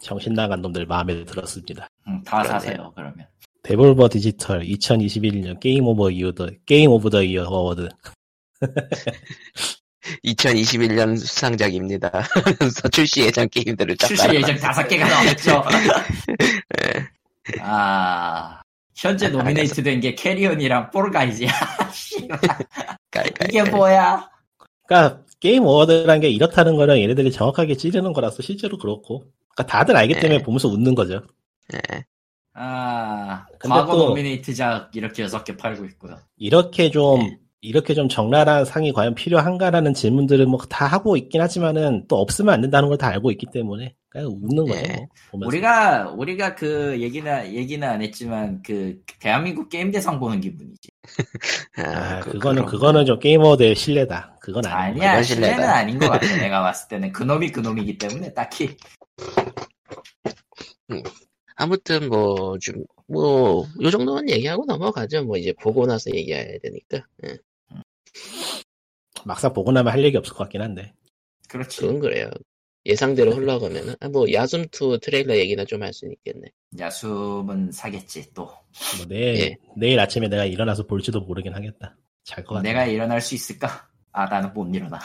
정신 0.00 0.32
나간 0.34 0.62
놈들 0.62 0.86
마음에 0.86 1.24
들었습니다. 1.24 1.88
응, 2.06 2.22
다 2.22 2.42
그러네요. 2.42 2.60
사세요, 2.60 2.92
그러면. 2.94 3.26
Devolver 3.62 4.08
Digital 4.08 4.62
2021년 4.62 5.60
game 5.60 5.86
of 5.86 6.10
year 6.10 6.32
the 6.32 6.48
game 6.66 6.90
of 6.90 7.10
the 7.10 7.44
year 7.44 7.64
award 7.64 7.88
2021년 10.24 11.18
수상작입니다. 11.18 12.10
출시 12.90 13.22
예정 13.22 13.48
게임들을 13.48 13.96
쫙 13.96 14.08
출시 14.08 14.28
예정 14.34 14.56
다섯 14.56 14.86
개가 14.88 15.06
나왔죠. 15.08 15.62
아, 17.60 18.60
현재 18.96 19.28
nominate 19.28 19.82
된 19.82 20.00
게 20.00 20.14
Carrion이랑 20.14 20.90
깔깔. 23.10 23.48
이게 23.48 23.62
뭐야? 23.64 24.28
그러니까 24.86 25.22
Game 25.40 25.64
Award라는 25.64 26.20
게 26.20 26.28
이렇다는 26.30 26.76
거는 26.76 26.98
얘네들이 26.98 27.30
정확하게 27.32 27.76
찌르는 27.76 28.12
거라서 28.12 28.42
실제로 28.42 28.78
그렇고 28.78 29.24
그러니까 29.54 29.66
다들 29.66 29.96
알기 29.96 30.14
때문에 30.14 30.38
네. 30.38 30.42
보면서 30.42 30.68
웃는 30.68 30.94
거죠. 30.94 31.22
예. 31.74 32.04
아, 32.54 33.46
과거 33.58 33.92
또- 33.92 34.08
nominate작 34.08 34.90
이렇게 34.96 35.22
여섯 35.22 35.44
개 35.44 35.56
팔고 35.56 35.84
있고요. 35.86 36.16
이렇게 36.36 36.90
좀 36.90 37.20
네. 37.20 37.38
이렇게 37.62 37.92
좀 37.94 38.08
적나라한 38.08 38.64
상이 38.64 38.92
과연 38.92 39.14
필요한가라는 39.14 39.92
질문들을 39.94 40.46
뭐 40.46 40.60
다 40.68 40.86
하고 40.86 41.16
있긴 41.18 41.40
하지만은 41.42 42.06
또 42.08 42.16
없으면 42.16 42.54
안 42.54 42.60
된다는 42.62 42.88
걸 42.88 42.96
다 42.96 43.08
알고 43.08 43.30
있기 43.32 43.46
때문에 43.52 43.94
그냥 44.08 44.28
웃는 44.28 44.64
거죠. 44.66 44.80
네. 44.82 45.06
뭐. 45.32 45.46
우리가 45.46 46.08
우리가 46.16 46.54
그 46.54 46.98
얘기나 47.00 47.46
얘기는 47.52 47.86
안 47.86 48.00
했지만 48.02 48.62
그 48.64 49.00
대한민국 49.20 49.68
게임 49.68 49.90
대상 49.92 50.18
보는 50.18 50.40
기분이지. 50.40 50.88
아, 51.76 52.20
그- 52.20 52.32
그거는 52.32 52.64
그거는 52.66 53.04
좀 53.06 53.18
게임 53.20 53.42
어워드의 53.42 53.74
신뢰다. 53.76 54.36
그건. 54.40 54.64
아니야 54.66 55.10
그건 55.12 55.22
신뢰는 55.24 55.54
신뢰다. 55.54 55.76
아닌 55.76 55.98
것 55.98 56.08
같아. 56.08 56.20
내가 56.48 56.62
봤을 56.62 56.88
때는 56.88 57.12
그놈이 57.12 57.52
그놈이기 57.52 57.98
때문에 57.98 58.32
딱히 58.34 58.74
아무튼 61.60 62.08
뭐 62.08 62.58
좀 62.58 62.84
뭐 63.08 63.66
요 63.82 63.90
정도는 63.90 64.30
얘기하고 64.30 64.64
넘어가죠. 64.66 65.24
뭐 65.24 65.36
이제 65.36 65.52
보고 65.60 65.86
나서 65.86 66.10
얘기해야 66.14 66.58
되니까. 66.62 67.04
예. 67.26 67.36
막상 69.24 69.52
보고 69.52 69.70
나면 69.72 69.92
할 69.92 70.02
얘기 70.04 70.16
없을 70.16 70.32
것 70.32 70.38
같긴 70.44 70.62
한데. 70.62 70.94
그렇지. 71.48 71.80
그건 71.80 71.98
그래요. 72.00 72.30
예상대로 72.86 73.32
흘러가면은 73.32 73.94
아, 74.00 74.08
뭐 74.08 74.24
야숨 74.32 74.62
2 74.72 74.98
트레일러 75.02 75.36
얘기나 75.36 75.64
좀 75.66 75.82
할 75.82 75.92
수는 75.92 76.14
있겠네. 76.14 76.48
야숨은 76.78 77.72
사겠지 77.72 78.32
또. 78.32 78.44
뭐 78.96 79.06
내일 79.08 79.40
예. 79.40 79.56
내일 79.76 80.00
아침에 80.00 80.28
내가 80.28 80.44
일어나서 80.46 80.86
볼지도 80.86 81.20
모르긴 81.20 81.54
하겠다. 81.54 81.96
잘것 82.24 82.48
같아. 82.48 82.62
내가 82.62 82.86
일어날 82.86 83.20
수 83.20 83.34
있을까? 83.34 83.88
아 84.12 84.24
나는 84.26 84.52
못 84.54 84.72
일어나. 84.74 84.98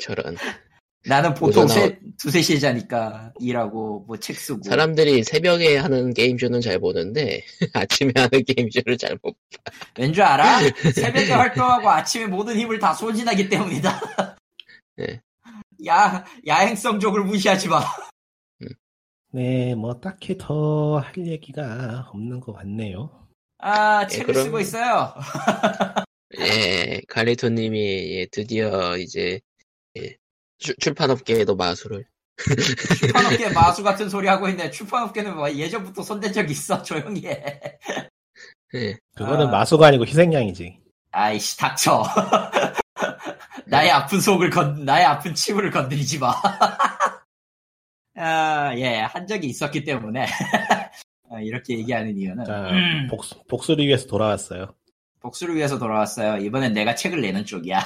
저런 0.00 0.36
나는 1.06 1.34
보통 1.34 1.66
세, 1.68 1.98
두세 2.18 2.40
시에 2.40 2.58
자니까 2.58 3.32
일하고 3.38 4.04
뭐 4.06 4.16
책 4.16 4.36
쓰고. 4.36 4.62
사람들이 4.62 5.22
새벽에 5.24 5.76
하는 5.76 6.14
게임쇼는 6.14 6.60
잘 6.62 6.78
보는데 6.78 7.42
아침에 7.74 8.12
하는 8.16 8.42
게임쇼를 8.44 8.96
잘 8.96 9.18
못. 9.22 9.36
왠줄 9.98 10.22
알아? 10.22 10.60
새벽에 10.94 11.32
활동하고 11.32 11.90
아침에 11.90 12.26
모든 12.26 12.56
힘을 12.58 12.78
다 12.78 12.94
소진하기 12.94 13.48
때문이다. 13.48 13.90
네. 14.96 15.20
야 15.86 16.24
야행성적을 16.46 17.24
무시하지 17.24 17.68
마. 17.68 17.82
네, 19.32 19.74
뭐 19.74 20.00
딱히 20.00 20.38
더 20.38 20.98
할 21.00 21.12
얘기가 21.26 22.08
없는 22.14 22.40
것 22.40 22.52
같네요. 22.54 23.10
아 23.58 24.04
예, 24.04 24.06
책을 24.06 24.26
그럼- 24.32 24.44
쓰고 24.46 24.60
있어요. 24.60 25.12
예, 26.38 27.00
갈리토님이 27.08 28.16
예, 28.16 28.26
드디어 28.30 28.96
이제 28.96 29.40
예, 29.98 30.16
출- 30.58 30.74
출판업계에도 30.80 31.56
마술을 31.56 32.04
출판업계 32.98 33.50
마수 33.50 33.82
같은 33.82 34.08
소리 34.08 34.26
하고 34.28 34.48
있네. 34.48 34.70
출판업계는 34.70 35.36
뭐 35.36 35.50
예전부터 35.50 36.02
손댄 36.02 36.32
적 36.32 36.50
있어. 36.50 36.82
조용히 36.82 37.26
해. 37.26 37.60
예, 38.74 38.96
그거는 39.16 39.46
아. 39.48 39.50
마소가 39.50 39.86
아니고 39.88 40.04
희생양이지. 40.06 40.80
아이씨 41.12 41.56
닥쳐. 41.56 42.02
나의 43.66 43.90
아픈 43.90 44.20
속을 44.20 44.50
건 44.50 44.84
나의 44.84 45.04
아픈 45.06 45.34
치부를 45.34 45.70
건드리지 45.70 46.18
마. 46.18 46.34
아, 48.16 48.72
예, 48.76 48.98
한 49.00 49.26
적이 49.26 49.48
있었기 49.48 49.84
때문에 49.84 50.26
아, 51.30 51.40
이렇게 51.40 51.78
얘기하는 51.78 52.16
이유는 52.16 52.44
자, 52.44 52.68
음, 52.70 53.06
복수, 53.10 53.34
복수를 53.48 53.86
위해서 53.86 54.06
돌아왔어요. 54.06 54.74
복수를 55.20 55.54
위해서 55.56 55.78
돌아왔어요. 55.78 56.36
이번엔 56.44 56.72
내가 56.74 56.94
책을 56.94 57.20
내는 57.20 57.44
쪽이야. 57.44 57.80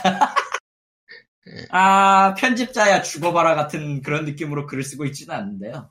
아, 1.70 2.34
편집자야 2.36 3.02
죽어봐라 3.02 3.54
같은 3.54 4.02
그런 4.02 4.24
느낌으로 4.24 4.66
글을 4.66 4.82
쓰고 4.82 5.04
있지는 5.06 5.34
않는데요. 5.34 5.88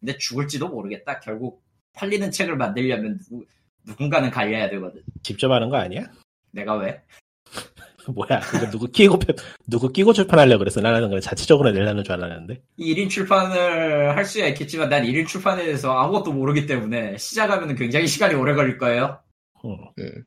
근데 0.00 0.16
죽을지도 0.18 0.68
모르겠다. 0.68 1.20
결국 1.20 1.62
팔리는 1.94 2.30
책을 2.30 2.56
만들려면 2.56 3.18
누구, 3.18 3.44
누군가는 3.86 4.30
갈려야 4.30 4.68
되거든. 4.70 5.02
직접 5.22 5.50
하는 5.50 5.68
거 5.68 5.76
아니야? 5.76 6.04
내가 6.50 6.74
왜? 6.74 7.02
뭐야, 8.08 8.38
그거 8.40 8.70
누구 8.70 8.86
끼고, 8.88 9.18
편- 9.18 9.36
누구 9.66 9.90
끼고 9.92 10.12
출판하려고 10.12 10.60
그랬어. 10.60 10.80
나는 10.80 11.08
그냥 11.08 11.20
자체적으로 11.20 11.72
내려는 11.72 12.04
줄 12.04 12.12
알았는데. 12.14 12.62
1인 12.78 13.10
출판을 13.10 14.16
할 14.16 14.24
수야 14.24 14.46
있겠지만 14.48 14.88
난 14.88 15.02
1인 15.04 15.26
출판에 15.26 15.64
대해서 15.64 15.92
아무것도 15.92 16.32
모르기 16.32 16.66
때문에 16.66 17.16
시작하면 17.18 17.74
굉장히 17.74 18.06
시간이 18.06 18.34
오래 18.34 18.54
걸릴 18.54 18.78
거예요. 18.78 19.20
음. 19.64 19.70
음. 19.98 20.24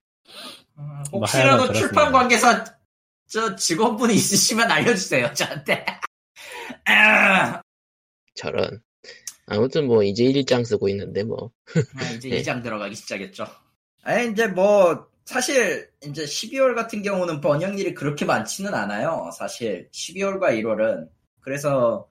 음, 0.77 1.03
뭐 1.11 1.19
혹시라도 1.21 1.71
출판. 1.73 2.11
관계사 2.11 2.65
저 3.29 3.55
직원분이 3.55 4.15
있으시면 4.15 4.71
알려주세요 4.71 5.33
저한테. 5.33 5.85
아, 6.85 7.61
저런. 8.33 8.81
아무튼 9.45 9.87
뭐 9.87 10.03
이제 10.03 10.23
1장 10.25 10.65
쓰고 10.65 10.89
있는데 10.89 11.23
뭐 11.23 11.51
아, 11.95 12.03
이제 12.15 12.29
네. 12.29 12.41
2장 12.41 12.63
들어가기 12.63 12.95
시작했죠. 12.95 13.45
아니 14.03 14.31
이제 14.31 14.47
뭐 14.47 15.07
사실 15.25 15.89
이제 16.03 16.23
12월 16.25 16.75
같은 16.75 17.03
경우는 17.03 17.39
번역일이 17.39 17.93
그렇게 17.93 18.25
많지는 18.25 18.73
않아요. 18.73 19.29
사실 19.37 19.89
12월과 19.91 20.59
1월은 20.59 21.07
그래서 21.39 22.07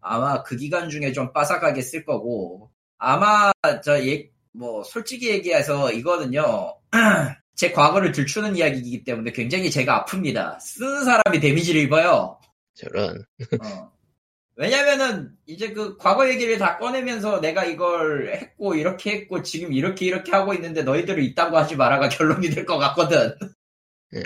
아마 0.00 0.42
그 0.42 0.56
기간 0.56 0.88
중에 0.88 1.12
좀 1.12 1.32
빠삭하게 1.32 1.82
쓸 1.82 2.04
거고 2.04 2.70
아마 2.98 3.50
저뭐 3.82 4.84
솔직히 4.84 5.30
얘기해서 5.30 5.90
이거는요. 5.90 6.78
제 7.54 7.72
과거를 7.72 8.12
들추는 8.12 8.56
이야기이기 8.56 9.04
때문에 9.04 9.32
굉장히 9.32 9.70
제가 9.70 10.04
아픕니다. 10.04 10.58
쓰는 10.60 11.04
사람이 11.04 11.40
데미지를 11.40 11.82
입어요. 11.82 12.38
저런. 12.74 13.24
어. 13.64 13.92
왜냐면은 14.56 15.30
이제 15.46 15.72
그 15.72 15.96
과거 15.96 16.28
얘기를 16.28 16.58
다 16.58 16.78
꺼내면서 16.78 17.40
내가 17.40 17.64
이걸 17.64 18.32
했고 18.34 18.74
이렇게 18.74 19.12
했고 19.12 19.42
지금 19.42 19.72
이렇게 19.72 20.06
이렇게 20.06 20.30
하고 20.32 20.52
있는데 20.54 20.82
너희들은 20.82 21.22
있다고 21.24 21.56
하지 21.56 21.74
마라가 21.76 22.08
결론이 22.10 22.50
될 22.50 22.66
것 22.66 22.78
같거든. 22.78 23.34
예, 24.14 24.22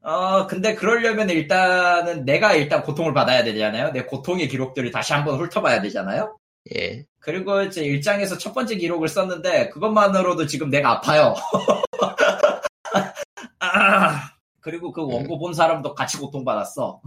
어 0.00 0.46
근데 0.46 0.74
그러려면 0.76 1.28
일단은 1.28 2.24
내가 2.24 2.54
일단 2.54 2.82
고통을 2.82 3.12
받아야 3.14 3.42
되잖아요. 3.44 3.90
내 3.92 4.04
고통의 4.04 4.48
기록들을 4.48 4.90
다시 4.92 5.12
한번 5.12 5.38
훑어봐야 5.40 5.82
되잖아요. 5.82 6.38
예. 6.76 7.04
그리고 7.20 7.62
이제 7.62 7.82
일장에서 7.84 8.38
첫 8.38 8.54
번째 8.54 8.76
기록을 8.76 9.08
썼는데 9.08 9.70
그것만으로도 9.70 10.46
지금 10.46 10.70
내가 10.70 10.92
아파요. 10.92 11.34
아, 13.60 14.30
그리고 14.60 14.92
그 14.92 15.02
원고 15.02 15.38
본 15.38 15.52
사람도 15.54 15.94
같이 15.94 16.16
고통받았어. 16.18 17.00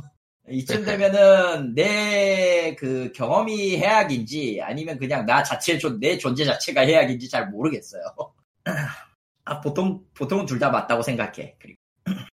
이쯤 0.49 0.83
되면은 0.85 1.75
내 1.75 2.75
그 2.79 3.11
경험이 3.13 3.77
해악인지 3.77 4.61
아니면 4.63 4.97
그냥 4.97 5.25
나 5.25 5.43
자체 5.43 5.77
존- 5.77 5.99
내 5.99 6.17
존재 6.17 6.45
자체가 6.45 6.81
해악인지 6.81 7.29
잘 7.29 7.49
모르겠어요. 7.49 8.01
아 9.45 9.59
보통 9.61 10.03
보통은 10.15 10.45
둘 10.45 10.57
다 10.59 10.69
맞다고 10.69 11.01
생각해. 11.03 11.55
그리고 11.59 11.77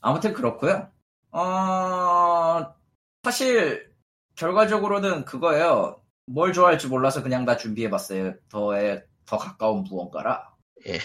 아무튼 0.00 0.32
그렇고요. 0.32 0.88
어 1.30 2.74
사실 3.22 3.92
결과적으로는 4.36 5.24
그거예요. 5.26 6.00
뭘 6.26 6.52
좋아할지 6.52 6.88
몰라서 6.88 7.22
그냥 7.22 7.44
다 7.44 7.56
준비해봤어요. 7.56 8.34
더에 8.48 9.02
더 9.26 9.38
가까운 9.38 9.84
무언가라. 9.84 10.54
예. 10.86 10.98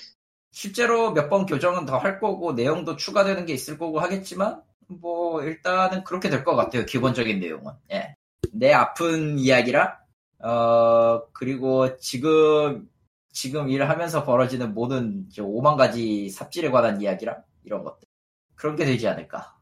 실제로 0.51 1.11
몇 1.13 1.30
번 1.30 1.45
교정은 1.45 1.86
더 1.86 1.97
할 1.97 2.19
거고 2.19 2.53
내용도 2.53 2.95
추가되는 2.97 3.45
게 3.45 3.53
있을 3.53 3.78
거고 3.78 3.99
하겠지만 3.99 4.61
뭐 4.88 5.41
일단은 5.43 6.03
그렇게 6.03 6.30
될 6.30 6.43
것 6.43 6.55
같아요. 6.55 6.86
기본적인 6.86 7.39
내용은. 7.39 7.74
예. 7.91 8.15
내 8.51 8.74
아픈 8.74 9.38
이야기라. 9.39 9.99
어 10.39 11.22
그리고 11.34 11.95
지금 11.97 12.89
지금 13.32 13.69
일하면서 13.69 14.26
벌어지는 14.26 14.74
모든 14.74 15.30
저 15.34 15.43
5만 15.43 15.78
가지 15.78 16.30
삽질에 16.30 16.69
관한 16.72 16.99
이야기랑 16.99 17.41
이런 17.63 17.84
것들 17.84 18.07
그런 18.55 18.76
게 18.76 18.84
되지 18.86 19.07
않을까. 19.07 19.55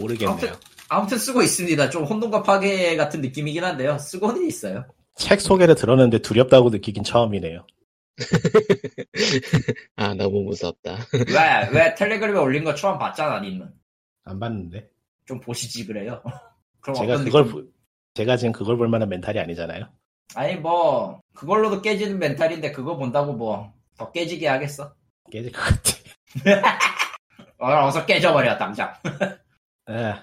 모르겠네요. 0.00 0.32
아무튼, 0.32 0.52
아무튼 0.88 1.18
쓰고 1.18 1.42
있습니다. 1.42 1.90
좀 1.90 2.04
혼돈과 2.04 2.42
파괴 2.42 2.96
같은 2.96 3.20
느낌이긴 3.20 3.64
한데요. 3.64 3.98
쓰고는 3.98 4.46
있어요. 4.46 4.84
책 5.16 5.40
소개를 5.40 5.74
들었는데 5.74 6.18
두렵다고 6.18 6.70
느끼긴 6.70 7.02
처음이네요. 7.04 7.66
아 9.96 10.14
너무 10.14 10.42
무섭다. 10.42 10.98
왜, 11.12 11.68
왜 11.78 11.94
텔레그램에 11.94 12.38
올린 12.38 12.64
거 12.64 12.74
처음 12.74 12.98
봤잖아, 12.98 13.40
님은. 13.40 13.68
안 14.24 14.38
봤는데. 14.40 14.88
좀 15.26 15.40
보시지 15.40 15.86
그래요. 15.86 16.22
그럼 16.80 16.96
제가 16.96 17.12
어떤 17.14 17.24
그걸? 17.24 17.44
보- 17.48 17.64
제가 18.14 18.36
지금 18.36 18.52
그걸 18.52 18.76
볼 18.76 18.88
만한 18.88 19.08
멘탈이 19.08 19.38
아니잖아요. 19.38 19.88
아니 20.34 20.56
뭐 20.56 21.20
그걸로도 21.34 21.82
깨지는 21.82 22.18
멘탈인데 22.18 22.72
그거 22.72 22.96
본다고 22.96 23.32
뭐 23.32 23.72
더 23.98 24.12
깨지게 24.12 24.46
하겠어? 24.46 24.94
깨질 25.30 25.50
것 25.52 25.60
같아. 25.62 26.68
어, 27.58 27.86
어서 27.86 28.04
깨져버려 28.04 28.58
당장. 28.58 28.92
아, 29.86 30.22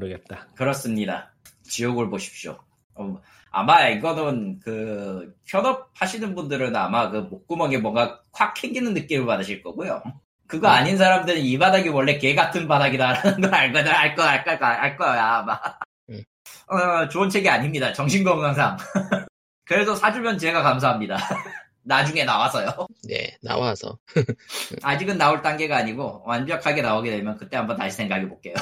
모르겠다. 0.00 0.48
그렇습니다. 0.56 1.32
지옥을 1.62 2.10
보십시오. 2.10 2.58
어, 2.94 3.20
아마 3.50 3.88
이거는 3.88 4.60
그 4.60 5.34
현업 5.46 5.90
하시는 5.94 6.34
분들은 6.34 6.74
아마 6.74 7.10
그 7.10 7.18
목구멍에 7.18 7.78
뭔가 7.78 8.20
콱 8.32 8.54
캥기는 8.54 8.94
느낌을 8.94 9.26
받으실 9.26 9.62
거고요. 9.62 10.02
그거 10.46 10.68
아닌 10.68 10.96
사람들은 10.96 11.40
이 11.40 11.58
바닥이 11.58 11.90
원래 11.90 12.18
개 12.18 12.34
같은 12.34 12.66
바닥이다라는 12.66 13.40
걸 13.40 13.54
알거든, 13.54 13.92
알 13.92 14.14
거야, 14.16 14.30
알 14.30 14.44
거야, 14.44 14.58
알 14.58 14.96
거야, 14.96 15.24
아마. 15.36 15.60
음. 16.08 16.22
어, 16.66 17.08
좋은 17.08 17.28
책이 17.28 17.48
아닙니다. 17.48 17.92
정신건강상. 17.92 18.76
그래도 19.64 19.94
사주면 19.94 20.38
제가 20.38 20.62
감사합니다. 20.62 21.16
나중에 21.82 22.24
나와서요. 22.24 22.86
네 23.04 23.36
나와서 23.42 23.98
아직은 24.82 25.16
나올 25.16 25.42
단계가 25.42 25.76
아니고 25.78 26.22
완벽하게 26.26 26.82
나오게 26.82 27.10
되면 27.10 27.36
그때 27.36 27.56
한번 27.56 27.76
다시 27.76 27.96
생각해 27.96 28.28
볼게요. 28.28 28.54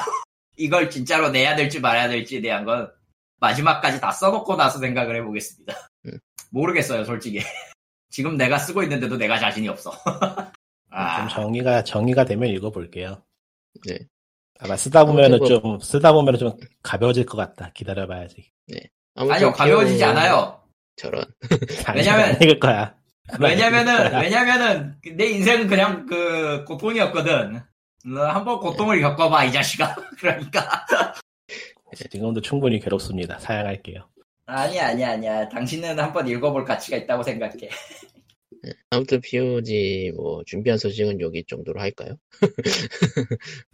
이걸 0.59 0.89
진짜로 0.89 1.29
내야 1.29 1.55
될지 1.55 1.79
말아야 1.79 2.09
될지에 2.09 2.41
대한 2.41 2.65
건 2.65 2.91
마지막까지 3.39 4.01
다 4.01 4.11
써놓고 4.11 4.57
나서 4.57 4.77
생각을 4.79 5.15
해보겠습니다. 5.17 5.73
음. 6.07 6.19
모르겠어요, 6.51 7.05
솔직히. 7.05 7.39
지금 8.09 8.35
내가 8.35 8.57
쓰고 8.57 8.83
있는데도 8.83 9.15
내가 9.17 9.39
자신이 9.39 9.69
없어. 9.69 9.91
아, 10.91 11.19
좀 11.19 11.29
정의가 11.29 11.83
정의가 11.83 12.25
되면 12.25 12.49
읽어볼게요. 12.49 13.23
네. 13.87 13.99
아마 14.59 14.75
쓰다 14.75 15.05
보면은 15.05 15.37
아무튼 15.37 15.61
좀 15.61 15.79
쓰다 15.79 16.11
보면은 16.11 16.37
좀 16.37 16.51
가벼워질 16.83 17.25
것 17.25 17.37
같다. 17.37 17.71
기다려봐야지. 17.73 18.51
아무튼 19.15 19.35
아니요, 19.35 19.53
가벼워지지 19.53 20.03
않아요. 20.03 20.61
저런 20.97 21.23
왜냐면- 21.95 22.35
안 22.35 22.41
읽을 22.41 22.59
거야. 22.59 22.95
왜냐면은, 23.39 24.19
왜냐면은, 24.19 24.95
내 25.15 25.27
인생은 25.27 25.67
그냥 25.67 26.07
그, 26.07 26.65
고통이었거든. 26.65 27.61
너 28.05 28.25
한번 28.27 28.59
고통을 28.59 29.01
겪어봐, 29.01 29.45
이 29.45 29.51
자식아. 29.51 29.95
그러니까. 30.19 30.85
지금도 32.11 32.41
충분히 32.41 32.79
괴롭습니다. 32.79 33.39
사양할게요. 33.39 34.07
아니야, 34.45 34.87
아니야, 34.87 35.11
아니야. 35.11 35.49
당신은 35.49 35.99
한번 35.99 36.27
읽어볼 36.27 36.65
가치가 36.65 36.97
있다고 36.97 37.23
생각해. 37.23 37.69
아무튼 38.89 39.21
POG 39.21 40.13
뭐 40.15 40.43
준비한 40.45 40.77
소식은 40.77 41.21
여기 41.21 41.43
정도로 41.47 41.79
할까요? 41.79 42.15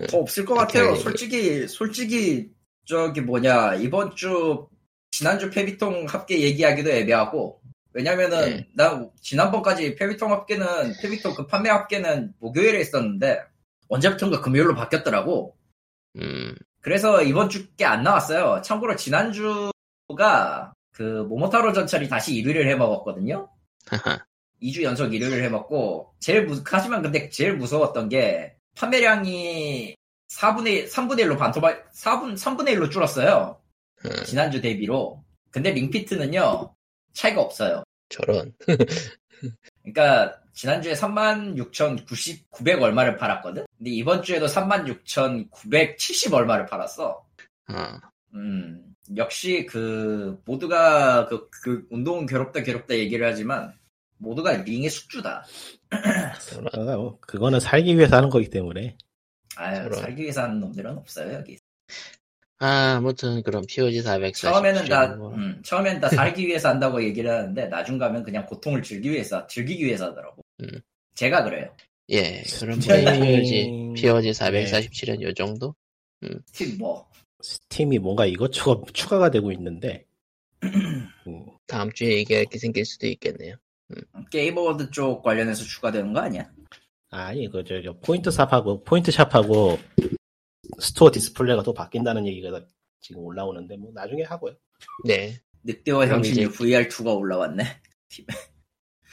더 0.09 0.17
없을 0.19 0.45
것 0.45 0.57
아, 0.57 0.65
같아요. 0.65 0.95
솔직히, 0.95 1.67
솔직히, 1.67 2.49
저기 2.85 3.21
뭐냐, 3.21 3.75
이번 3.75 4.15
주, 4.15 4.67
지난주 5.11 5.49
페비통 5.49 6.05
합계 6.07 6.39
얘기하기도 6.41 6.89
애매하고, 6.91 7.61
왜냐면은, 7.93 8.57
네. 8.57 8.67
나 8.75 9.09
지난번까지 9.21 9.95
페비통 9.95 10.31
합계는, 10.31 10.93
페비통 11.01 11.33
그 11.33 11.47
판매 11.47 11.69
합계는 11.69 12.33
목요일에 12.39 12.81
있었는데, 12.81 13.39
언제부턴가 13.89 14.41
금요일로 14.41 14.75
바뀌었더라고. 14.75 15.55
음 16.17 16.55
그래서 16.81 17.23
이번 17.23 17.49
주께 17.49 17.83
안 17.83 18.03
나왔어요. 18.03 18.61
참고로 18.61 18.95
지난주가, 18.95 20.73
그, 20.91 21.01
모모타로 21.27 21.73
전철이 21.73 22.07
다시 22.07 22.33
1위를 22.35 22.67
해먹었거든요. 22.67 23.49
하하 23.87 24.23
2주 24.61 24.83
연속 24.83 25.09
1위를 25.09 25.43
해먹고 25.43 26.13
제일 26.19 26.45
무 26.45 26.61
하지만 26.65 27.01
근데 27.01 27.29
제일 27.29 27.57
무서웠던 27.57 28.09
게 28.09 28.55
판매량이 28.75 29.95
4분의 30.31 30.87
3분의 30.89 31.21
1로 31.21 31.37
반토막 31.37 31.91
4분 31.93 32.35
3분의 32.35 32.75
1로 32.75 32.91
줄었어요. 32.91 33.59
음, 34.05 34.23
지난주 34.25 34.61
대비로. 34.61 35.23
근데 35.51 35.71
링피트는요. 35.71 36.75
차이가 37.13 37.41
없어요. 37.41 37.83
저런 38.09 38.53
그러니까 39.83 40.39
지난주에 40.53 40.95
36,990 40.95 42.51
900 42.51 42.81
얼마를 42.81 43.17
팔았거든. 43.17 43.64
근데 43.77 43.91
이번 43.91 44.21
주에도 44.23 44.47
36,970 44.47 46.33
얼마를 46.33 46.65
팔았어. 46.65 47.25
아 47.67 47.99
음, 48.33 48.95
역시 49.17 49.65
그 49.65 50.41
모두가 50.45 51.27
그, 51.27 51.49
그 51.49 51.85
운동은 51.89 52.25
괴롭다 52.25 52.63
괴롭다 52.63 52.95
얘기를 52.95 53.27
하지만 53.27 53.73
모두가 54.17 54.53
링의 54.53 54.89
숙주다. 54.89 55.45
그거는 57.21 57.59
살기 57.59 57.97
위해서 57.97 58.17
하는 58.17 58.29
거기 58.29 58.49
때문에 58.49 58.97
아유, 59.55 59.83
저런. 59.83 59.99
살기 59.99 60.21
위해서 60.21 60.43
하는 60.43 60.59
놈들은 60.59 60.97
없어요, 60.97 61.33
여기. 61.33 61.57
아 62.57 62.95
아무튼 62.97 63.43
그럼 63.43 63.63
POG 63.67 64.01
447 64.01 64.49
처음에는 64.49 64.85
다, 64.85 65.07
뭐, 65.15 65.33
음, 65.33 65.61
처음에는 65.63 65.99
다 65.99 66.09
살기 66.09 66.47
위해서 66.47 66.69
한다고 66.69 67.03
얘기를 67.03 67.29
하는데, 67.29 67.67
나중 67.67 67.97
가면 67.97 68.23
그냥 68.23 68.45
고통을 68.45 68.81
즐기기 68.81 69.11
위해서, 69.11 69.45
즐기기 69.47 69.85
위해서 69.85 70.07
하더라고. 70.07 70.41
음. 70.61 70.69
제가 71.15 71.43
그래요. 71.43 71.69
예 72.09 72.43
그럼 72.59 72.79
네. 72.79 73.03
뭐 73.03 73.13
POG 73.13 73.93
POG 73.95 74.31
447은 74.31 75.21
요 75.21 75.33
정도? 75.33 75.75
스팀 76.47 76.77
뭐. 76.77 77.09
Steam이 77.41 77.99
뭔가 77.99 78.25
이것저것 78.25 78.85
추가가 78.93 79.29
되고 79.29 79.51
있는데 79.51 80.05
음, 80.63 81.45
다음 81.67 81.91
주에 81.91 82.13
얘기할 82.17 82.45
게 82.45 82.57
생길 82.57 82.85
수도 82.85 83.07
있겠네요. 83.07 83.55
Game 84.31 84.57
Award 84.57 84.89
쪽 84.91 85.21
관련해서 85.21 85.63
추가되는 85.63 86.13
거 86.13 86.21
아니야? 86.21 86.49
아니 87.09 87.47
그 87.49 87.63
저 87.63 87.81
저 87.81 87.93
point 87.99 88.31
shop하고 88.31 88.83
point 88.83 89.11
shop하고 89.11 89.77
store 90.79 91.11
display가 91.11 91.61
또 91.63 91.73
바뀐다는 91.73 92.25
얘기가 92.27 92.65
지금 92.99 93.21
올라오는데 93.23 93.77
뭐 93.77 93.91
나중에 93.93 94.23
하고요. 94.23 94.55
네 95.05 95.39
늑대와 95.63 96.07
향신료 96.07 96.41
이제- 96.45 96.47
VR2가 96.47 97.15
올라왔네. 97.17 97.63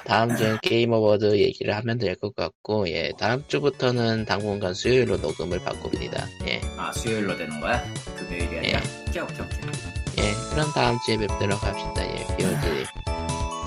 다음 0.05 0.37
주엔 0.37 0.59
Game 0.63 0.93
Award 0.93 1.39
얘기를 1.39 1.75
하면 1.77 1.99
될 1.99 2.17
것 2.17 2.35
같고 2.37 2.89
예 2.89 3.13
다음 3.19 3.43
주부터는 3.49 4.25
당분간 4.27 4.75
수요일로 4.75 5.17
녹음을 5.19 5.59
바꿉니다. 5.61 6.27
예. 6.47 6.61
아, 6.77 6.93
수요일로 6.93 7.37
되는 7.37 7.61
거야? 7.61 7.83
금요일이 8.17 8.59
아니라? 8.59 8.81
오케이, 9.09 9.23
오케이, 9.23 9.39
오케이. 9.41 10.25
예, 10.25 10.33
그럼 10.51 10.71
다음 10.75 10.99
주에 11.07 11.17
뵙도록 11.17 11.63
합시다. 11.63 12.05
예, 12.07 12.37
POG 12.37 12.85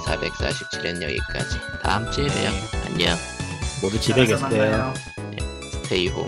447은 0.05 1.01
여기까지. 1.01 1.57
다음 1.83 2.11
주에 2.11 2.27
봬요. 2.27 2.49
안녕. 2.85 3.15
모두 3.81 3.99
집에 3.99 4.25
계세요. 4.25 4.93
스테이 5.83 6.07
홈. 6.09 6.27